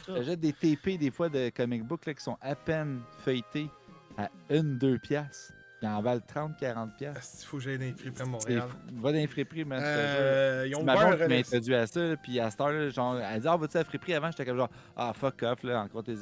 [0.06, 0.16] Ça?
[0.16, 3.70] J'achète des TP des fois de comic book là, qui sont à peine feuilletés
[4.18, 5.54] à 1-2 piastres.
[5.84, 7.38] Ils en valent 30-40 piastres.
[7.42, 8.64] Il faut que j'aille dans les friperies à Montréal.
[8.94, 9.82] Va dans les friperies, man.
[9.84, 12.90] Euh, ils ont ma ouvert qui m'a introduit à ça, puis à cette heure, là,
[12.90, 14.30] genre, elle dit Ah, vas-tu à la friperie avant?
[14.30, 16.14] J'étais comme genre Ah, fuck off, là, encore tes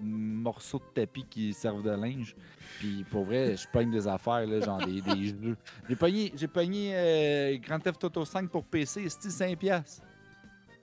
[0.00, 2.36] morceaux de tapis qui servent de linge.
[2.78, 5.56] Puis pour vrai, je pogne des affaires, là, genre des, des jeux.
[5.88, 9.56] J'ai pogné, j'ai pogné euh, Grand Theft Auto 5 pour PC, c'est 5$.
[9.56, 10.04] piastres.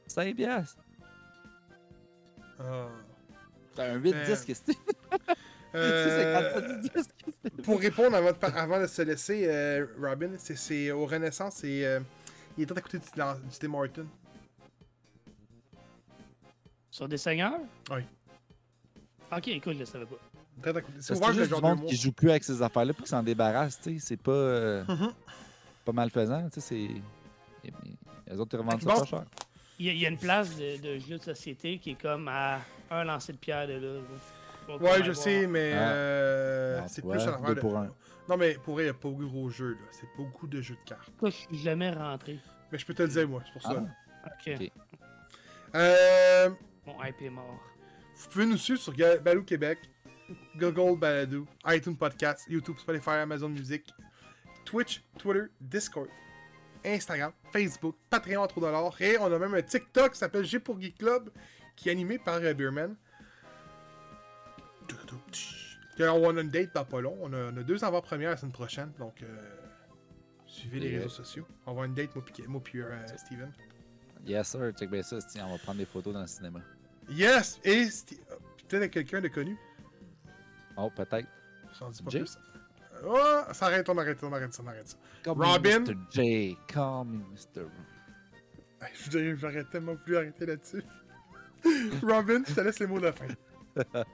[0.09, 0.35] 5$.
[0.35, 0.83] piastres.
[2.59, 2.87] Ah.
[3.73, 4.75] T'as un 8 Mais- disques, c'est
[5.75, 7.09] Euh, 57 disques.
[7.43, 11.55] c'est- pour répondre avant de, par- avant de se laisser, euh, Robin, c'est- au Renaissance,
[11.57, 11.99] c'est euh,
[12.57, 14.05] il est tout à côté du, du Tim Horton.
[16.89, 17.59] Sur des seigneurs?
[17.91, 18.01] Oui.
[19.31, 20.15] Ok, écoute, je le savais pas.
[20.61, 20.93] Très à côté.
[20.99, 23.93] C'est juste du monde qui joue plus avec ces affaires-là puis qui s'en débarrasse, tu
[23.99, 25.13] sais, c'est pas, euh, Mhm.
[25.85, 26.89] pas malfaisant, tu sais,
[27.63, 27.71] c'est...
[28.31, 29.23] Les autres, ils revendent ça pas cher.
[29.79, 32.01] Il y, a, il y a une place de, de jeux de société qui est
[32.01, 33.93] comme à un lancer de pierre de là.
[33.93, 33.99] là.
[34.67, 35.89] Ouais, je sais, mais Ah.
[35.91, 37.59] euh, c'est ouais, plus un affaire de.
[37.61, 37.89] pour un.
[38.29, 39.87] Non, mais pour vrai, il n'y a pas beaucoup de gros jeux, là.
[39.91, 41.05] C'est pas beaucoup de jeux de cartes.
[41.11, 42.39] Pourquoi je suis jamais rentré?
[42.71, 43.83] Mais je peux te le dire, moi, c'est pour ça.
[44.23, 44.71] Ah, Ok.
[45.75, 46.49] Euh,
[46.85, 47.59] Mon hype est mort.
[48.15, 49.79] vous pouvez nous suivre sur Balou Québec,
[50.57, 53.85] Google Balado, iTunes Podcast, YouTube, Spotify, Amazon Music,
[54.65, 56.09] Twitch, Twitter, Discord,
[56.85, 59.01] Instagram, Facebook, Patreon à 3$.
[59.01, 61.29] Et on a même un TikTok qui s'appelle G pour Geek Club,
[61.75, 62.95] qui est animé par euh, Beerman.
[65.99, 67.17] On a une date dans pas long.
[67.21, 69.25] On a, on a deux avant-premières la semaine prochaine, donc euh,
[70.45, 71.45] suivez les Et- réseaux sociaux.
[71.63, 73.51] On va avoir une date, moi puis moi puis, euh, Steven.
[74.25, 74.71] Yes, sir.
[74.77, 75.17] Check bien ça.
[75.43, 76.59] On va prendre des photos dans le cinéma.
[77.09, 77.59] Yes!
[77.63, 78.35] Et Sti- euh,
[78.67, 79.57] peut-être quelqu'un de connu.
[80.75, 81.27] Oh, peut-être.
[81.79, 82.19] J'en dis pas Jay?
[82.19, 82.37] plus.
[83.05, 83.17] Oh,
[83.53, 84.97] ça arrête, on arrête, on arrête ça, on arrête ça.
[85.23, 85.79] Call me Robin?
[85.81, 85.95] Mr.
[86.11, 86.57] J.
[86.67, 87.67] Call me Mr.
[88.93, 90.83] Je dirais, j'aurais tellement voulu arrêter là-dessus.
[92.03, 93.27] Robin, je te laisse les mots de la fin.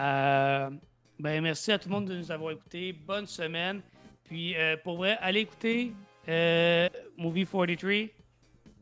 [0.00, 0.70] Euh,
[1.18, 2.92] ben, merci à tout le monde de nous avoir écoutés.
[2.92, 3.82] Bonne semaine.
[4.24, 5.92] Puis, euh, pour vrai, allez écouter
[6.28, 7.92] euh, Movie 43.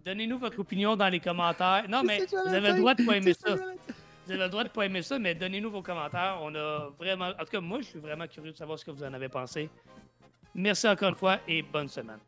[0.05, 1.85] Donnez-nous votre opinion dans les commentaires.
[1.89, 3.55] Non, mais vous avez le droit de pas aimer ça.
[3.55, 6.39] Vous avez le droit de pas aimer ça, mais donnez-nous vos commentaires.
[6.43, 7.29] On a vraiment.
[7.29, 9.29] En tout cas, moi, je suis vraiment curieux de savoir ce que vous en avez
[9.29, 9.71] pensé.
[10.55, 12.19] Merci encore une fois et bonne semaine.